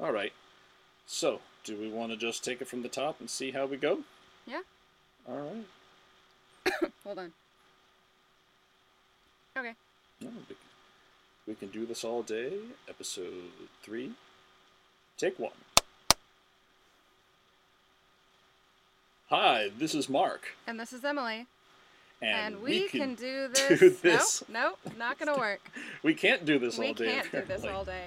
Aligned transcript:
All 0.00 0.12
right. 0.12 0.32
So, 1.06 1.40
do 1.64 1.76
we 1.76 1.90
want 1.90 2.10
to 2.12 2.16
just 2.16 2.44
take 2.44 2.60
it 2.62 2.68
from 2.68 2.82
the 2.82 2.88
top 2.88 3.20
and 3.20 3.28
see 3.28 3.50
how 3.50 3.66
we 3.66 3.76
go? 3.76 4.00
Yeah. 4.46 4.60
All 5.28 5.36
right. 6.66 6.90
Hold 7.04 7.18
on. 7.18 7.32
Okay. 9.56 9.72
No, 10.20 10.30
we, 10.48 10.56
we 11.46 11.54
can 11.54 11.68
do 11.68 11.84
this 11.84 12.04
all 12.04 12.22
day. 12.22 12.52
Episode 12.88 13.50
three. 13.82 14.12
Take 15.18 15.38
one. 15.38 15.52
Hi, 19.28 19.70
this 19.78 19.94
is 19.94 20.08
Mark. 20.08 20.56
And 20.66 20.80
this 20.80 20.92
is 20.92 21.04
Emily. 21.04 21.46
And, 22.22 22.54
And, 22.54 22.62
we, 22.62 22.88
can, 22.88 23.14
do 23.14 23.48
this. 23.48 23.80
do 23.80 23.90
this. 23.90 24.44
Nope, 24.48 24.78
nope, 24.84 24.96
not 24.98 25.18
gonna 25.18 25.38
work. 25.38 25.60
We 26.02 26.14
can't 26.14 26.44
do 26.44 26.58
this 26.58 26.78
we 26.78 26.88
all 26.88 26.94
day. 26.94 27.06
We 27.06 27.12
can't 27.12 27.24
do 27.32 27.38
this 27.38 27.42
apparently. 27.46 27.70
all 27.70 27.84
day. 27.84 28.04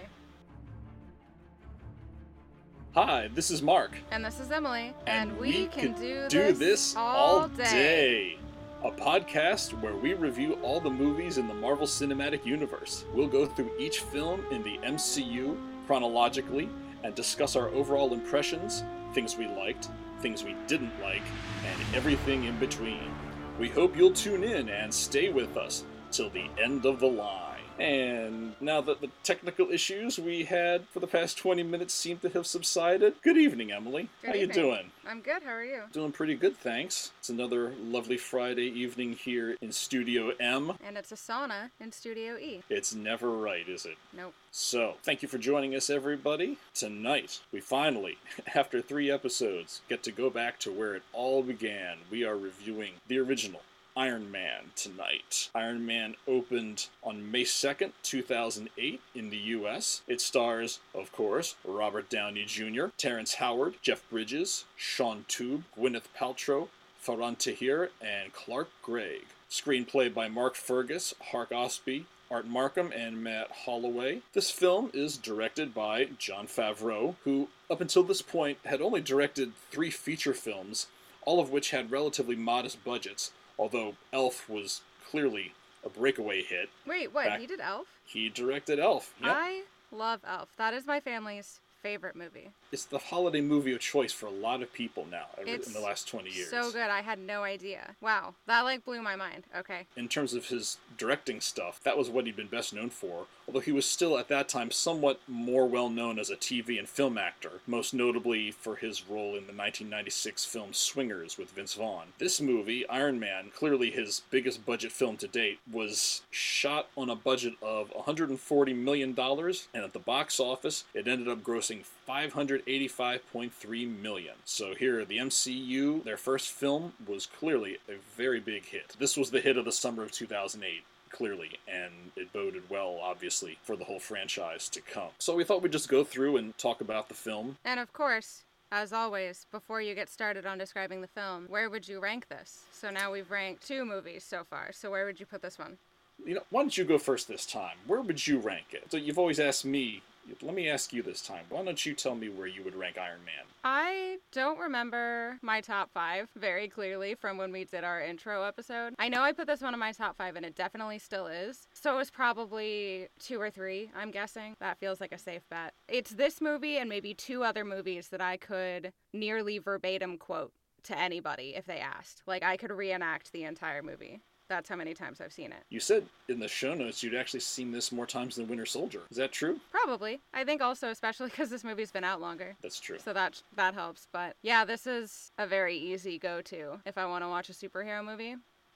Hi, 2.95 3.27
this 3.33 3.49
is 3.49 3.63
Mark. 3.63 3.97
And 4.11 4.23
this 4.23 4.39
is 4.39 4.51
Emily. 4.51 4.93
And, 5.07 5.35
we, 5.39 5.65
can, 5.65 5.93
do, 5.93 6.27
do 6.29 6.51
this, 6.51 6.59
this 6.59 6.95
all 6.95 7.47
day. 7.47 8.37
A 8.83 8.91
podcast 8.91 9.71
where 9.81 9.95
we 9.95 10.13
review 10.13 10.59
all 10.61 10.79
the 10.79 10.91
movies 10.91 11.39
in 11.39 11.47
the 11.47 11.55
Marvel 11.55 11.87
Cinematic 11.87 12.45
Universe. 12.45 13.05
We'll 13.11 13.25
go 13.25 13.47
through 13.47 13.71
each 13.79 14.01
film 14.01 14.45
in 14.51 14.61
the 14.61 14.77
MCU 14.83 15.57
chronologically 15.87 16.69
and 17.03 17.15
discuss 17.15 17.55
our 17.55 17.69
overall 17.69 18.13
impressions, 18.13 18.83
things 19.15 19.37
we 19.37 19.47
liked, 19.47 19.89
things 20.21 20.43
we 20.43 20.55
didn't 20.67 20.93
like, 21.01 21.23
and 21.65 21.95
everything 21.95 22.43
in 22.43 22.59
between. 22.59 23.11
We 23.59 23.69
hope 23.69 23.97
you'll 23.97 24.13
tune 24.13 24.43
in 24.43 24.69
and 24.69 24.93
stay 24.93 25.29
with 25.29 25.57
us 25.57 25.83
till 26.11 26.29
the 26.29 26.45
end 26.61 26.85
of 26.85 26.99
the 26.99 27.07
line. 27.07 27.52
And 27.83 28.53
now 28.61 28.79
that 28.79 29.01
the 29.01 29.09
technical 29.23 29.69
issues 29.69 30.17
we 30.17 30.45
had 30.45 30.87
for 30.87 31.01
the 31.01 31.07
past 31.07 31.37
20 31.37 31.63
minutes 31.63 31.93
seem 31.93 32.17
to 32.19 32.29
have 32.29 32.47
subsided, 32.47 33.15
good 33.21 33.35
evening, 33.35 33.73
Emily. 33.73 34.07
Good 34.21 34.27
How 34.29 34.33
you 34.35 34.43
evening. 34.43 34.57
doing? 34.63 34.91
I'm 35.05 35.19
good. 35.19 35.43
How 35.43 35.51
are 35.51 35.65
you? 35.65 35.81
Doing 35.91 36.13
pretty 36.13 36.35
good, 36.35 36.55
thanks. 36.55 37.11
It's 37.19 37.27
another 37.27 37.73
lovely 37.83 38.15
Friday 38.15 38.67
evening 38.67 39.11
here 39.11 39.57
in 39.59 39.73
Studio 39.73 40.31
M. 40.39 40.77
And 40.81 40.97
it's 40.97 41.11
a 41.11 41.15
sauna 41.15 41.71
in 41.81 41.91
Studio 41.91 42.37
E. 42.37 42.61
It's 42.69 42.95
never 42.95 43.29
right, 43.31 43.67
is 43.67 43.85
it? 43.85 43.97
Nope. 44.15 44.33
So, 44.51 44.93
thank 45.03 45.21
you 45.21 45.27
for 45.27 45.37
joining 45.37 45.75
us, 45.75 45.89
everybody. 45.89 46.57
Tonight, 46.73 47.41
we 47.51 47.59
finally, 47.59 48.17
after 48.55 48.81
three 48.81 49.11
episodes, 49.11 49.81
get 49.89 50.03
to 50.03 50.11
go 50.13 50.29
back 50.29 50.57
to 50.59 50.71
where 50.71 50.95
it 50.95 51.03
all 51.11 51.43
began. 51.43 51.97
We 52.09 52.23
are 52.23 52.37
reviewing 52.37 52.93
the 53.09 53.19
original 53.19 53.59
Iron 53.95 54.31
Man 54.31 54.71
tonight. 54.75 55.51
Iron 55.53 55.85
Man 55.85 56.15
opened 56.27 56.87
on 57.03 57.29
May 57.29 57.43
2nd, 57.43 57.91
2008, 58.01 59.01
in 59.13 59.29
the 59.29 59.37
US. 59.37 60.01
It 60.07 60.19
stars, 60.19 60.79
of 60.95 61.11
course, 61.11 61.55
Robert 61.63 62.09
Downey 62.09 62.43
Jr., 62.45 62.85
Terrence 62.97 63.35
Howard, 63.35 63.75
Jeff 63.83 64.03
Bridges, 64.09 64.65
Shaun 64.75 65.25
Toub, 65.27 65.63
Gwyneth 65.77 66.07
Paltrow, 66.17 66.69
Faran 67.05 67.37
Tahir, 67.37 67.91
and 68.01 68.33
Clark 68.33 68.69
Gregg. 68.81 69.25
Screenplay 69.47 70.11
by 70.11 70.27
Mark 70.27 70.55
Fergus, 70.55 71.13
Hawk 71.31 71.51
Ostby, 71.51 72.05
Art 72.31 72.49
Marcum, 72.49 72.91
and 72.95 73.23
Matt 73.23 73.51
Holloway. 73.51 74.21
This 74.33 74.49
film 74.49 74.89
is 74.91 75.17
directed 75.17 75.75
by 75.75 76.05
Jon 76.17 76.47
Favreau, 76.47 77.15
who, 77.25 77.49
up 77.69 77.79
until 77.79 78.01
this 78.01 78.23
point, 78.23 78.57
had 78.65 78.81
only 78.81 79.01
directed 79.01 79.51
three 79.69 79.91
feature 79.91 80.33
films, 80.33 80.87
all 81.25 81.39
of 81.39 81.51
which 81.51 81.69
had 81.69 81.91
relatively 81.91 82.35
modest 82.35 82.83
budgets, 82.83 83.31
although 83.57 83.95
Elf 84.11 84.49
was 84.49 84.81
clearly 85.09 85.53
a 85.85 85.89
breakaway 85.89 86.41
hit. 86.43 86.69
Wait, 86.87 87.13
what? 87.13 87.25
Back- 87.27 87.39
He 87.41 87.47
did 87.47 87.59
Elf? 87.59 87.87
He 88.05 88.29
directed 88.29 88.79
Elf. 88.79 89.13
Yep. 89.21 89.31
I 89.35 89.63
love 89.91 90.21
Elf. 90.27 90.49
That 90.57 90.73
is 90.73 90.85
my 90.85 90.99
family's 90.99 91.59
favorite 91.81 92.15
movie. 92.15 92.49
It's 92.71 92.85
the 92.85 92.97
holiday 92.97 93.41
movie 93.41 93.73
of 93.73 93.81
choice 93.81 94.13
for 94.13 94.27
a 94.27 94.31
lot 94.31 94.61
of 94.61 94.71
people 94.71 95.05
now 95.11 95.25
over- 95.37 95.49
in 95.49 95.73
the 95.73 95.81
last 95.81 96.07
20 96.07 96.29
years. 96.29 96.49
So 96.49 96.71
good. 96.71 96.89
I 96.89 97.01
had 97.01 97.19
no 97.19 97.43
idea. 97.43 97.95
Wow. 97.99 98.35
That 98.45 98.61
like 98.61 98.85
blew 98.85 99.01
my 99.01 99.17
mind. 99.17 99.43
Okay. 99.57 99.85
in 99.97 100.07
terms 100.07 100.33
of 100.33 100.47
his 100.47 100.77
directing 100.97 101.41
stuff, 101.41 101.81
that 101.83 101.97
was 101.97 102.09
what 102.09 102.25
he'd 102.25 102.37
been 102.37 102.47
best 102.47 102.73
known 102.73 102.89
for, 102.89 103.27
although 103.47 103.59
he 103.59 103.71
was 103.71 103.85
still 103.85 104.17
at 104.17 104.27
that 104.29 104.49
time 104.49 104.71
somewhat 104.71 105.19
more 105.27 105.67
well 105.67 105.89
known 105.89 106.19
as 106.19 106.29
a 106.29 106.35
TV 106.35 106.79
and 106.79 106.87
film 106.87 107.17
actor, 107.17 107.61
most 107.67 107.93
notably 107.93 108.51
for 108.51 108.75
his 108.75 109.07
role 109.07 109.29
in 109.29 109.47
the 109.47 109.53
1996 109.53 110.45
film 110.45 110.73
Swingers 110.73 111.37
with 111.37 111.51
Vince 111.51 111.73
Vaughn. 111.73 112.07
This 112.19 112.39
movie, 112.41 112.87
Iron 112.87 113.19
Man, 113.19 113.51
clearly 113.55 113.91
his 113.91 114.21
biggest 114.29 114.65
budget 114.65 114.91
film 114.91 115.17
to 115.17 115.27
date, 115.27 115.59
was 115.71 116.21
shot 116.31 116.87
on 116.97 117.09
a 117.09 117.15
budget 117.15 117.53
of 117.61 117.91
$140 117.93 118.75
million, 118.75 119.15
and 119.17 119.83
at 119.83 119.93
the 119.93 119.99
box 119.99 120.39
office, 120.39 120.85
it 120.93 121.07
ended 121.07 121.27
up 121.27 121.43
grossing 121.43 121.83
585.3 122.07 124.01
million. 124.01 124.35
So 124.45 124.75
here, 124.75 125.05
the 125.05 125.17
MCU, 125.17 126.03
their 126.03 126.17
first 126.17 126.51
film, 126.51 126.93
was 127.05 127.25
clearly 127.25 127.77
a 127.89 127.93
very 128.15 128.39
big 128.39 128.65
hit. 128.65 128.95
This 128.99 129.17
was 129.17 129.31
the 129.31 129.41
hit 129.41 129.57
of 129.57 129.65
the 129.65 129.71
summer 129.71 130.03
of 130.03 130.11
2008 130.11 130.83
clearly, 131.13 131.51
and 131.67 131.93
it 132.17 132.33
boded 132.33 132.63
well, 132.69 132.99
obviously, 133.01 133.57
for 133.63 133.77
the 133.77 133.85
whole 133.85 133.99
franchise 133.99 134.67
to 134.69 134.81
come. 134.81 135.09
So 135.19 135.35
we 135.35 135.45
thought 135.45 135.61
we'd 135.61 135.71
just 135.71 135.87
go 135.87 136.03
through 136.03 136.35
and 136.35 136.57
talk 136.57 136.81
about 136.81 137.07
the 137.07 137.13
film. 137.13 137.57
And 137.63 137.79
of 137.79 137.93
course, 137.93 138.43
as 138.71 138.91
always, 138.91 139.45
before 139.51 139.81
you 139.81 139.95
get 139.95 140.09
started 140.09 140.45
on 140.45 140.57
describing 140.57 141.01
the 141.01 141.07
film, 141.07 141.45
where 141.47 141.69
would 141.69 141.87
you 141.87 141.99
rank 141.99 142.27
this? 142.27 142.63
So 142.73 142.89
now 142.89 143.11
we've 143.11 143.29
ranked 143.31 143.65
two 143.65 143.85
movies 143.85 144.23
so 144.23 144.43
far. 144.43 144.71
So 144.73 144.91
where 144.91 145.05
would 145.05 145.19
you 145.19 145.25
put 145.25 145.41
this 145.41 145.57
one? 145.57 145.77
You 146.25 146.35
know, 146.35 146.43
why 146.49 146.61
don't 146.61 146.77
you 146.77 146.83
go 146.83 146.97
first 146.97 147.27
this 147.27 147.45
time? 147.45 147.77
Where 147.87 148.01
would 148.01 148.25
you 148.27 148.39
rank 148.39 148.67
it? 148.71 148.85
So 148.89 148.97
you've 148.97 149.19
always 149.19 149.39
asked 149.39 149.63
me. 149.63 150.01
Let 150.41 150.55
me 150.55 150.69
ask 150.69 150.93
you 150.93 151.01
this 151.03 151.21
time. 151.21 151.45
Why 151.49 151.63
don't 151.63 151.85
you 151.85 151.93
tell 151.93 152.15
me 152.15 152.29
where 152.29 152.47
you 152.47 152.63
would 152.63 152.75
rank 152.75 152.97
Iron 152.97 153.23
Man? 153.25 153.45
I 153.63 154.17
don't 154.31 154.59
remember 154.59 155.37
my 155.41 155.61
top 155.61 155.91
five 155.93 156.29
very 156.35 156.67
clearly 156.67 157.15
from 157.15 157.37
when 157.37 157.51
we 157.51 157.65
did 157.65 157.83
our 157.83 158.01
intro 158.01 158.43
episode. 158.43 158.93
I 158.99 159.09
know 159.09 159.21
I 159.21 159.31
put 159.31 159.47
this 159.47 159.61
one 159.61 159.73
in 159.73 159.79
my 159.79 159.91
top 159.91 160.17
five, 160.17 160.35
and 160.35 160.45
it 160.45 160.55
definitely 160.55 160.99
still 160.99 161.27
is. 161.27 161.67
So 161.73 161.93
it 161.93 161.97
was 161.97 162.09
probably 162.09 163.07
two 163.19 163.39
or 163.39 163.49
three, 163.49 163.89
I'm 163.95 164.11
guessing. 164.11 164.55
That 164.59 164.79
feels 164.79 164.99
like 164.99 165.13
a 165.13 165.17
safe 165.17 165.43
bet. 165.49 165.73
It's 165.87 166.11
this 166.11 166.41
movie 166.41 166.77
and 166.77 166.89
maybe 166.89 167.13
two 167.13 167.43
other 167.43 167.63
movies 167.63 168.09
that 168.09 168.21
I 168.21 168.37
could 168.37 168.91
nearly 169.13 169.59
verbatim 169.59 170.17
quote 170.17 170.51
to 170.83 170.97
anybody 170.97 171.55
if 171.55 171.65
they 171.65 171.79
asked. 171.79 172.23
Like, 172.27 172.43
I 172.43 172.57
could 172.57 172.71
reenact 172.71 173.31
the 173.31 173.43
entire 173.43 173.81
movie. 173.81 174.21
That's 174.49 174.69
how 174.69 174.75
many 174.75 174.93
times 174.93 175.21
I've 175.21 175.33
seen 175.33 175.51
it. 175.51 175.63
You 175.69 175.79
said 175.79 176.05
in 176.27 176.39
the 176.39 176.47
show 176.47 176.73
notes 176.73 177.01
you'd 177.01 177.15
actually 177.15 177.39
seen 177.39 177.71
this 177.71 177.91
more 177.91 178.05
times 178.05 178.35
than 178.35 178.47
Winter 178.47 178.65
Soldier. 178.65 179.01
Is 179.09 179.17
that 179.17 179.31
true? 179.31 179.59
Probably. 179.71 180.19
I 180.33 180.43
think 180.43 180.61
also, 180.61 180.89
especially 180.89 181.29
because 181.29 181.49
this 181.49 181.63
movie's 181.63 181.91
been 181.91 182.03
out 182.03 182.21
longer. 182.21 182.55
That's 182.61 182.79
true. 182.79 182.97
So 183.03 183.13
that 183.13 183.41
that 183.55 183.73
helps. 183.73 184.07
But 184.11 184.35
yeah, 184.41 184.65
this 184.65 184.85
is 184.85 185.31
a 185.37 185.47
very 185.47 185.77
easy 185.77 186.19
go-to 186.19 186.79
if 186.85 186.97
I 186.97 187.05
want 187.05 187.23
to 187.23 187.29
watch 187.29 187.49
a 187.49 187.53
superhero 187.53 188.03
movie, 188.03 188.35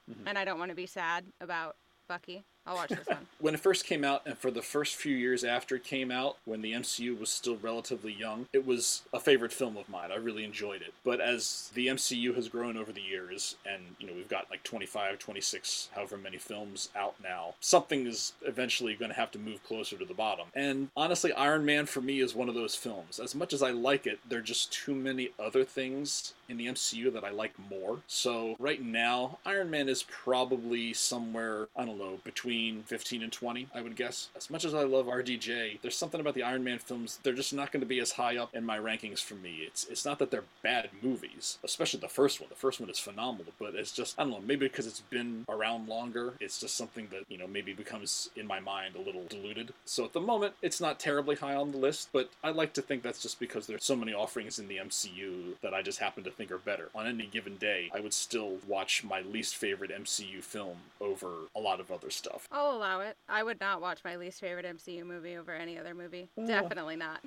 Mhm. 0.10 0.24
and 0.26 0.38
I 0.38 0.46
don't 0.46 0.58
want 0.60 0.70
to 0.70 0.76
be 0.76 0.86
sad 0.88 1.26
about 1.42 1.76
Bucky. 2.08 2.46
I'll 2.68 2.76
watch 2.76 2.90
this 2.90 3.08
one. 3.08 3.28
When 3.40 3.54
it 3.54 3.60
first 3.60 3.86
came 3.86 4.04
out, 4.04 4.24
and 4.26 4.38
for 4.38 4.52
the 4.52 4.62
first 4.62 4.96
few 4.96 5.16
years 5.16 5.44
after 5.44 5.76
it 5.76 5.84
came 5.84 6.12
out, 6.12 6.38
when 6.46 6.62
the 6.62 6.74
MCU 6.74 7.18
was 7.18 7.30
still 7.30 7.56
relatively 7.58 8.12
young, 8.12 8.48
it 8.52 8.66
was 8.66 9.04
a 9.14 9.20
favorite 9.20 9.54
film 9.54 9.78
of 9.78 9.88
mine. 9.88 10.12
I 10.12 10.16
really 10.16 10.44
enjoyed 10.44 10.82
it. 10.82 10.94
But 11.06 11.22
as 11.22 11.72
the 11.74 11.88
MCU 11.88 12.36
has 12.36 12.50
grown 12.50 12.76
over 12.76 12.92
the 12.92 13.02
years, 13.02 13.56
and 13.66 13.82
you 14.00 14.08
know 14.08 14.14
we've 14.14 14.28
got 14.28 14.50
like 14.50 14.64
25, 14.64 15.18
26, 15.20 15.90
however 15.96 16.18
many 16.18 16.38
films 16.38 16.90
out 16.96 17.16
now, 17.24 17.54
something 17.62 18.06
is 18.06 18.34
eventually 18.46 18.96
going 18.96 19.12
to 19.12 19.18
have 19.18 19.32
to 19.32 19.40
move 19.40 19.64
closer 19.64 19.96
to 19.96 20.06
the 20.06 20.14
bottom. 20.14 20.48
And 20.54 20.90
honestly, 20.98 21.32
Iron 21.34 21.64
Man 21.64 21.86
for 21.86 22.02
me 22.02 22.20
is 22.20 22.36
one 22.36 22.50
of 22.50 22.56
those 22.56 22.76
films. 22.76 23.20
As 23.20 23.34
much 23.34 23.54
as 23.54 23.64
I 23.64 23.72
like 23.72 24.06
it, 24.06 24.20
there 24.28 24.40
are 24.40 24.42
just 24.42 24.74
too 24.74 24.96
many 24.96 25.30
other 25.40 25.64
things 25.64 26.34
in 26.50 26.58
the 26.58 26.68
MCU 26.68 27.14
that 27.14 27.24
I 27.24 27.30
like 27.30 27.54
more. 27.70 28.00
So 28.08 28.56
right 28.60 28.82
now, 28.82 29.38
Iron 29.46 29.70
Man 29.70 29.88
is 29.88 30.04
probably 30.04 30.94
somewhere, 30.94 31.68
I 31.76 31.86
don't 31.86 32.00
know, 32.00 32.20
between 32.24 32.57
15 32.86 33.24
and 33.24 33.32
20, 33.32 33.68
I 33.74 33.82
would 33.82 33.96
guess. 33.96 34.30
As 34.36 34.50
much 34.50 34.66
as 34.66 34.74
I 34.74 34.84
love 34.84 35.06
RDJ, 35.08 35.82
there's 35.82 35.96
something 35.96 36.20
about 36.20 36.34
the 36.34 36.44
Iron 36.44 36.64
Man 36.64 36.80
films, 36.80 37.20
they're 37.24 37.34
just 37.34 37.54
not 37.54 37.72
going 37.72 37.82
to 37.82 37.88
be 37.88 38.00
as 38.00 38.12
high 38.14 38.38
up 38.38 38.54
in 38.56 38.66
my 38.66 38.78
rankings 38.80 39.20
for 39.20 39.36
me. 39.36 39.60
It's 39.66 39.86
it's 39.86 40.06
not 40.06 40.20
that 40.20 40.32
they're 40.32 40.44
bad 40.62 40.90
movies, 41.02 41.58
especially 41.64 42.00
the 42.00 42.08
first 42.08 42.40
one. 42.40 42.50
The 42.50 42.56
first 42.56 42.80
one 42.80 42.90
is 42.90 43.00
phenomenal, 43.00 43.54
but 43.60 43.76
it's 43.76 43.92
just 43.92 44.20
I 44.20 44.24
don't 44.24 44.32
know, 44.32 44.42
maybe 44.46 44.68
because 44.68 44.88
it's 44.88 45.02
been 45.02 45.46
around 45.50 45.88
longer, 45.88 46.34
it's 46.40 46.60
just 46.60 46.76
something 46.76 47.08
that, 47.12 47.24
you 47.30 47.38
know, 47.38 47.48
maybe 47.48 47.74
becomes 47.74 48.30
in 48.36 48.48
my 48.48 48.60
mind 48.60 48.96
a 48.96 49.02
little 49.02 49.26
diluted. 49.30 49.74
So 49.86 50.06
at 50.06 50.14
the 50.14 50.22
moment, 50.22 50.54
it's 50.62 50.82
not 50.82 51.00
terribly 51.00 51.36
high 51.36 51.56
on 51.56 51.72
the 51.72 51.78
list, 51.78 52.10
but 52.12 52.30
I 52.44 52.52
like 52.52 52.74
to 52.74 52.82
think 52.82 53.04
that's 53.04 53.22
just 53.22 53.40
because 53.40 53.68
there's 53.68 53.84
so 53.84 53.96
many 53.96 54.14
offerings 54.14 54.60
in 54.60 54.68
the 54.68 54.78
MCU 54.78 55.60
that 55.62 55.74
I 55.74 55.82
just 55.82 56.00
happen 56.00 56.24
to 56.24 56.32
think 56.32 56.52
are 56.52 56.58
better. 56.58 56.90
On 56.96 57.08
any 57.08 57.26
given 57.28 57.58
day, 57.58 57.90
I 57.94 58.00
would 58.00 58.14
still 58.14 58.58
watch 58.68 59.04
my 59.04 59.22
least 59.22 59.56
favorite 59.56 59.92
MCU 59.92 60.42
film 60.44 60.78
over 61.00 61.28
a 61.56 61.60
lot 61.60 61.80
of 61.80 61.92
other 61.92 62.10
stuff. 62.10 62.47
I'll 62.52 62.76
allow 62.76 63.02
it. 63.02 63.18
I 63.28 63.44
would 63.44 63.60
not 63.60 63.82
watch 63.82 64.00
my 64.04 64.16
least 64.16 64.40
favorite 64.40 64.66
MCU 64.66 65.06
movie 65.06 65.36
over 65.36 65.54
any 65.54 65.78
other 65.78 65.94
movie. 65.94 66.30
Oh. 66.38 66.46
Definitely 66.48 66.96
not. 66.96 67.24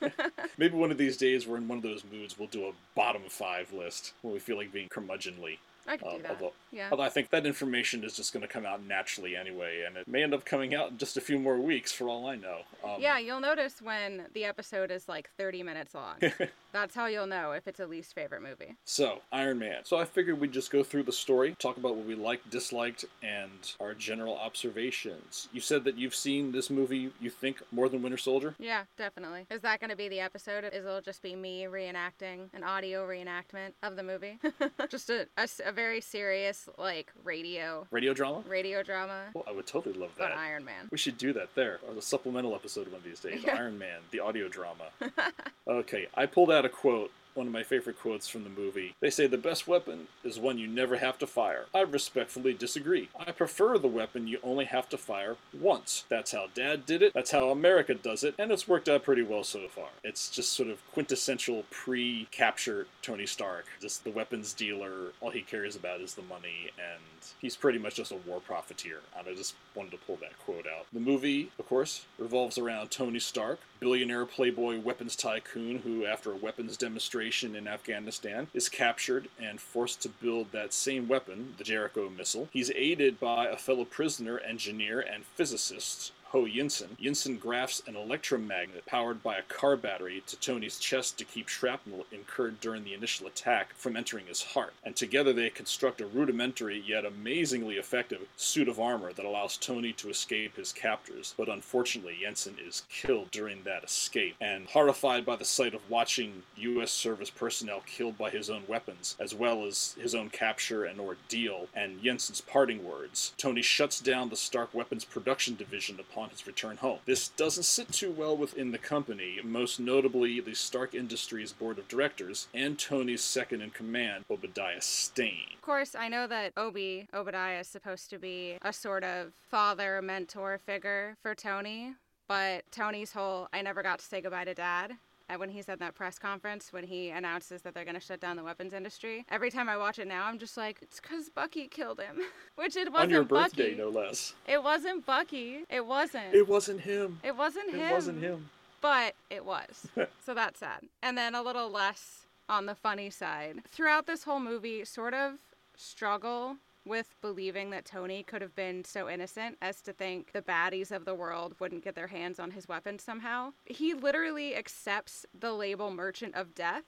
Maybe 0.58 0.76
one 0.76 0.90
of 0.90 0.98
these 0.98 1.16
days 1.16 1.46
we're 1.46 1.58
in 1.58 1.68
one 1.68 1.78
of 1.78 1.84
those 1.84 2.04
moods, 2.10 2.38
we'll 2.38 2.48
do 2.48 2.66
a 2.66 2.72
bottom 2.94 3.22
five 3.28 3.72
list 3.72 4.12
when 4.22 4.32
we 4.32 4.40
feel 4.40 4.56
like 4.56 4.72
being 4.72 4.88
curmudgeonly. 4.88 5.58
I 5.86 5.96
could 5.96 6.06
Um, 6.08 6.16
do 6.16 6.22
that. 6.22 6.30
although, 6.32 6.52
yeah. 6.70 6.88
although 6.90 7.02
I 7.02 7.08
think 7.08 7.30
that 7.30 7.44
information 7.46 8.04
is 8.04 8.14
just 8.16 8.32
going 8.32 8.42
to 8.42 8.48
come 8.48 8.64
out 8.64 8.82
naturally 8.84 9.34
anyway, 9.36 9.82
and 9.86 9.96
it 9.96 10.06
may 10.08 10.22
end 10.22 10.32
up 10.34 10.44
coming 10.44 10.74
out 10.74 10.90
in 10.92 10.98
just 10.98 11.16
a 11.16 11.20
few 11.20 11.38
more 11.38 11.58
weeks 11.58 11.90
for 11.92 12.08
all 12.08 12.26
I 12.26 12.36
know. 12.36 12.60
Um, 12.84 13.00
yeah, 13.00 13.18
you'll 13.18 13.40
notice 13.40 13.82
when 13.82 14.26
the 14.32 14.44
episode 14.44 14.90
is 14.90 15.08
like 15.08 15.30
30 15.38 15.62
minutes 15.62 15.94
long. 15.94 16.16
That's 16.72 16.94
how 16.94 17.04
you'll 17.06 17.26
know 17.26 17.52
if 17.52 17.68
it's 17.68 17.80
a 17.80 17.86
least 17.86 18.14
favorite 18.14 18.40
movie. 18.42 18.76
So, 18.86 19.20
Iron 19.30 19.58
Man. 19.58 19.80
So 19.84 19.98
I 19.98 20.06
figured 20.06 20.40
we'd 20.40 20.52
just 20.52 20.70
go 20.70 20.82
through 20.82 21.02
the 21.02 21.12
story, 21.12 21.54
talk 21.58 21.76
about 21.76 21.96
what 21.96 22.06
we 22.06 22.14
liked, 22.14 22.48
disliked, 22.48 23.04
and 23.22 23.50
our 23.78 23.92
general 23.92 24.38
observations. 24.38 25.48
You 25.52 25.60
said 25.60 25.84
that 25.84 25.98
you've 25.98 26.14
seen 26.14 26.52
this 26.52 26.70
movie, 26.70 27.12
you 27.20 27.28
think, 27.30 27.60
more 27.70 27.88
than 27.88 28.02
Winter 28.02 28.16
Soldier? 28.16 28.54
Yeah, 28.58 28.84
definitely. 28.96 29.46
Is 29.50 29.60
that 29.62 29.80
going 29.80 29.90
to 29.90 29.96
be 29.96 30.08
the 30.08 30.20
episode? 30.20 30.64
Is 30.64 30.84
it'll 30.86 31.00
just 31.02 31.22
be 31.22 31.34
me 31.36 31.64
reenacting 31.64 32.48
an 32.54 32.64
audio 32.64 33.06
reenactment 33.06 33.72
of 33.82 33.96
the 33.96 34.02
movie? 34.02 34.38
just 34.88 35.10
a, 35.10 35.26
a 35.36 35.42
s- 35.42 35.60
a 35.72 35.74
very 35.74 36.00
serious, 36.00 36.68
like, 36.78 37.12
radio 37.24 37.86
Radio 37.90 38.12
drama? 38.12 38.42
radio 38.46 38.82
drama 38.82 39.24
Well, 39.34 39.44
I 39.48 39.52
would 39.52 39.66
totally 39.66 39.98
love 39.98 40.10
that. 40.18 40.32
Iron 40.32 40.64
Man. 40.64 40.88
We 40.90 40.98
should 40.98 41.16
do 41.18 41.32
that 41.32 41.54
there, 41.54 41.80
or 41.88 41.94
the 41.94 42.02
supplemental 42.02 42.54
episode 42.54 42.86
one 42.88 42.96
of 42.96 43.04
these 43.04 43.20
days. 43.20 43.44
Iron 43.48 43.78
Man, 43.78 44.00
the 44.10 44.20
audio 44.20 44.48
drama. 44.48 44.84
okay, 45.68 46.08
I 46.14 46.26
pulled 46.26 46.50
out 46.50 46.64
a 46.64 46.68
quote, 46.68 47.10
one 47.34 47.46
of 47.46 47.52
my 47.52 47.62
favorite 47.62 47.98
quotes 47.98 48.28
from 48.28 48.44
the 48.44 48.50
movie. 48.50 48.94
They 49.00 49.10
say 49.10 49.26
the 49.26 49.38
best 49.38 49.66
weapon 49.66 50.08
is 50.24 50.38
one 50.38 50.58
you 50.58 50.66
never 50.66 50.96
have 50.96 51.18
to 51.18 51.26
fire. 51.26 51.66
I 51.74 51.80
respectfully 51.80 52.54
disagree. 52.54 53.08
I 53.18 53.32
prefer 53.32 53.78
the 53.78 53.88
weapon 53.88 54.26
you 54.26 54.38
only 54.42 54.66
have 54.66 54.88
to 54.90 54.98
fire 54.98 55.36
once. 55.58 56.04
That's 56.08 56.32
how 56.32 56.46
Dad 56.54 56.86
did 56.86 57.02
it, 57.02 57.14
that's 57.14 57.30
how 57.30 57.50
America 57.50 57.94
does 57.94 58.24
it, 58.24 58.34
and 58.38 58.50
it's 58.50 58.68
worked 58.68 58.88
out 58.88 59.02
pretty 59.04 59.22
well 59.22 59.44
so 59.44 59.68
far. 59.68 59.88
It's 60.04 60.28
just 60.28 60.52
sort 60.52 60.68
of 60.68 60.78
quintessential 60.92 61.64
pre 61.70 62.28
capture 62.30 62.86
Tony 63.02 63.26
Stark. 63.26 63.66
Just 63.80 64.04
the 64.04 64.10
weapons 64.10 64.52
dealer, 64.52 65.12
all 65.20 65.30
he 65.30 65.42
cares 65.42 65.76
about 65.76 66.00
is 66.00 66.14
the 66.14 66.22
money, 66.22 66.70
and 66.78 67.02
he's 67.40 67.56
pretty 67.56 67.78
much 67.78 67.96
just 67.96 68.12
a 68.12 68.16
war 68.16 68.40
profiteer. 68.40 69.00
And 69.18 69.28
I 69.28 69.34
just 69.34 69.54
wanted 69.74 69.92
to 69.92 69.98
pull 69.98 70.16
that 70.16 70.38
quote 70.44 70.66
out. 70.66 70.86
The 70.92 71.00
movie, 71.00 71.50
of 71.58 71.68
course, 71.68 72.06
revolves 72.18 72.58
around 72.58 72.90
Tony 72.90 73.18
Stark, 73.18 73.60
billionaire 73.82 74.24
playboy 74.24 74.78
weapons 74.78 75.16
tycoon 75.16 75.78
who, 75.78 76.06
after 76.06 76.30
a 76.30 76.36
weapons 76.36 76.76
demonstration 76.76 77.56
in 77.56 77.66
Afghanistan, 77.66 78.46
is 78.54 78.68
captured 78.68 79.28
and 79.42 79.60
forced 79.60 80.00
to 80.00 80.08
build 80.08 80.52
that 80.52 80.72
same 80.72 81.08
weapon, 81.08 81.54
the 81.58 81.64
Jericho 81.64 82.08
missile. 82.08 82.48
He's 82.52 82.70
aided 82.76 83.18
by 83.18 83.46
a 83.46 83.56
fellow 83.56 83.84
prisoner, 83.84 84.38
engineer, 84.38 85.00
and 85.00 85.24
physicist. 85.24 86.12
Ho 86.32 86.46
Yinsen. 86.46 86.96
Yinsen 86.98 87.38
grafts 87.38 87.82
an 87.86 87.94
electromagnet 87.94 88.86
powered 88.86 89.22
by 89.22 89.36
a 89.36 89.42
car 89.42 89.76
battery 89.76 90.22
to 90.26 90.34
Tony's 90.36 90.78
chest 90.78 91.18
to 91.18 91.26
keep 91.26 91.46
shrapnel 91.46 92.06
incurred 92.10 92.58
during 92.58 92.84
the 92.84 92.94
initial 92.94 93.26
attack 93.26 93.74
from 93.74 93.98
entering 93.98 94.24
his 94.24 94.42
heart. 94.42 94.72
And 94.82 94.96
together 94.96 95.34
they 95.34 95.50
construct 95.50 96.00
a 96.00 96.06
rudimentary 96.06 96.82
yet 96.86 97.04
amazingly 97.04 97.76
effective 97.76 98.22
suit 98.38 98.66
of 98.66 98.80
armor 98.80 99.12
that 99.12 99.26
allows 99.26 99.58
Tony 99.58 99.92
to 99.92 100.08
escape 100.08 100.56
his 100.56 100.72
captors. 100.72 101.34
But 101.36 101.50
unfortunately, 101.50 102.16
Jensen 102.22 102.56
is 102.66 102.84
killed 102.88 103.30
during 103.30 103.64
that 103.64 103.84
escape. 103.84 104.36
And 104.40 104.68
horrified 104.68 105.26
by 105.26 105.36
the 105.36 105.44
sight 105.44 105.74
of 105.74 105.90
watching 105.90 106.44
U.S. 106.56 106.92
service 106.92 107.28
personnel 107.28 107.82
killed 107.84 108.16
by 108.16 108.30
his 108.30 108.48
own 108.48 108.62
weapons, 108.66 109.16
as 109.20 109.34
well 109.34 109.66
as 109.66 109.94
his 110.00 110.14
own 110.14 110.30
capture 110.30 110.84
and 110.86 110.98
ordeal, 110.98 111.68
and 111.74 112.02
Jensen's 112.02 112.40
parting 112.40 112.82
words, 112.82 113.34
Tony 113.36 113.60
shuts 113.60 114.00
down 114.00 114.30
the 114.30 114.36
Stark 114.36 114.72
Weapons 114.72 115.04
Production 115.04 115.56
Division 115.56 116.00
upon 116.00 116.21
his 116.30 116.46
return 116.46 116.76
home. 116.76 116.98
This 117.04 117.28
doesn't 117.28 117.64
sit 117.64 117.92
too 117.92 118.10
well 118.10 118.36
within 118.36 118.72
the 118.72 118.78
company, 118.78 119.38
most 119.42 119.80
notably 119.80 120.40
the 120.40 120.54
Stark 120.54 120.94
Industries 120.94 121.52
Board 121.52 121.78
of 121.78 121.88
Directors 121.88 122.48
and 122.54 122.78
Tony's 122.78 123.22
second 123.22 123.60
in 123.62 123.70
command, 123.70 124.24
Obadiah 124.30 124.80
Stane. 124.80 125.54
Of 125.54 125.62
course, 125.62 125.94
I 125.94 126.08
know 126.08 126.26
that 126.26 126.52
Obi, 126.56 127.08
Obadiah, 127.14 127.60
is 127.60 127.68
supposed 127.68 128.10
to 128.10 128.18
be 128.18 128.58
a 128.62 128.72
sort 128.72 129.04
of 129.04 129.32
father, 129.50 130.00
mentor 130.02 130.58
figure 130.64 131.16
for 131.22 131.34
Tony, 131.34 131.94
but 132.28 132.64
Tony's 132.70 133.12
whole 133.12 133.48
I 133.52 133.62
never 133.62 133.82
got 133.82 133.98
to 133.98 134.04
say 134.04 134.20
goodbye 134.20 134.44
to 134.44 134.54
dad. 134.54 134.92
And 135.28 135.40
when 135.40 135.50
he 135.50 135.62
said 135.62 135.78
that 135.80 135.94
press 135.94 136.18
conference, 136.18 136.72
when 136.72 136.84
he 136.84 137.10
announces 137.10 137.62
that 137.62 137.74
they're 137.74 137.84
going 137.84 137.94
to 137.94 138.00
shut 138.00 138.20
down 138.20 138.36
the 138.36 138.44
weapons 138.44 138.72
industry, 138.72 139.24
every 139.30 139.50
time 139.50 139.68
I 139.68 139.76
watch 139.76 139.98
it 139.98 140.06
now, 140.06 140.26
I'm 140.26 140.38
just 140.38 140.56
like, 140.56 140.78
it's 140.82 141.00
because 141.00 141.28
Bucky 141.28 141.68
killed 141.68 142.00
him. 142.00 142.20
Which 142.56 142.76
it 142.76 142.92
wasn't 142.92 143.04
On 143.04 143.10
your 143.10 143.24
birthday, 143.24 143.70
Bucky. 143.70 143.76
no 143.76 143.88
less. 143.88 144.34
It 144.46 144.62
wasn't 144.62 145.06
Bucky. 145.06 145.64
It 145.70 145.86
wasn't. 145.86 146.34
It 146.34 146.48
wasn't 146.48 146.80
him. 146.80 147.20
It 147.22 147.36
wasn't 147.36 147.70
him. 147.70 147.80
It 147.80 147.92
wasn't 147.92 148.22
him. 148.22 148.50
But 148.80 149.14
it 149.30 149.44
was. 149.44 149.88
so 150.24 150.34
that's 150.34 150.60
sad. 150.60 150.80
And 151.02 151.16
then 151.16 151.34
a 151.34 151.42
little 151.42 151.70
less 151.70 152.26
on 152.48 152.66
the 152.66 152.74
funny 152.74 153.10
side. 153.10 153.62
Throughout 153.70 154.06
this 154.06 154.24
whole 154.24 154.40
movie, 154.40 154.84
sort 154.84 155.14
of 155.14 155.34
struggle 155.76 156.56
with 156.84 157.14
believing 157.20 157.70
that 157.70 157.84
Tony 157.84 158.22
could 158.22 158.42
have 158.42 158.54
been 158.54 158.84
so 158.84 159.08
innocent 159.08 159.56
as 159.62 159.80
to 159.82 159.92
think 159.92 160.32
the 160.32 160.42
baddies 160.42 160.90
of 160.90 161.04
the 161.04 161.14
world 161.14 161.54
wouldn't 161.60 161.84
get 161.84 161.94
their 161.94 162.08
hands 162.08 162.40
on 162.40 162.50
his 162.50 162.68
weapon 162.68 162.98
somehow. 162.98 163.52
He 163.64 163.94
literally 163.94 164.56
accepts 164.56 165.24
the 165.38 165.52
label 165.52 165.90
Merchant 165.90 166.34
of 166.34 166.54
Death. 166.54 166.84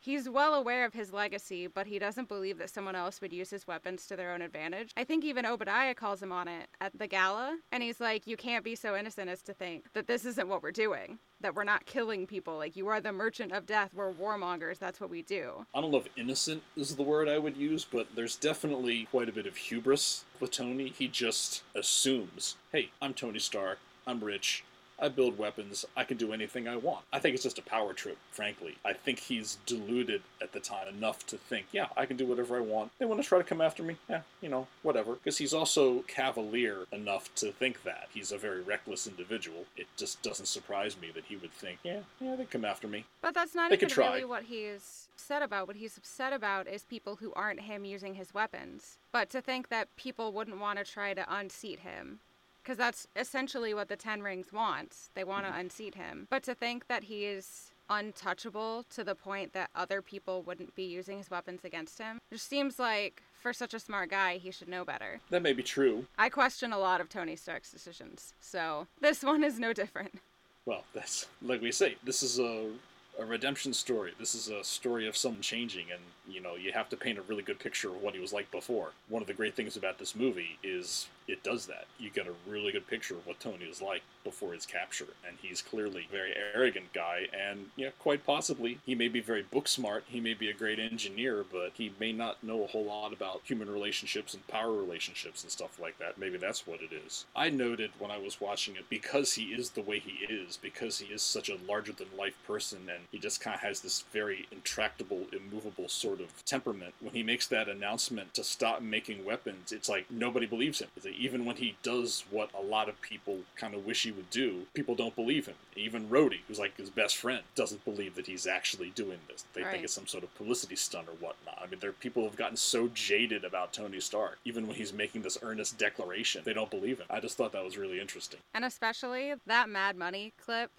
He's 0.00 0.28
well 0.28 0.54
aware 0.54 0.84
of 0.84 0.94
his 0.94 1.12
legacy, 1.12 1.66
but 1.66 1.86
he 1.86 1.98
doesn't 1.98 2.28
believe 2.28 2.58
that 2.58 2.70
someone 2.70 2.94
else 2.94 3.20
would 3.20 3.32
use 3.32 3.50
his 3.50 3.66
weapons 3.66 4.06
to 4.06 4.16
their 4.16 4.32
own 4.32 4.42
advantage. 4.42 4.92
I 4.96 5.04
think 5.04 5.24
even 5.24 5.46
Obadiah 5.46 5.94
calls 5.94 6.22
him 6.22 6.32
on 6.32 6.48
it 6.48 6.68
at 6.80 6.96
the 6.96 7.06
gala, 7.06 7.58
and 7.72 7.82
he's 7.82 8.00
like, 8.00 8.26
You 8.26 8.36
can't 8.36 8.64
be 8.64 8.74
so 8.74 8.94
innocent 8.96 9.28
as 9.28 9.42
to 9.42 9.54
think 9.54 9.92
that 9.94 10.06
this 10.06 10.24
isn't 10.24 10.48
what 10.48 10.62
we're 10.62 10.70
doing, 10.70 11.18
that 11.40 11.54
we're 11.54 11.64
not 11.64 11.86
killing 11.86 12.26
people. 12.26 12.56
Like, 12.56 12.76
you 12.76 12.88
are 12.88 13.00
the 13.00 13.12
merchant 13.12 13.52
of 13.52 13.66
death. 13.66 13.90
We're 13.94 14.12
warmongers. 14.12 14.78
That's 14.78 15.00
what 15.00 15.10
we 15.10 15.22
do. 15.22 15.66
I 15.74 15.80
don't 15.80 15.90
know 15.90 15.98
if 15.98 16.08
innocent 16.16 16.62
is 16.76 16.96
the 16.96 17.02
word 17.02 17.28
I 17.28 17.38
would 17.38 17.56
use, 17.56 17.84
but 17.84 18.08
there's 18.14 18.36
definitely 18.36 19.06
quite 19.10 19.28
a 19.28 19.32
bit 19.32 19.46
of 19.46 19.56
hubris 19.56 20.24
with 20.40 20.52
Tony. 20.52 20.90
He 20.96 21.08
just 21.08 21.62
assumes, 21.74 22.56
hey, 22.72 22.90
I'm 23.02 23.14
Tony 23.14 23.38
Stark, 23.38 23.78
I'm 24.06 24.22
rich, 24.22 24.62
I 24.98 25.08
build 25.08 25.38
weapons, 25.38 25.84
I 25.96 26.04
can 26.04 26.16
do 26.16 26.32
anything 26.32 26.66
I 26.66 26.76
want. 26.76 27.04
I 27.12 27.18
think 27.18 27.34
it's 27.34 27.42
just 27.42 27.58
a 27.58 27.62
power 27.62 27.92
trip, 27.92 28.16
frankly. 28.30 28.76
I 28.84 28.92
think 28.94 29.18
he's 29.18 29.58
deluded 29.66 30.22
at 30.40 30.52
the 30.52 30.60
time 30.60 30.88
enough 30.88 31.26
to 31.26 31.36
think, 31.36 31.66
yeah, 31.72 31.88
I 31.96 32.06
can 32.06 32.16
do 32.16 32.26
whatever 32.26 32.56
I 32.56 32.60
want. 32.60 32.92
They 32.98 33.04
want 33.04 33.22
to 33.22 33.28
try 33.28 33.38
to 33.38 33.44
come 33.44 33.60
after 33.60 33.82
me? 33.82 33.96
Yeah, 34.08 34.22
you 34.40 34.48
know, 34.48 34.66
whatever. 34.82 35.14
Because 35.14 35.38
he's 35.38 35.52
also 35.52 36.00
cavalier 36.08 36.86
enough 36.92 37.34
to 37.36 37.52
think 37.52 37.82
that. 37.82 38.08
He's 38.12 38.32
a 38.32 38.38
very 38.38 38.62
reckless 38.62 39.06
individual. 39.06 39.64
It 39.76 39.86
just 39.96 40.22
doesn't 40.22 40.46
surprise 40.46 40.96
me 41.00 41.10
that 41.14 41.24
he 41.24 41.36
would 41.36 41.52
think, 41.52 41.78
yeah, 41.82 42.00
yeah, 42.20 42.36
they 42.36 42.44
come 42.44 42.64
after 42.64 42.88
me. 42.88 43.04
But 43.20 43.34
that's 43.34 43.54
not 43.54 43.70
They 43.70 43.76
even 43.76 43.88
try. 43.88 44.12
really 44.14 44.24
what 44.24 44.44
he's 44.44 45.08
upset 45.14 45.42
about. 45.42 45.66
What 45.66 45.76
he's 45.76 45.96
upset 45.96 46.32
about 46.32 46.66
is 46.66 46.84
people 46.84 47.16
who 47.16 47.32
aren't 47.34 47.60
him 47.60 47.84
using 47.84 48.14
his 48.14 48.32
weapons. 48.32 48.98
But 49.12 49.28
to 49.30 49.40
think 49.42 49.68
that 49.68 49.94
people 49.96 50.32
wouldn't 50.32 50.60
want 50.60 50.78
to 50.78 50.84
try 50.84 51.14
to 51.14 51.34
unseat 51.34 51.80
him. 51.80 52.20
Because 52.66 52.78
that's 52.78 53.06
essentially 53.14 53.74
what 53.74 53.88
the 53.88 53.94
Ten 53.94 54.22
Rings 54.22 54.52
wants. 54.52 55.10
They 55.14 55.22
want 55.22 55.44
to 55.44 55.52
mm-hmm. 55.52 55.60
unseat 55.60 55.94
him. 55.94 56.26
But 56.28 56.42
to 56.42 56.54
think 56.54 56.88
that 56.88 57.04
he 57.04 57.24
is 57.24 57.70
untouchable 57.88 58.84
to 58.90 59.04
the 59.04 59.14
point 59.14 59.52
that 59.52 59.70
other 59.76 60.02
people 60.02 60.42
wouldn't 60.42 60.74
be 60.74 60.82
using 60.82 61.18
his 61.18 61.30
weapons 61.30 61.64
against 61.64 62.00
him 62.00 62.18
just 62.28 62.48
seems 62.48 62.80
like, 62.80 63.22
for 63.40 63.52
such 63.52 63.72
a 63.72 63.78
smart 63.78 64.10
guy, 64.10 64.38
he 64.38 64.50
should 64.50 64.66
know 64.66 64.84
better. 64.84 65.20
That 65.30 65.42
may 65.42 65.52
be 65.52 65.62
true. 65.62 66.06
I 66.18 66.28
question 66.28 66.72
a 66.72 66.78
lot 66.78 67.00
of 67.00 67.08
Tony 67.08 67.36
Stark's 67.36 67.70
decisions, 67.70 68.34
so 68.40 68.88
this 69.00 69.22
one 69.22 69.44
is 69.44 69.60
no 69.60 69.72
different. 69.72 70.18
Well, 70.64 70.82
that's 70.92 71.28
like 71.42 71.62
we 71.62 71.70
say. 71.70 71.94
This 72.02 72.24
is 72.24 72.40
a 72.40 72.72
a 73.20 73.24
redemption 73.24 73.72
story. 73.72 74.12
This 74.18 74.34
is 74.34 74.48
a 74.48 74.64
story 74.64 75.06
of 75.06 75.16
someone 75.16 75.40
changing, 75.40 75.92
and 75.92 76.00
you 76.28 76.40
know 76.40 76.56
you 76.56 76.72
have 76.72 76.88
to 76.88 76.96
paint 76.96 77.18
a 77.18 77.22
really 77.22 77.44
good 77.44 77.60
picture 77.60 77.90
of 77.90 78.02
what 78.02 78.14
he 78.14 78.20
was 78.20 78.32
like 78.32 78.50
before. 78.50 78.90
One 79.08 79.22
of 79.22 79.28
the 79.28 79.34
great 79.34 79.54
things 79.54 79.76
about 79.76 79.98
this 79.98 80.16
movie 80.16 80.58
is 80.64 81.06
it 81.28 81.42
does 81.42 81.66
that. 81.66 81.86
You 81.98 82.10
get 82.10 82.26
a 82.26 82.50
really 82.50 82.72
good 82.72 82.86
picture 82.86 83.14
of 83.14 83.26
what 83.26 83.40
Tony 83.40 83.64
is 83.64 83.82
like 83.82 84.02
before 84.24 84.52
his 84.52 84.66
capture, 84.66 85.06
and 85.26 85.36
he's 85.40 85.62
clearly 85.62 86.06
a 86.08 86.12
very 86.12 86.34
arrogant 86.54 86.92
guy, 86.92 87.26
and 87.32 87.66
yeah, 87.76 87.90
quite 87.98 88.26
possibly 88.26 88.78
he 88.84 88.94
may 88.94 89.08
be 89.08 89.20
very 89.20 89.42
book 89.42 89.68
smart. 89.68 90.04
He 90.08 90.20
may 90.20 90.34
be 90.34 90.50
a 90.50 90.54
great 90.54 90.78
engineer, 90.78 91.44
but 91.50 91.72
he 91.74 91.92
may 92.00 92.12
not 92.12 92.42
know 92.42 92.64
a 92.64 92.66
whole 92.66 92.84
lot 92.84 93.12
about 93.12 93.42
human 93.44 93.70
relationships 93.70 94.34
and 94.34 94.46
power 94.48 94.72
relationships 94.72 95.42
and 95.42 95.52
stuff 95.52 95.78
like 95.80 95.98
that. 95.98 96.18
Maybe 96.18 96.38
that's 96.38 96.66
what 96.66 96.80
it 96.80 96.92
is. 96.92 97.24
I 97.34 97.50
noted 97.50 97.90
when 97.98 98.10
I 98.10 98.18
was 98.18 98.40
watching 98.40 98.76
it 98.76 98.88
because 98.90 99.34
he 99.34 99.44
is 99.44 99.70
the 99.70 99.82
way 99.82 100.00
he 100.00 100.24
is, 100.32 100.56
because 100.56 100.98
he 100.98 101.12
is 101.12 101.22
such 101.22 101.48
a 101.48 101.58
larger 101.68 101.92
than 101.92 102.08
life 102.18 102.36
person, 102.46 102.88
and 102.92 103.04
he 103.12 103.18
just 103.18 103.40
kind 103.40 103.54
of 103.54 103.60
has 103.60 103.80
this 103.80 104.04
very 104.12 104.46
intractable, 104.50 105.26
immovable 105.32 105.88
sort 105.88 106.20
of 106.20 106.44
temperament. 106.44 106.94
When 107.00 107.14
he 107.14 107.22
makes 107.22 107.46
that 107.48 107.68
announcement 107.68 108.34
to 108.34 108.44
stop 108.44 108.82
making 108.82 109.24
weapons, 109.24 109.72
it's 109.72 109.88
like 109.88 110.10
nobody 110.10 110.46
believes 110.46 110.80
him. 110.80 110.88
It's 110.96 111.06
like 111.06 111.15
even 111.16 111.44
when 111.44 111.56
he 111.56 111.76
does 111.82 112.24
what 112.30 112.50
a 112.54 112.60
lot 112.62 112.88
of 112.88 113.00
people 113.00 113.38
kind 113.56 113.74
of 113.74 113.84
wish 113.86 114.02
he 114.04 114.12
would 114.12 114.30
do, 114.30 114.66
people 114.74 114.94
don't 114.94 115.16
believe 115.16 115.46
him. 115.46 115.54
Even 115.74 116.08
Rhodey, 116.08 116.40
who's 116.46 116.58
like 116.58 116.76
his 116.76 116.90
best 116.90 117.16
friend, 117.16 117.42
doesn't 117.54 117.84
believe 117.84 118.14
that 118.14 118.26
he's 118.26 118.46
actually 118.46 118.90
doing 118.90 119.18
this. 119.28 119.44
They 119.52 119.62
Right. 119.62 119.72
think 119.72 119.84
it's 119.84 119.92
some 119.92 120.06
sort 120.06 120.24
of 120.24 120.34
publicity 120.36 120.76
stunt 120.76 121.08
or 121.08 121.12
whatnot. 121.12 121.58
I 121.60 121.66
mean, 121.66 121.80
there 121.80 121.90
are 121.90 121.94
people 121.94 122.22
who 122.22 122.28
have 122.28 122.36
gotten 122.36 122.56
so 122.56 122.88
jaded 122.88 123.44
about 123.44 123.72
Tony 123.72 124.00
Stark, 124.00 124.38
even 124.44 124.66
when 124.66 124.76
he's 124.76 124.92
making 124.92 125.22
this 125.22 125.38
earnest 125.42 125.78
declaration, 125.78 126.42
they 126.44 126.52
don't 126.52 126.70
believe 126.70 126.98
him. 126.98 127.06
I 127.10 127.20
just 127.20 127.36
thought 127.36 127.52
that 127.52 127.64
was 127.64 127.76
really 127.76 128.00
interesting. 128.00 128.40
And 128.54 128.64
especially 128.64 129.34
that 129.46 129.68
Mad 129.68 129.96
Money 129.96 130.32
clip 130.42 130.70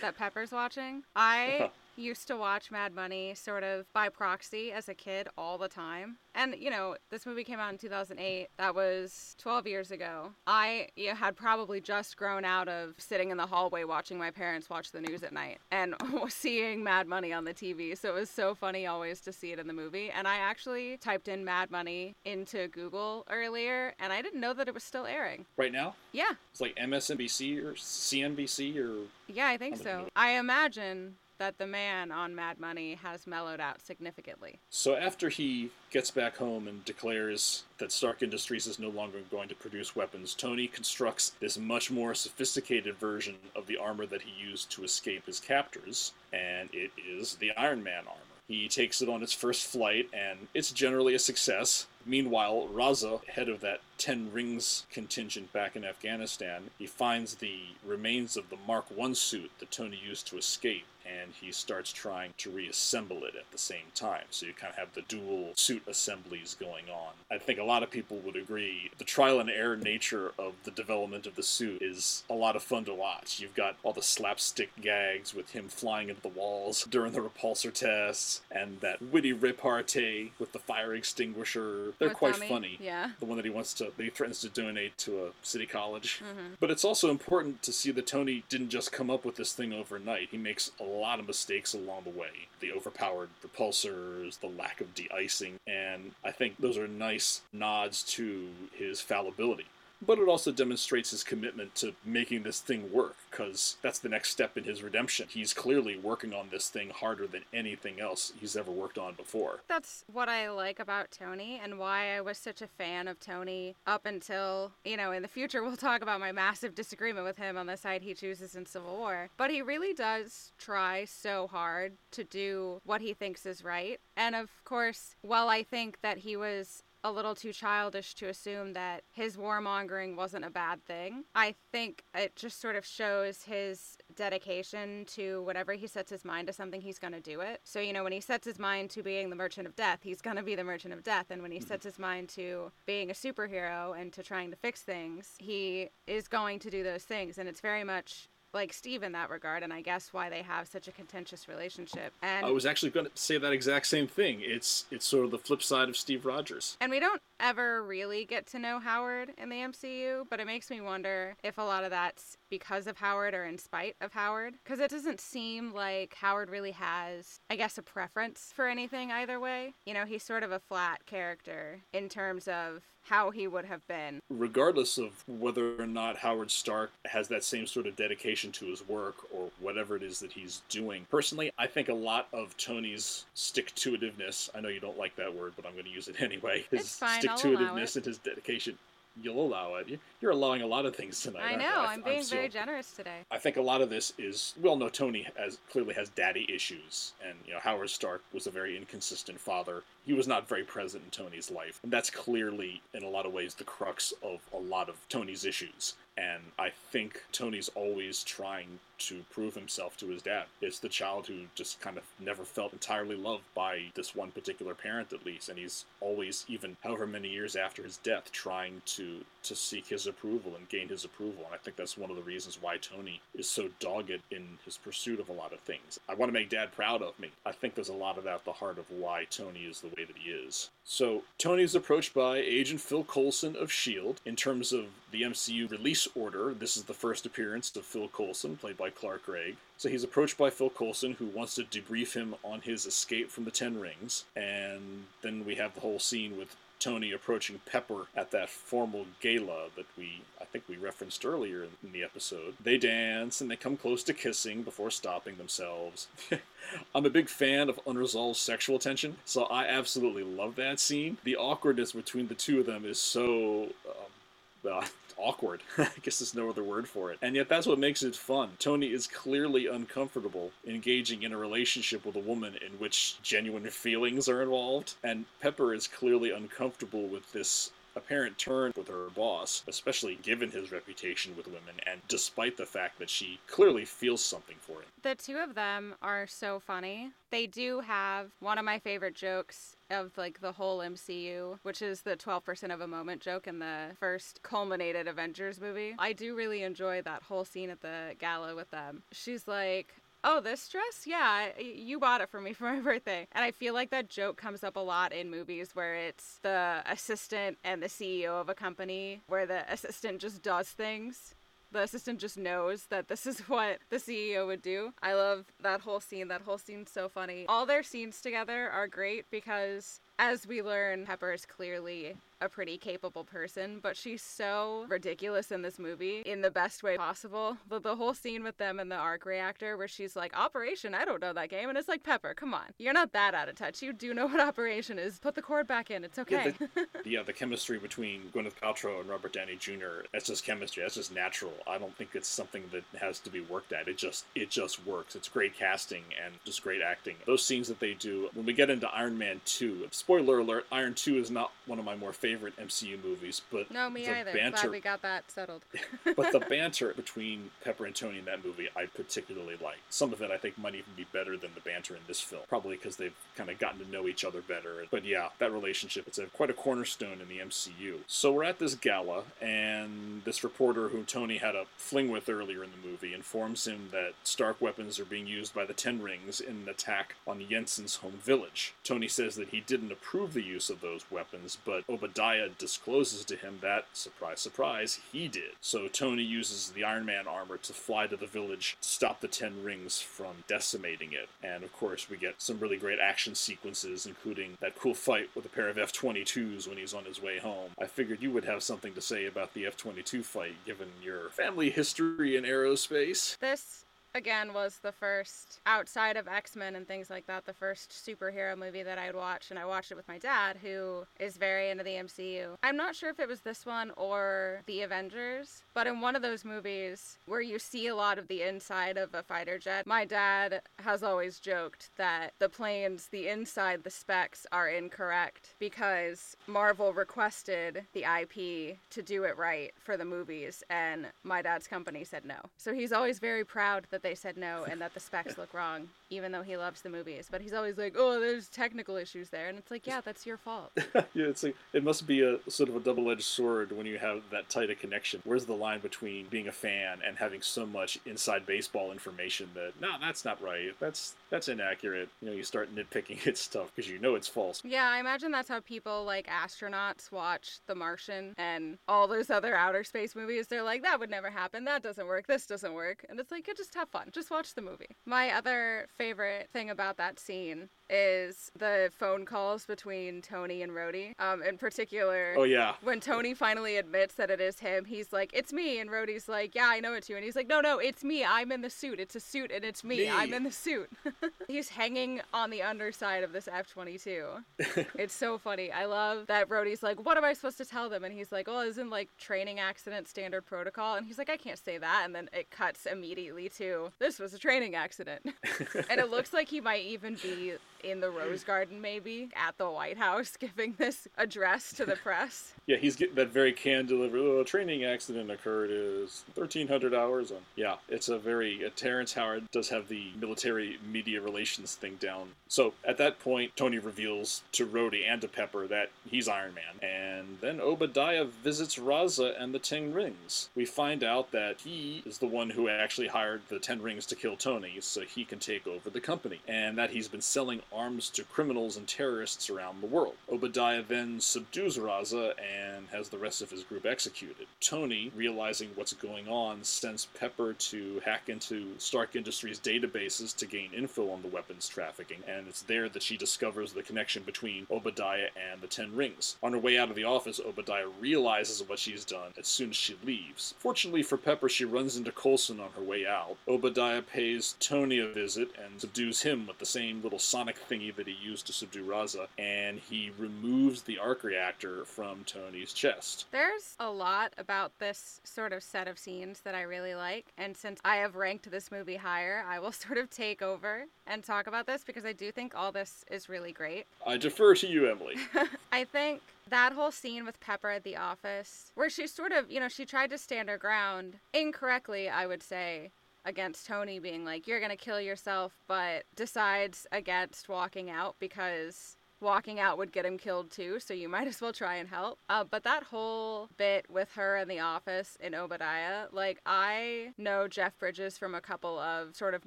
that 0.00 0.16
Pepper's 0.16 0.52
watching. 0.52 1.04
I 1.14 1.46
uh-huh. 1.60 1.68
Used 1.96 2.26
to 2.28 2.36
watch 2.36 2.70
Mad 2.70 2.94
Money 2.94 3.34
sort 3.34 3.62
of 3.62 3.92
by 3.92 4.08
proxy 4.08 4.72
as 4.72 4.88
a 4.88 4.94
kid 4.94 5.28
all 5.36 5.58
the 5.58 5.68
time. 5.68 6.16
And, 6.34 6.56
you 6.58 6.70
know, 6.70 6.96
this 7.10 7.26
movie 7.26 7.44
came 7.44 7.60
out 7.60 7.72
in 7.72 7.78
2008. 7.78 8.48
That 8.58 8.74
was 8.74 9.36
12 9.38 9.66
years 9.66 9.90
ago. 9.90 10.32
I 10.46 10.88
you 10.96 11.08
know, 11.08 11.14
had 11.14 11.36
probably 11.36 11.80
just 11.80 12.16
grown 12.16 12.44
out 12.44 12.68
of 12.68 12.94
sitting 12.98 13.30
in 13.30 13.36
the 13.36 13.46
hallway 13.46 13.84
watching 13.84 14.18
my 14.18 14.30
parents 14.30 14.68
watch 14.68 14.90
the 14.90 15.00
news 15.00 15.22
at 15.22 15.32
night 15.32 15.58
and 15.70 15.94
seeing 16.28 16.82
Mad 16.82 17.06
Money 17.06 17.32
on 17.32 17.44
the 17.44 17.54
TV. 17.54 17.96
So 17.96 18.08
it 18.10 18.14
was 18.14 18.30
so 18.30 18.54
funny 18.54 18.86
always 18.86 19.20
to 19.22 19.32
see 19.32 19.52
it 19.52 19.58
in 19.58 19.68
the 19.68 19.72
movie. 19.72 20.10
And 20.10 20.26
I 20.26 20.36
actually 20.36 20.96
typed 20.96 21.28
in 21.28 21.44
Mad 21.44 21.70
Money 21.70 22.16
into 22.24 22.68
Google 22.68 23.24
earlier 23.30 23.94
and 24.00 24.12
I 24.12 24.22
didn't 24.22 24.40
know 24.40 24.54
that 24.54 24.66
it 24.66 24.74
was 24.74 24.84
still 24.84 25.06
airing. 25.06 25.46
Right 25.56 25.72
now? 25.72 25.94
Yeah. 26.12 26.32
It's 26.50 26.60
like 26.60 26.74
MSNBC 26.76 27.64
or 27.64 27.74
CNBC 27.74 28.76
or. 28.76 29.06
Yeah, 29.28 29.48
I 29.48 29.56
think 29.56 29.76
so. 29.76 30.08
I 30.16 30.32
imagine 30.32 31.14
that 31.38 31.58
the 31.58 31.66
man 31.66 32.10
on 32.12 32.34
Mad 32.34 32.58
Money 32.58 32.94
has 32.94 33.26
mellowed 33.26 33.60
out 33.60 33.80
significantly. 33.80 34.58
So 34.70 34.94
after 34.94 35.28
he 35.28 35.70
gets 35.90 36.10
back 36.10 36.36
home 36.36 36.68
and 36.68 36.84
declares 36.84 37.64
that 37.78 37.92
Stark 37.92 38.22
Industries 38.22 38.66
is 38.66 38.78
no 38.78 38.88
longer 38.88 39.18
going 39.30 39.48
to 39.48 39.54
produce 39.54 39.96
weapons, 39.96 40.34
Tony 40.34 40.66
constructs 40.66 41.32
this 41.40 41.58
much 41.58 41.90
more 41.90 42.14
sophisticated 42.14 42.96
version 42.96 43.36
of 43.54 43.66
the 43.66 43.76
armor 43.76 44.06
that 44.06 44.22
he 44.22 44.44
used 44.44 44.70
to 44.72 44.84
escape 44.84 45.26
his 45.26 45.40
captors, 45.40 46.12
and 46.32 46.68
it 46.72 46.90
is 47.08 47.34
the 47.36 47.52
Iron 47.52 47.82
Man 47.82 48.04
armor. 48.06 48.20
He 48.46 48.68
takes 48.68 49.00
it 49.00 49.08
on 49.08 49.22
its 49.22 49.32
first 49.32 49.66
flight, 49.66 50.10
and 50.12 50.48
it's 50.52 50.70
generally 50.70 51.14
a 51.14 51.18
success. 51.18 51.86
Meanwhile, 52.04 52.68
Raza, 52.70 53.24
head 53.26 53.48
of 53.48 53.62
that 53.62 53.80
Ten 53.96 54.30
Rings 54.30 54.84
contingent 54.90 55.50
back 55.54 55.76
in 55.76 55.84
Afghanistan, 55.84 56.64
he 56.78 56.86
finds 56.86 57.36
the 57.36 57.60
remains 57.82 58.36
of 58.36 58.50
the 58.50 58.58
Mark 58.66 58.84
I 59.02 59.14
suit 59.14 59.50
that 59.60 59.70
Tony 59.70 59.98
used 60.06 60.26
to 60.26 60.36
escape, 60.36 60.84
and 61.06 61.32
he 61.40 61.52
starts 61.52 61.92
trying 61.92 62.32
to 62.38 62.50
reassemble 62.50 63.24
it 63.24 63.34
at 63.36 63.50
the 63.50 63.58
same 63.58 63.86
time. 63.94 64.24
So 64.30 64.46
you 64.46 64.52
kind 64.52 64.70
of 64.72 64.78
have 64.78 64.94
the 64.94 65.02
dual 65.02 65.52
suit 65.54 65.82
assemblies 65.86 66.56
going 66.58 66.88
on. 66.90 67.12
I 67.30 67.38
think 67.38 67.58
a 67.58 67.64
lot 67.64 67.82
of 67.82 67.90
people 67.90 68.18
would 68.18 68.36
agree 68.36 68.90
the 68.98 69.04
trial 69.04 69.40
and 69.40 69.50
error 69.50 69.76
nature 69.76 70.32
of 70.38 70.54
the 70.64 70.70
development 70.70 71.26
of 71.26 71.36
the 71.36 71.42
suit 71.42 71.82
is 71.82 72.24
a 72.30 72.34
lot 72.34 72.56
of 72.56 72.62
fun 72.62 72.84
to 72.86 72.94
watch. 72.94 73.40
You've 73.40 73.54
got 73.54 73.76
all 73.82 73.92
the 73.92 74.02
slapstick 74.02 74.70
gags 74.80 75.34
with 75.34 75.50
him 75.50 75.68
flying 75.68 76.08
into 76.08 76.22
the 76.22 76.28
walls 76.28 76.84
during 76.90 77.12
the 77.12 77.20
repulsor 77.20 77.72
tests, 77.72 78.40
and 78.50 78.80
that 78.80 79.00
witty 79.02 79.32
repartee 79.32 80.32
with 80.38 80.52
the 80.52 80.58
fire 80.58 80.94
extinguisher. 80.94 81.92
They're 81.98 82.10
quite 82.10 82.36
funny 82.36 82.78
Yeah. 82.80 83.12
the 83.18 83.24
one 83.26 83.36
that 83.36 83.44
he 83.44 83.50
wants 83.50 83.74
to 83.74 83.84
that 83.96 84.02
he 84.02 84.10
threatens 84.10 84.40
to 84.40 84.48
donate 84.48 84.96
to 84.98 85.26
a 85.26 85.32
city 85.42 85.66
college. 85.66 86.20
Mhm. 86.20 86.56
But 86.60 86.70
it's 86.70 86.84
also 86.84 87.10
important 87.10 87.62
to 87.62 87.72
see 87.72 87.90
that 87.92 88.06
Tony 88.06 88.44
didn't 88.48 88.70
just 88.70 88.92
come 88.92 89.10
up 89.10 89.24
with 89.24 89.36
this 89.36 89.52
thing 89.52 89.72
overnight. 89.72 90.28
He 90.30 90.38
makes 90.38 90.70
a 90.80 90.84
lot 90.94 91.20
of 91.20 91.26
mistakes 91.26 91.74
along 91.74 92.04
the 92.04 92.10
way. 92.10 92.48
The 92.60 92.72
overpowered 92.72 93.30
repulsors, 93.46 94.40
the 94.40 94.48
lack 94.48 94.80
of 94.80 94.94
de-icing, 94.94 95.56
and 95.66 96.12
I 96.24 96.30
think 96.30 96.56
those 96.58 96.78
are 96.78 96.88
nice 96.88 97.42
nods 97.52 98.02
to 98.14 98.48
his 98.76 99.00
fallibility. 99.00 99.66
But 100.04 100.18
it 100.18 100.28
also 100.28 100.52
demonstrates 100.52 101.10
his 101.10 101.24
commitment 101.24 101.74
to 101.76 101.94
making 102.04 102.42
this 102.42 102.60
thing 102.60 102.92
work, 102.92 103.16
because 103.30 103.76
that's 103.82 103.98
the 103.98 104.08
next 104.08 104.30
step 104.30 104.56
in 104.56 104.64
his 104.64 104.82
redemption. 104.82 105.26
He's 105.30 105.54
clearly 105.54 105.96
working 105.96 106.34
on 106.34 106.48
this 106.50 106.68
thing 106.68 106.90
harder 106.90 107.26
than 107.26 107.42
anything 107.52 108.00
else 108.00 108.32
he's 108.38 108.56
ever 108.56 108.70
worked 108.70 108.98
on 108.98 109.14
before. 109.14 109.60
That's 109.68 110.04
what 110.12 110.28
I 110.28 110.50
like 110.50 110.78
about 110.78 111.10
Tony 111.10 111.60
and 111.62 111.78
why 111.78 112.16
I 112.16 112.20
was 112.20 112.38
such 112.38 112.62
a 112.62 112.66
fan 112.66 113.08
of 113.08 113.18
Tony 113.18 113.76
up 113.86 114.06
until, 114.06 114.72
you 114.84 114.96
know, 114.96 115.12
in 115.12 115.22
the 115.22 115.28
future 115.28 115.62
we'll 115.64 115.76
talk 115.76 116.02
about 116.02 116.20
my 116.20 116.32
massive 116.32 116.74
disagreement 116.74 117.24
with 117.24 117.38
him 117.38 117.56
on 117.56 117.66
the 117.66 117.76
side 117.76 118.02
he 118.02 118.14
chooses 118.14 118.54
in 118.54 118.66
Civil 118.66 118.96
War. 118.96 119.30
But 119.36 119.50
he 119.50 119.62
really 119.62 119.94
does 119.94 120.52
try 120.58 121.04
so 121.04 121.46
hard 121.46 121.94
to 122.12 122.24
do 122.24 122.80
what 122.84 123.00
he 123.00 123.14
thinks 123.14 123.46
is 123.46 123.64
right. 123.64 124.00
And 124.16 124.34
of 124.34 124.50
course, 124.64 125.16
while 125.22 125.48
I 125.48 125.62
think 125.62 126.00
that 126.02 126.18
he 126.18 126.36
was 126.36 126.82
a 127.04 127.12
little 127.12 127.34
too 127.34 127.52
childish 127.52 128.14
to 128.14 128.28
assume 128.28 128.72
that 128.72 129.02
his 129.12 129.36
warmongering 129.36 130.16
wasn't 130.16 130.44
a 130.44 130.50
bad 130.50 130.82
thing. 130.86 131.24
I 131.34 131.54
think 131.70 132.02
it 132.14 132.34
just 132.34 132.60
sort 132.60 132.76
of 132.76 132.86
shows 132.86 133.42
his 133.42 133.98
dedication 134.16 135.04
to 135.08 135.42
whatever 135.42 135.74
he 135.74 135.86
sets 135.86 136.10
his 136.10 136.24
mind 136.24 136.46
to 136.46 136.54
something, 136.54 136.80
he's 136.80 136.98
going 136.98 137.12
to 137.12 137.20
do 137.20 137.40
it. 137.40 137.60
So, 137.62 137.78
you 137.78 137.92
know, 137.92 138.02
when 138.02 138.12
he 138.12 138.20
sets 138.20 138.46
his 138.46 138.58
mind 138.58 138.88
to 138.90 139.02
being 139.02 139.28
the 139.28 139.36
Merchant 139.36 139.66
of 139.66 139.76
Death, 139.76 140.00
he's 140.02 140.22
going 140.22 140.36
to 140.36 140.42
be 140.42 140.54
the 140.54 140.64
Merchant 140.64 140.94
of 140.94 141.04
Death. 141.04 141.26
And 141.30 141.42
when 141.42 141.52
he 141.52 141.60
sets 141.60 141.84
his 141.84 141.98
mind 141.98 142.30
to 142.30 142.72
being 142.86 143.10
a 143.10 143.14
superhero 143.14 143.98
and 143.98 144.10
to 144.14 144.22
trying 144.22 144.50
to 144.50 144.56
fix 144.56 144.80
things, 144.80 145.34
he 145.38 145.90
is 146.06 146.26
going 146.26 146.58
to 146.60 146.70
do 146.70 146.82
those 146.82 147.02
things. 147.02 147.36
And 147.36 147.48
it's 147.48 147.60
very 147.60 147.84
much 147.84 148.28
like 148.54 148.72
Steve 148.72 149.02
in 149.02 149.12
that 149.12 149.30
regard, 149.30 149.62
and 149.62 149.72
I 149.72 149.80
guess 149.80 150.12
why 150.12 150.30
they 150.30 150.42
have 150.42 150.68
such 150.68 150.88
a 150.88 150.92
contentious 150.92 151.48
relationship. 151.48 152.12
And 152.22 152.46
I 152.46 152.50
was 152.50 152.66
actually 152.66 152.90
going 152.90 153.06
to 153.06 153.12
say 153.14 153.38
that 153.38 153.52
exact 153.52 153.86
same 153.86 154.06
thing. 154.06 154.38
It's 154.40 154.86
it's 154.90 155.04
sort 155.04 155.24
of 155.24 155.30
the 155.30 155.38
flip 155.38 155.62
side 155.62 155.88
of 155.88 155.96
Steve 155.96 156.24
Rogers. 156.24 156.76
And 156.80 156.90
we 156.90 157.00
don't 157.00 157.20
ever 157.40 157.82
really 157.82 158.24
get 158.24 158.46
to 158.46 158.58
know 158.58 158.78
Howard 158.78 159.32
in 159.36 159.48
the 159.48 159.56
MCU, 159.56 160.24
but 160.30 160.40
it 160.40 160.46
makes 160.46 160.70
me 160.70 160.80
wonder 160.80 161.36
if 161.42 161.58
a 161.58 161.62
lot 161.62 161.84
of 161.84 161.90
that's 161.90 162.36
because 162.48 162.86
of 162.86 162.98
Howard 162.98 163.34
or 163.34 163.44
in 163.44 163.58
spite 163.58 163.96
of 164.00 164.12
Howard. 164.12 164.54
Because 164.62 164.78
it 164.78 164.90
doesn't 164.90 165.20
seem 165.20 165.72
like 165.72 166.14
Howard 166.14 166.48
really 166.48 166.70
has, 166.72 167.40
I 167.50 167.56
guess, 167.56 167.76
a 167.76 167.82
preference 167.82 168.52
for 168.54 168.68
anything 168.68 169.10
either 169.10 169.40
way. 169.40 169.74
You 169.84 169.94
know, 169.94 170.04
he's 170.04 170.22
sort 170.22 170.42
of 170.42 170.52
a 170.52 170.60
flat 170.60 171.06
character 171.06 171.80
in 171.92 172.08
terms 172.08 172.48
of 172.48 172.82
how 173.04 173.30
he 173.30 173.46
would 173.46 173.64
have 173.64 173.86
been. 173.86 174.20
Regardless 174.30 174.98
of 174.98 175.22
whether 175.26 175.80
or 175.80 175.86
not 175.86 176.16
Howard 176.16 176.50
Stark 176.50 176.90
has 177.04 177.28
that 177.28 177.44
same 177.44 177.66
sort 177.66 177.86
of 177.86 177.96
dedication 177.96 178.50
to 178.52 178.66
his 178.66 178.86
work 178.88 179.16
or 179.32 179.50
whatever 179.60 179.96
it 179.96 180.02
is 180.02 180.18
that 180.20 180.32
he's 180.32 180.62
doing, 180.68 181.06
personally, 181.10 181.52
I 181.58 181.66
think 181.66 181.88
a 181.88 181.94
lot 181.94 182.28
of 182.32 182.56
Tony's 182.56 183.26
stick 183.34 183.74
to 183.76 183.92
itiveness, 183.96 184.48
I 184.54 184.60
know 184.60 184.68
you 184.68 184.80
don't 184.80 184.98
like 184.98 185.14
that 185.16 185.34
word, 185.34 185.52
but 185.56 185.66
I'm 185.66 185.72
going 185.72 185.84
to 185.84 185.90
use 185.90 186.08
it 186.08 186.20
anyway, 186.20 186.64
his 186.70 186.90
stick 186.90 187.20
to 187.36 187.56
itiveness 187.56 187.90
it. 187.90 187.96
and 187.96 188.04
his 188.06 188.18
dedication. 188.18 188.78
You'll 189.22 189.46
allow 189.46 189.76
it. 189.76 189.88
You- 189.88 189.98
You're 190.20 190.32
allowing 190.32 190.62
a 190.62 190.66
lot 190.66 190.86
of 190.86 190.96
things 190.96 191.20
tonight. 191.20 191.42
I 191.44 191.54
know, 191.54 191.64
you? 191.82 191.86
I'm 191.88 192.02
being 192.02 192.22
still- 192.22 192.38
very 192.38 192.48
generous 192.48 192.90
today. 192.92 193.20
I 193.30 193.38
think 193.38 193.56
a 193.56 193.62
lot 193.62 193.80
of 193.80 193.90
this 193.90 194.12
is 194.18 194.54
well, 194.60 194.76
no, 194.76 194.88
Tony 194.88 195.26
has 195.36 195.58
clearly 195.70 195.94
has 195.94 196.08
daddy 196.08 196.46
issues, 196.52 197.12
and 197.24 197.38
you 197.46 197.52
know 197.52 197.60
Howard 197.60 197.90
Stark 197.90 198.22
was 198.32 198.46
a 198.46 198.50
very 198.50 198.76
inconsistent 198.76 199.38
father. 199.40 199.82
He 200.04 200.12
was 200.12 200.26
not 200.26 200.48
very 200.48 200.64
present 200.64 201.04
in 201.04 201.10
Tony's 201.10 201.50
life, 201.50 201.78
and 201.82 201.92
that's 201.92 202.10
clearly, 202.10 202.82
in 202.92 203.02
a 203.04 203.08
lot 203.08 203.24
of 203.26 203.32
ways, 203.32 203.54
the 203.54 203.64
crux 203.64 204.12
of 204.22 204.40
a 204.52 204.58
lot 204.58 204.88
of 204.88 204.96
Tony's 205.08 205.44
issues. 205.44 205.94
And 206.16 206.42
I 206.58 206.70
think 206.70 207.24
Tony's 207.32 207.68
always 207.70 208.22
trying 208.24 208.78
to 208.98 209.24
prove 209.30 209.54
himself 209.54 209.96
to 209.98 210.08
his 210.08 210.22
dad. 210.22 210.44
It's 210.60 210.78
the 210.78 210.88
child 210.88 211.26
who 211.26 211.46
just 211.54 211.80
kind 211.80 211.96
of 211.96 212.04
never 212.18 212.44
felt 212.44 212.72
entirely 212.72 213.16
loved 213.16 213.44
by 213.54 213.86
this 213.94 214.14
one 214.14 214.30
particular 214.30 214.74
parent, 214.74 215.12
at 215.12 215.26
least, 215.26 215.48
and 215.48 215.58
he's 215.58 215.84
always, 216.00 216.44
even 216.48 216.76
however 216.82 217.06
many 217.06 217.28
years 217.28 217.56
after 217.56 217.82
his 217.82 217.98
death, 217.98 218.30
trying 218.32 218.82
to 218.86 219.24
to 219.44 219.54
seek 219.54 219.86
his 219.86 220.06
approval 220.06 220.56
and 220.56 220.68
gain 220.68 220.88
his 220.88 221.04
approval. 221.04 221.44
And 221.44 221.54
I 221.54 221.58
think 221.58 221.76
that's 221.76 221.98
one 221.98 222.10
of 222.10 222.16
the 222.16 222.22
reasons 222.22 222.58
why 222.60 222.78
Tony 222.78 223.20
is 223.34 223.48
so 223.48 223.68
dogged 223.78 224.22
in 224.30 224.58
his 224.64 224.76
pursuit 224.76 225.20
of 225.20 225.28
a 225.28 225.32
lot 225.32 225.52
of 225.52 225.60
things. 225.60 226.00
I 226.08 226.14
want 226.14 226.30
to 226.30 226.32
make 226.32 226.48
dad 226.48 226.72
proud 226.72 227.02
of 227.02 227.18
me. 227.18 227.30
I 227.46 227.52
think 227.52 227.74
there's 227.74 227.88
a 227.88 227.94
lot 227.94 228.18
of 228.18 228.24
that 228.24 228.34
at 228.34 228.44
the 228.44 228.52
heart 228.52 228.78
of 228.78 228.90
why 228.90 229.26
Tony 229.30 229.60
is 229.60 229.80
the 229.80 229.88
way 229.88 230.04
that 230.06 230.16
he 230.16 230.30
is. 230.30 230.70
So 230.84 231.22
Tony 231.38 231.62
is 231.62 231.74
approached 231.74 232.14
by 232.14 232.38
Agent 232.38 232.80
Phil 232.80 233.04
Coulson 233.04 233.56
of 233.56 233.68
S.H.I.E.L.D. 233.68 234.18
In 234.24 234.36
terms 234.36 234.72
of 234.72 234.86
the 235.10 235.22
MCU 235.22 235.70
release 235.70 236.08
order, 236.14 236.54
this 236.54 236.76
is 236.76 236.84
the 236.84 236.94
first 236.94 237.26
appearance 237.26 237.74
of 237.76 237.84
Phil 237.84 238.08
Coulson, 238.08 238.56
played 238.56 238.76
by 238.76 238.83
Clark 238.90 239.26
Gregg. 239.26 239.56
So 239.76 239.88
he's 239.88 240.04
approached 240.04 240.38
by 240.38 240.50
Phil 240.50 240.70
Coulson, 240.70 241.12
who 241.12 241.26
wants 241.26 241.56
to 241.56 241.64
debrief 241.64 242.14
him 242.14 242.34
on 242.44 242.60
his 242.60 242.86
escape 242.86 243.30
from 243.30 243.44
the 243.44 243.50
Ten 243.50 243.78
Rings. 243.78 244.24
And 244.36 245.04
then 245.22 245.44
we 245.44 245.56
have 245.56 245.74
the 245.74 245.80
whole 245.80 245.98
scene 245.98 246.36
with 246.36 246.56
Tony 246.78 247.12
approaching 247.12 247.60
Pepper 247.64 248.06
at 248.14 248.30
that 248.32 248.50
formal 248.50 249.06
gala 249.20 249.68
that 249.74 249.86
we, 249.96 250.20
I 250.40 250.44
think 250.44 250.64
we 250.68 250.76
referenced 250.76 251.24
earlier 251.24 251.62
in, 251.62 251.70
in 251.82 251.92
the 251.92 252.04
episode. 252.04 252.54
They 252.62 252.76
dance 252.76 253.40
and 253.40 253.50
they 253.50 253.56
come 253.56 253.76
close 253.76 254.02
to 254.04 254.12
kissing 254.12 254.62
before 254.62 254.90
stopping 254.90 255.36
themselves. 255.36 256.08
I'm 256.94 257.06
a 257.06 257.10
big 257.10 257.28
fan 257.28 257.68
of 257.68 257.80
unresolved 257.86 258.38
sexual 258.38 258.78
tension, 258.78 259.16
so 259.24 259.44
I 259.44 259.66
absolutely 259.66 260.24
love 260.24 260.56
that 260.56 260.78
scene. 260.78 261.16
The 261.24 261.36
awkwardness 261.36 261.92
between 261.92 262.28
the 262.28 262.34
two 262.34 262.60
of 262.60 262.66
them 262.66 262.84
is 262.84 262.98
so. 262.98 263.68
Um, 263.86 264.10
well, 264.62 264.84
awkward. 265.16 265.62
I 265.78 265.88
guess 266.02 266.18
there's 266.18 266.34
no 266.34 266.48
other 266.48 266.64
word 266.64 266.88
for 266.88 267.10
it. 267.10 267.18
And 267.22 267.34
yet 267.36 267.48
that's 267.48 267.66
what 267.66 267.78
makes 267.78 268.02
it 268.02 268.16
fun. 268.16 268.50
Tony 268.58 268.92
is 268.92 269.06
clearly 269.06 269.66
uncomfortable 269.66 270.52
engaging 270.66 271.22
in 271.22 271.32
a 271.32 271.38
relationship 271.38 272.04
with 272.04 272.16
a 272.16 272.20
woman 272.20 272.54
in 272.66 272.72
which 272.78 273.20
genuine 273.22 273.64
feelings 273.70 274.28
are 274.28 274.42
involved. 274.42 274.94
And 275.02 275.24
Pepper 275.40 275.74
is 275.74 275.86
clearly 275.86 276.30
uncomfortable 276.30 277.06
with 277.06 277.32
this 277.32 277.70
apparent 277.96 278.38
turn 278.38 278.72
with 278.76 278.88
her 278.88 279.08
boss, 279.14 279.62
especially 279.68 280.16
given 280.16 280.50
his 280.50 280.72
reputation 280.72 281.36
with 281.36 281.46
women 281.46 281.74
and 281.86 282.00
despite 282.08 282.56
the 282.56 282.66
fact 282.66 282.98
that 282.98 283.10
she 283.10 283.38
clearly 283.46 283.84
feels 283.84 284.24
something 284.24 284.56
for 284.60 284.78
him. 284.78 284.88
The 285.02 285.14
two 285.14 285.38
of 285.38 285.54
them 285.54 285.94
are 286.02 286.26
so 286.26 286.60
funny. 286.60 287.10
They 287.30 287.46
do 287.46 287.80
have 287.80 288.30
one 288.40 288.58
of 288.58 288.64
my 288.64 288.78
favorite 288.78 289.14
jokes 289.14 289.76
of 289.90 290.16
like 290.16 290.40
the 290.40 290.52
whole 290.52 290.78
MCU, 290.78 291.58
which 291.62 291.82
is 291.82 292.02
the 292.02 292.16
12% 292.16 292.72
of 292.72 292.80
a 292.80 292.86
moment 292.86 293.20
joke 293.20 293.46
in 293.46 293.58
the 293.58 293.88
first 293.98 294.42
culminated 294.42 295.06
Avengers 295.06 295.60
movie. 295.60 295.94
I 295.98 296.12
do 296.12 296.34
really 296.34 296.62
enjoy 296.62 297.02
that 297.02 297.22
whole 297.22 297.44
scene 297.44 297.70
at 297.70 297.82
the 297.82 298.14
gala 298.18 298.54
with 298.54 298.70
them. 298.70 299.02
She's 299.12 299.46
like, 299.46 299.94
oh, 300.24 300.40
this 300.40 300.68
dress? 300.68 301.04
Yeah, 301.06 301.50
you 301.58 302.00
bought 302.00 302.20
it 302.20 302.30
for 302.30 302.40
me 302.40 302.52
for 302.54 302.64
my 302.64 302.80
birthday. 302.80 303.28
And 303.32 303.44
I 303.44 303.52
feel 303.52 303.74
like 303.74 303.90
that 303.90 304.08
joke 304.08 304.36
comes 304.36 304.64
up 304.64 304.76
a 304.76 304.80
lot 304.80 305.12
in 305.12 305.30
movies 305.30 305.70
where 305.74 305.94
it's 305.94 306.38
the 306.42 306.82
assistant 306.86 307.58
and 307.62 307.82
the 307.82 307.88
CEO 307.88 308.40
of 308.40 308.48
a 308.48 308.54
company, 308.54 309.20
where 309.28 309.46
the 309.46 309.70
assistant 309.72 310.20
just 310.20 310.42
does 310.42 310.68
things 310.68 311.34
the 311.74 311.82
assistant 311.82 312.20
just 312.20 312.38
knows 312.38 312.84
that 312.86 313.08
this 313.08 313.26
is 313.26 313.40
what 313.48 313.80
the 313.90 313.96
CEO 313.96 314.46
would 314.46 314.62
do. 314.62 314.94
I 315.02 315.12
love 315.12 315.52
that 315.60 315.82
whole 315.82 316.00
scene. 316.00 316.28
That 316.28 316.42
whole 316.42 316.56
scene's 316.56 316.90
so 316.90 317.08
funny. 317.10 317.44
All 317.48 317.66
their 317.66 317.82
scenes 317.82 318.22
together 318.22 318.70
are 318.70 318.88
great 318.88 319.30
because 319.30 320.00
as 320.18 320.46
we 320.46 320.62
learn, 320.62 321.06
Pepper 321.06 321.32
is 321.32 321.44
clearly 321.46 322.16
a 322.40 322.48
pretty 322.48 322.76
capable 322.76 323.24
person, 323.24 323.80
but 323.82 323.96
she's 323.96 324.22
so 324.22 324.84
ridiculous 324.88 325.50
in 325.50 325.62
this 325.62 325.78
movie 325.78 326.20
in 326.20 326.42
the 326.42 326.50
best 326.50 326.82
way 326.82 326.96
possible. 326.96 327.56
But 327.68 327.82
the 327.82 327.96
whole 327.96 328.14
scene 328.14 328.44
with 328.44 328.58
them 328.58 328.78
in 328.78 328.88
the 328.88 328.96
arc 328.96 329.24
reactor 329.24 329.76
where 329.76 329.88
she's 329.88 330.14
like, 330.14 330.36
Operation, 330.36 330.94
I 330.94 331.04
don't 331.04 331.20
know 331.20 331.32
that 331.32 331.48
game. 331.48 331.68
And 331.68 331.78
it's 331.78 331.88
like, 331.88 332.02
Pepper, 332.02 332.34
come 332.34 332.52
on. 332.52 332.66
You're 332.78 332.92
not 332.92 333.12
that 333.12 333.34
out 333.34 333.48
of 333.48 333.54
touch. 333.54 333.82
You 333.82 333.92
do 333.92 334.12
know 334.14 334.26
what 334.26 334.40
Operation 334.44 334.98
is. 334.98 335.18
Put 335.18 335.34
the 335.34 335.42
cord 335.42 335.66
back 335.66 335.90
in. 335.90 336.04
It's 336.04 336.18
okay. 336.18 336.54
Yeah, 336.60 336.84
the, 337.02 337.10
yeah, 337.10 337.22
the 337.22 337.32
chemistry 337.32 337.78
between 337.78 338.30
Gwyneth 338.34 338.54
Paltrow 338.60 339.00
and 339.00 339.08
Robert 339.08 339.32
Downey 339.32 339.56
Jr., 339.56 340.04
that's 340.12 340.26
just 340.26 340.44
chemistry. 340.44 340.82
That's 340.82 340.96
just 340.96 341.14
natural. 341.14 341.52
I 341.66 341.78
don't 341.78 341.96
think 341.96 342.10
it's 342.14 342.28
something 342.28 342.64
that 342.72 342.84
has 343.00 343.20
to 343.20 343.30
be 343.30 343.40
worked 343.40 343.72
at. 343.72 343.88
It 343.88 343.96
just 343.96 344.26
it 344.34 344.50
just 344.50 344.86
works. 344.86 345.16
It's 345.16 345.28
great 345.28 345.56
casting 345.56 346.04
and 346.22 346.34
just 346.44 346.62
great 346.62 346.82
acting. 346.82 347.16
Those 347.26 347.42
scenes 347.42 347.68
that 347.68 347.80
they 347.80 347.94
do 347.94 348.28
when 348.34 348.44
we 348.44 348.52
get 348.52 348.70
into 348.70 348.88
Iron 348.88 349.16
Man 349.16 349.40
2, 349.46 349.84
spoiler 350.04 350.40
alert, 350.40 350.66
Iron 350.70 350.92
2 350.92 351.16
is 351.16 351.30
not 351.30 351.50
one 351.64 351.78
of 351.78 351.84
my 351.86 351.96
more 351.96 352.12
favorite 352.12 352.54
MCU 352.58 353.02
movies, 353.02 353.40
but 353.50 353.70
no, 353.70 353.88
me 353.88 354.04
the 354.04 354.14
either. 354.14 354.32
banter, 354.34 354.58
Glad 354.60 354.70
we 354.70 354.80
got 354.80 355.00
that 355.00 355.30
settled. 355.30 355.62
but 356.14 356.30
the 356.30 356.40
banter 356.50 356.92
between 356.92 357.50
Pepper 357.64 357.86
and 357.86 357.94
Tony 357.94 358.18
in 358.18 358.26
that 358.26 358.44
movie, 358.44 358.68
I 358.76 358.84
particularly 358.84 359.56
like. 359.64 359.78
Some 359.88 360.12
of 360.12 360.20
it 360.20 360.30
I 360.30 360.36
think 360.36 360.58
might 360.58 360.74
even 360.74 360.92
be 360.94 361.06
better 361.10 361.38
than 361.38 361.52
the 361.54 361.62
banter 361.62 361.94
in 361.94 362.02
this 362.06 362.20
film, 362.20 362.42
probably 362.48 362.76
because 362.76 362.96
they've 362.96 363.16
kind 363.34 363.48
of 363.48 363.58
gotten 363.58 363.82
to 363.82 363.90
know 363.90 364.06
each 364.06 364.26
other 364.26 364.42
better. 364.42 364.84
But 364.90 365.06
yeah, 365.06 365.28
that 365.38 365.50
relationship 365.50 366.06
it's 366.06 366.18
a, 366.18 366.26
quite 366.26 366.50
a 366.50 366.54
cornerstone 366.54 367.22
in 367.22 367.28
the 367.28 367.38
MCU. 367.38 368.00
So 368.06 368.30
we're 368.30 368.44
at 368.44 368.58
this 368.58 368.74
gala, 368.74 369.22
and 369.40 370.22
this 370.26 370.44
reporter 370.44 370.88
whom 370.88 371.06
Tony 371.06 371.38
had 371.38 371.56
a 371.56 371.64
fling 371.78 372.10
with 372.10 372.28
earlier 372.28 372.62
in 372.62 372.70
the 372.70 372.88
movie 372.88 373.14
informs 373.14 373.66
him 373.66 373.88
that 373.92 374.12
Stark 374.22 374.60
weapons 374.60 375.00
are 375.00 375.06
being 375.06 375.26
used 375.26 375.54
by 375.54 375.64
the 375.64 375.72
Ten 375.72 376.02
Rings 376.02 376.40
in 376.40 376.56
an 376.64 376.68
attack 376.68 377.14
on 377.26 377.42
Jensen's 377.48 377.96
home 377.96 378.20
village. 378.22 378.74
Tony 378.84 379.08
says 379.08 379.36
that 379.36 379.48
he 379.48 379.60
didn't 379.60 379.93
approve 379.94 380.34
the 380.34 380.42
use 380.42 380.68
of 380.68 380.80
those 380.80 381.10
weapons, 381.10 381.56
but 381.64 381.84
Obadiah 381.88 382.48
discloses 382.58 383.24
to 383.24 383.36
him 383.36 383.58
that, 383.62 383.86
surprise, 383.92 384.40
surprise, 384.40 385.00
he 385.12 385.28
did. 385.28 385.52
So 385.60 385.88
Tony 385.88 386.22
uses 386.22 386.70
the 386.70 386.84
Iron 386.84 387.06
Man 387.06 387.26
armor 387.26 387.56
to 387.58 387.72
fly 387.72 388.06
to 388.06 388.16
the 388.16 388.26
village 388.26 388.76
to 388.80 388.88
stop 388.88 389.20
the 389.20 389.28
Ten 389.28 389.62
Rings 389.62 390.00
from 390.00 390.44
decimating 390.48 391.12
it. 391.12 391.28
And 391.42 391.64
of 391.64 391.72
course, 391.72 392.10
we 392.10 392.16
get 392.16 392.42
some 392.42 392.58
really 392.58 392.76
great 392.76 392.98
action 392.98 393.34
sequences, 393.34 394.06
including 394.06 394.58
that 394.60 394.78
cool 394.78 394.94
fight 394.94 395.30
with 395.34 395.46
a 395.46 395.48
pair 395.48 395.68
of 395.68 395.78
F 395.78 395.92
22s 395.92 396.68
when 396.68 396.76
he's 396.76 396.94
on 396.94 397.04
his 397.04 397.22
way 397.22 397.38
home. 397.38 397.70
I 397.80 397.86
figured 397.86 398.22
you 398.22 398.32
would 398.32 398.44
have 398.44 398.62
something 398.62 398.94
to 398.94 399.00
say 399.00 399.26
about 399.26 399.54
the 399.54 399.66
F 399.66 399.76
22 399.76 400.22
fight, 400.22 400.56
given 400.66 400.88
your 401.02 401.30
family 401.30 401.70
history 401.70 402.36
in 402.36 402.44
aerospace. 402.44 403.38
This 403.38 403.83
again 404.14 404.54
was 404.54 404.78
the 404.82 404.92
first 404.92 405.60
outside 405.66 406.16
of 406.16 406.28
X-Men 406.28 406.76
and 406.76 406.86
things 406.86 407.10
like 407.10 407.26
that, 407.26 407.46
the 407.46 407.52
first 407.52 407.90
superhero 407.90 408.56
movie 408.56 408.82
that 408.82 408.98
I'd 408.98 409.16
watch 409.16 409.50
and 409.50 409.58
I 409.58 409.64
watched 409.64 409.90
it 409.90 409.96
with 409.96 410.08
my 410.08 410.18
dad 410.18 410.58
who 410.62 411.06
is 411.18 411.36
very 411.36 411.70
into 411.70 411.84
the 411.84 411.90
MCU. 411.90 412.56
I'm 412.62 412.76
not 412.76 412.94
sure 412.94 413.10
if 413.10 413.18
it 413.18 413.28
was 413.28 413.40
this 413.40 413.66
one 413.66 413.90
or 413.96 414.62
The 414.66 414.82
Avengers, 414.82 415.62
but 415.74 415.86
in 415.86 416.00
one 416.00 416.14
of 416.14 416.22
those 416.22 416.44
movies 416.44 417.18
where 417.26 417.40
you 417.40 417.58
see 417.58 417.88
a 417.88 417.96
lot 417.96 418.18
of 418.18 418.28
the 418.28 418.42
inside 418.42 418.96
of 418.96 419.14
a 419.14 419.22
fighter 419.22 419.58
jet, 419.58 419.86
my 419.86 420.04
dad 420.04 420.62
has 420.78 421.02
always 421.02 421.40
joked 421.40 421.90
that 421.96 422.34
the 422.38 422.48
planes, 422.48 423.08
the 423.10 423.28
inside, 423.28 423.82
the 423.82 423.90
specs 423.90 424.46
are 424.52 424.68
incorrect 424.68 425.54
because 425.58 426.36
Marvel 426.46 426.92
requested 426.92 427.84
the 427.92 428.04
IP 428.04 428.78
to 428.90 429.02
do 429.02 429.24
it 429.24 429.36
right 429.36 429.72
for 429.76 429.96
the 429.96 430.04
movies 430.04 430.62
and 430.70 431.06
my 431.24 431.42
dad's 431.42 431.66
company 431.66 432.04
said 432.04 432.24
no. 432.24 432.36
So 432.56 432.72
he's 432.72 432.92
always 432.92 433.18
very 433.18 433.44
proud 433.44 433.88
that 433.90 434.03
they 434.04 434.14
said 434.14 434.36
no 434.36 434.64
and 434.70 434.80
that 434.80 434.94
the 434.94 435.00
specs 435.00 435.36
look 435.36 435.52
wrong, 435.52 435.88
even 436.10 436.30
though 436.30 436.42
he 436.42 436.56
loves 436.56 436.82
the 436.82 436.90
movies. 436.90 437.26
But 437.28 437.40
he's 437.40 437.52
always 437.52 437.76
like, 437.76 437.94
"Oh, 437.98 438.20
there's 438.20 438.46
technical 438.48 438.96
issues 438.96 439.30
there," 439.30 439.48
and 439.48 439.58
it's 439.58 439.72
like, 439.72 439.86
"Yeah, 439.86 440.00
that's 440.00 440.24
your 440.24 440.36
fault." 440.36 440.70
yeah, 440.94 441.26
it's 441.26 441.42
like 441.42 441.56
it 441.72 441.82
must 441.82 442.06
be 442.06 442.22
a 442.22 442.38
sort 442.48 442.68
of 442.68 442.76
a 442.76 442.80
double-edged 442.80 443.24
sword 443.24 443.72
when 443.72 443.86
you 443.86 443.98
have 443.98 444.22
that 444.30 444.48
tight 444.48 444.70
a 444.70 444.76
connection. 444.76 445.20
Where's 445.24 445.46
the 445.46 445.54
line 445.54 445.80
between 445.80 446.26
being 446.26 446.46
a 446.46 446.52
fan 446.52 446.98
and 447.04 447.16
having 447.16 447.42
so 447.42 447.66
much 447.66 447.98
inside 448.06 448.46
baseball 448.46 448.92
information 448.92 449.48
that 449.54 449.72
no, 449.80 449.88
that's 450.00 450.24
not 450.24 450.40
right. 450.40 450.72
That's 450.78 451.14
that's 451.30 451.48
inaccurate. 451.48 452.08
You 452.20 452.28
know, 452.28 452.34
you 452.34 452.44
start 452.44 452.74
nitpicking 452.74 453.26
at 453.26 453.36
stuff 453.36 453.72
because 453.74 453.90
you 453.90 453.98
know 453.98 454.14
it's 454.14 454.28
false. 454.28 454.62
Yeah, 454.64 454.88
I 454.88 455.00
imagine 455.00 455.32
that's 455.32 455.48
how 455.48 455.60
people 455.60 456.04
like 456.04 456.26
astronauts 456.26 457.10
watch 457.10 457.58
The 457.66 457.74
Martian 457.74 458.34
and 458.36 458.78
all 458.86 459.08
those 459.08 459.30
other 459.30 459.56
outer 459.56 459.82
space 459.82 460.14
movies. 460.14 460.46
They're 460.46 460.62
like, 460.62 460.82
that 460.82 461.00
would 461.00 461.10
never 461.10 461.30
happen. 461.30 461.64
That 461.64 461.82
doesn't 461.82 462.06
work. 462.06 462.26
This 462.26 462.46
doesn't 462.46 462.74
work. 462.74 463.04
And 463.08 463.18
it's 463.18 463.30
like, 463.30 463.46
you 463.48 463.54
just 463.54 463.74
have 463.74 463.90
fun. 463.94 464.10
Just 464.12 464.30
watch 464.30 464.54
the 464.54 464.62
movie. 464.62 464.96
My 465.06 465.30
other 465.30 465.86
favorite 465.96 466.48
thing 466.52 466.68
about 466.68 466.96
that 466.96 467.20
scene 467.20 467.68
is 467.90 468.50
the 468.58 468.90
phone 468.96 469.24
calls 469.24 469.66
between 469.66 470.22
Tony 470.22 470.62
and 470.62 470.72
Rhodey. 470.72 471.12
Um, 471.18 471.42
in 471.42 471.58
particular, 471.58 472.34
Oh 472.36 472.44
yeah, 472.44 472.74
when 472.82 473.00
Tony 473.00 473.34
finally 473.34 473.76
admits 473.76 474.14
that 474.14 474.30
it 474.30 474.40
is 474.40 474.58
him, 474.58 474.84
he's 474.84 475.12
like, 475.12 475.30
"It's 475.34 475.52
me," 475.52 475.78
and 475.78 475.90
Rhodey's 475.90 476.28
like, 476.28 476.54
"Yeah, 476.54 476.68
I 476.68 476.80
know 476.80 476.94
it's 476.94 477.08
you," 477.08 477.16
and 477.16 477.24
he's 477.24 477.36
like, 477.36 477.46
"No, 477.46 477.60
no, 477.60 477.78
it's 477.78 478.02
me. 478.02 478.24
I'm 478.24 478.50
in 478.52 478.62
the 478.62 478.70
suit. 478.70 479.00
It's 479.00 479.14
a 479.14 479.20
suit, 479.20 479.50
and 479.50 479.64
it's 479.64 479.84
me. 479.84 479.98
Me. 479.98 480.10
I'm 480.10 480.32
in 480.32 480.44
the 480.44 480.52
suit." 480.52 480.90
he's 481.48 481.68
hanging 481.68 482.20
on 482.32 482.50
the 482.50 482.62
underside 482.62 483.22
of 483.22 483.32
this 483.32 483.48
F-22. 483.48 484.42
it's 484.98 485.14
so 485.14 485.38
funny. 485.38 485.70
I 485.70 485.84
love 485.84 486.26
that 486.28 486.48
Rhodey's 486.48 486.82
like, 486.82 487.04
"What 487.04 487.16
am 487.16 487.24
I 487.24 487.32
supposed 487.32 487.58
to 487.58 487.64
tell 487.64 487.88
them?" 487.88 488.04
And 488.04 488.14
he's 488.14 488.32
like, 488.32 488.48
"Oh, 488.48 488.60
isn't 488.62 488.90
like 488.90 489.08
training 489.18 489.60
accident 489.60 490.08
standard 490.08 490.46
protocol?" 490.46 490.96
And 490.96 491.06
he's 491.06 491.18
like, 491.18 491.30
"I 491.30 491.36
can't 491.36 491.58
say 491.58 491.78
that." 491.78 492.02
And 492.04 492.14
then 492.14 492.30
it 492.32 492.50
cuts 492.50 492.86
immediately 492.86 493.48
to, 493.50 493.92
"This 493.98 494.18
was 494.18 494.32
a 494.34 494.38
training 494.38 494.74
accident," 494.74 495.20
and 495.90 496.00
it 496.00 496.10
looks 496.10 496.32
like 496.32 496.48
he 496.48 496.60
might 496.60 496.84
even 496.84 497.16
be 497.16 497.52
in 497.84 498.00
the 498.00 498.10
Rose 498.10 498.44
Garden, 498.44 498.80
maybe 498.80 499.28
at 499.36 499.56
the 499.58 499.70
White 499.70 499.98
House, 499.98 500.36
giving 500.38 500.74
this 500.78 501.06
address 501.16 501.72
to 501.74 501.84
the 501.84 501.96
press. 501.96 502.52
yeah, 502.66 502.76
he's 502.76 502.96
getting 502.96 503.14
that 503.16 503.28
very 503.28 503.52
canned 503.52 503.88
delivery. 503.88 504.20
Oh, 504.20 504.40
a 504.40 504.44
training 504.44 504.84
accident 504.84 505.30
occurred 505.30 505.70
is 505.70 506.24
1,300 506.34 506.94
hours 506.94 507.30
on. 507.30 507.38
Yeah, 507.56 507.76
it's 507.88 508.08
a 508.08 508.18
very. 508.18 508.64
Uh, 508.64 508.70
Terrence 508.74 509.12
Howard 509.12 509.50
does 509.50 509.68
have 509.68 509.88
the 509.88 510.10
military 510.18 510.78
media 510.90 511.20
relations 511.20 511.74
thing 511.74 511.96
down. 512.00 512.28
So 512.48 512.74
at 512.84 512.98
that 512.98 513.18
point, 513.18 513.56
Tony 513.56 513.78
reveals 513.78 514.42
to 514.52 514.66
Rhodey 514.66 515.06
and 515.06 515.20
to 515.20 515.28
Pepper 515.28 515.66
that 515.68 515.90
he's 516.08 516.28
Iron 516.28 516.54
Man, 516.54 516.88
and 516.88 517.38
then 517.40 517.60
Obadiah 517.60 518.24
visits 518.24 518.76
Raza 518.76 519.40
and 519.40 519.54
the 519.54 519.58
Ten 519.58 519.92
Rings. 519.92 520.48
We 520.54 520.64
find 520.64 521.04
out 521.04 521.32
that 521.32 521.60
he 521.60 522.02
is 522.06 522.18
the 522.18 522.26
one 522.26 522.50
who 522.50 522.68
actually 522.68 523.08
hired 523.08 523.42
the 523.48 523.58
Ten 523.58 523.82
Rings 523.82 524.06
to 524.06 524.14
kill 524.14 524.36
Tony, 524.36 524.76
so 524.80 525.02
he 525.02 525.24
can 525.24 525.38
take 525.38 525.66
over 525.66 525.90
the 525.90 526.00
company, 526.00 526.40
and 526.48 526.78
that 526.78 526.90
he's 526.90 527.08
been 527.08 527.20
selling 527.20 527.60
arms 527.74 528.10
to 528.10 528.24
criminals 528.24 528.76
and 528.76 528.86
terrorists 528.86 529.50
around 529.50 529.80
the 529.80 529.86
world. 529.86 530.14
Obadiah 530.30 530.82
then 530.82 531.20
subdues 531.20 531.78
Raza 531.78 532.32
and 532.38 532.86
has 532.88 533.08
the 533.08 533.18
rest 533.18 533.42
of 533.42 533.50
his 533.50 533.62
group 533.62 533.86
executed. 533.86 534.46
Tony, 534.60 535.10
realizing 535.14 535.70
what's 535.74 535.92
going 535.92 536.28
on, 536.28 536.62
sends 536.62 537.06
Pepper 537.18 537.52
to 537.52 538.00
hack 538.04 538.28
into 538.28 538.78
Stark 538.78 539.16
Industries 539.16 539.58
databases 539.58 540.34
to 540.36 540.46
gain 540.46 540.70
info 540.72 541.10
on 541.10 541.22
the 541.22 541.28
weapons 541.28 541.68
trafficking, 541.68 542.18
and 542.28 542.46
it's 542.48 542.62
there 542.62 542.88
that 542.88 543.02
she 543.02 543.16
discovers 543.16 543.72
the 543.72 543.82
connection 543.82 544.22
between 544.22 544.66
Obadiah 544.70 545.28
and 545.50 545.60
the 545.60 545.66
Ten 545.66 545.94
Rings. 545.94 546.36
On 546.42 546.52
her 546.52 546.58
way 546.58 546.78
out 546.78 546.90
of 546.90 546.96
the 546.96 547.04
office, 547.04 547.40
Obadiah 547.40 547.88
realizes 548.00 548.62
what 548.68 548.78
she's 548.78 549.04
done 549.04 549.32
as 549.38 549.46
soon 549.46 549.70
as 549.70 549.76
she 549.76 549.96
leaves. 550.04 550.54
Fortunately 550.58 551.02
for 551.02 551.16
Pepper, 551.16 551.48
she 551.48 551.64
runs 551.64 551.96
into 551.96 552.12
Coulson 552.12 552.60
on 552.60 552.70
her 552.76 552.82
way 552.82 553.06
out. 553.06 553.36
Obadiah 553.48 554.02
pays 554.02 554.54
Tony 554.60 554.98
a 554.98 555.08
visit 555.08 555.48
and 555.62 555.80
subdues 555.80 556.22
him 556.22 556.46
with 556.46 556.58
the 556.58 556.66
same 556.66 557.02
little 557.02 557.18
sonic 557.18 557.56
thingy 557.68 557.94
that 557.96 558.06
he 558.06 558.14
used 558.14 558.46
to 558.46 558.52
subdue 558.52 558.84
Raza, 558.84 559.26
and 559.38 559.78
he 559.78 560.10
removes 560.18 560.82
the 560.82 560.98
arc 560.98 561.24
reactor 561.24 561.84
from 561.84 562.24
Tony's 562.24 562.72
chest. 562.72 563.26
There's 563.30 563.74
a 563.78 563.90
lot 563.90 564.32
about 564.38 564.78
this 564.78 565.20
sort 565.24 565.52
of 565.52 565.62
set 565.62 565.88
of 565.88 565.98
scenes 565.98 566.40
that 566.40 566.54
I 566.54 566.62
really 566.62 566.94
like, 566.94 567.26
and 567.36 567.56
since 567.56 567.80
I 567.84 567.96
have 567.96 568.16
ranked 568.16 568.50
this 568.50 568.70
movie 568.70 568.96
higher, 568.96 569.44
I 569.48 569.58
will 569.58 569.72
sort 569.84 569.98
of 569.98 570.10
take 570.10 570.42
over 570.42 570.84
and 571.06 571.22
talk 571.22 571.46
about 571.46 571.66
this 571.66 571.84
because 571.84 572.04
I 572.04 572.12
do 572.12 572.30
think 572.32 572.54
all 572.54 572.72
this 572.72 573.04
is 573.10 573.28
really 573.28 573.52
great. 573.52 573.86
I 574.06 574.16
defer 574.16 574.54
to 574.56 574.66
you, 574.66 574.90
Emily. 574.90 575.16
I 575.72 575.84
think 575.84 576.22
that 576.48 576.72
whole 576.72 576.90
scene 576.90 577.24
with 577.24 577.40
Pepper 577.40 577.70
at 577.70 577.84
the 577.84 577.96
office, 577.96 578.70
where 578.74 578.90
she 578.90 579.06
sort 579.06 579.32
of, 579.32 579.50
you 579.50 579.60
know, 579.60 579.68
she 579.68 579.84
tried 579.84 580.10
to 580.10 580.18
stand 580.18 580.48
her 580.48 580.58
ground 580.58 581.18
incorrectly, 581.32 582.08
I 582.08 582.26
would 582.26 582.42
say, 582.42 582.90
against 583.24 583.66
Tony 583.66 583.98
being 583.98 584.24
like, 584.24 584.46
you're 584.46 584.60
going 584.60 584.70
to 584.70 584.76
kill 584.76 585.00
yourself, 585.00 585.58
but 585.66 586.04
decides 586.14 586.86
against 586.92 587.48
walking 587.48 587.90
out 587.90 588.16
because 588.18 588.96
walking 589.24 589.58
out 589.58 589.78
would 589.78 589.90
get 589.90 590.06
him 590.06 590.18
killed 590.18 590.50
too, 590.50 590.78
so 590.78 590.94
you 590.94 591.08
might 591.08 591.26
as 591.26 591.40
well 591.40 591.52
try 591.52 591.76
and 591.76 591.88
help. 591.88 592.18
Uh, 592.28 592.44
but 592.44 592.62
that 592.62 592.84
whole 592.84 593.48
bit 593.56 593.86
with 593.90 594.12
her 594.12 594.36
in 594.36 594.46
the 594.46 594.60
office 594.60 595.16
in 595.20 595.34
Obadiah, 595.34 596.06
like, 596.12 596.40
I 596.46 597.12
know 597.18 597.48
Jeff 597.48 597.76
Bridges 597.78 598.18
from 598.18 598.34
a 598.34 598.40
couple 598.40 598.78
of 598.78 599.16
sort 599.16 599.34
of 599.34 599.46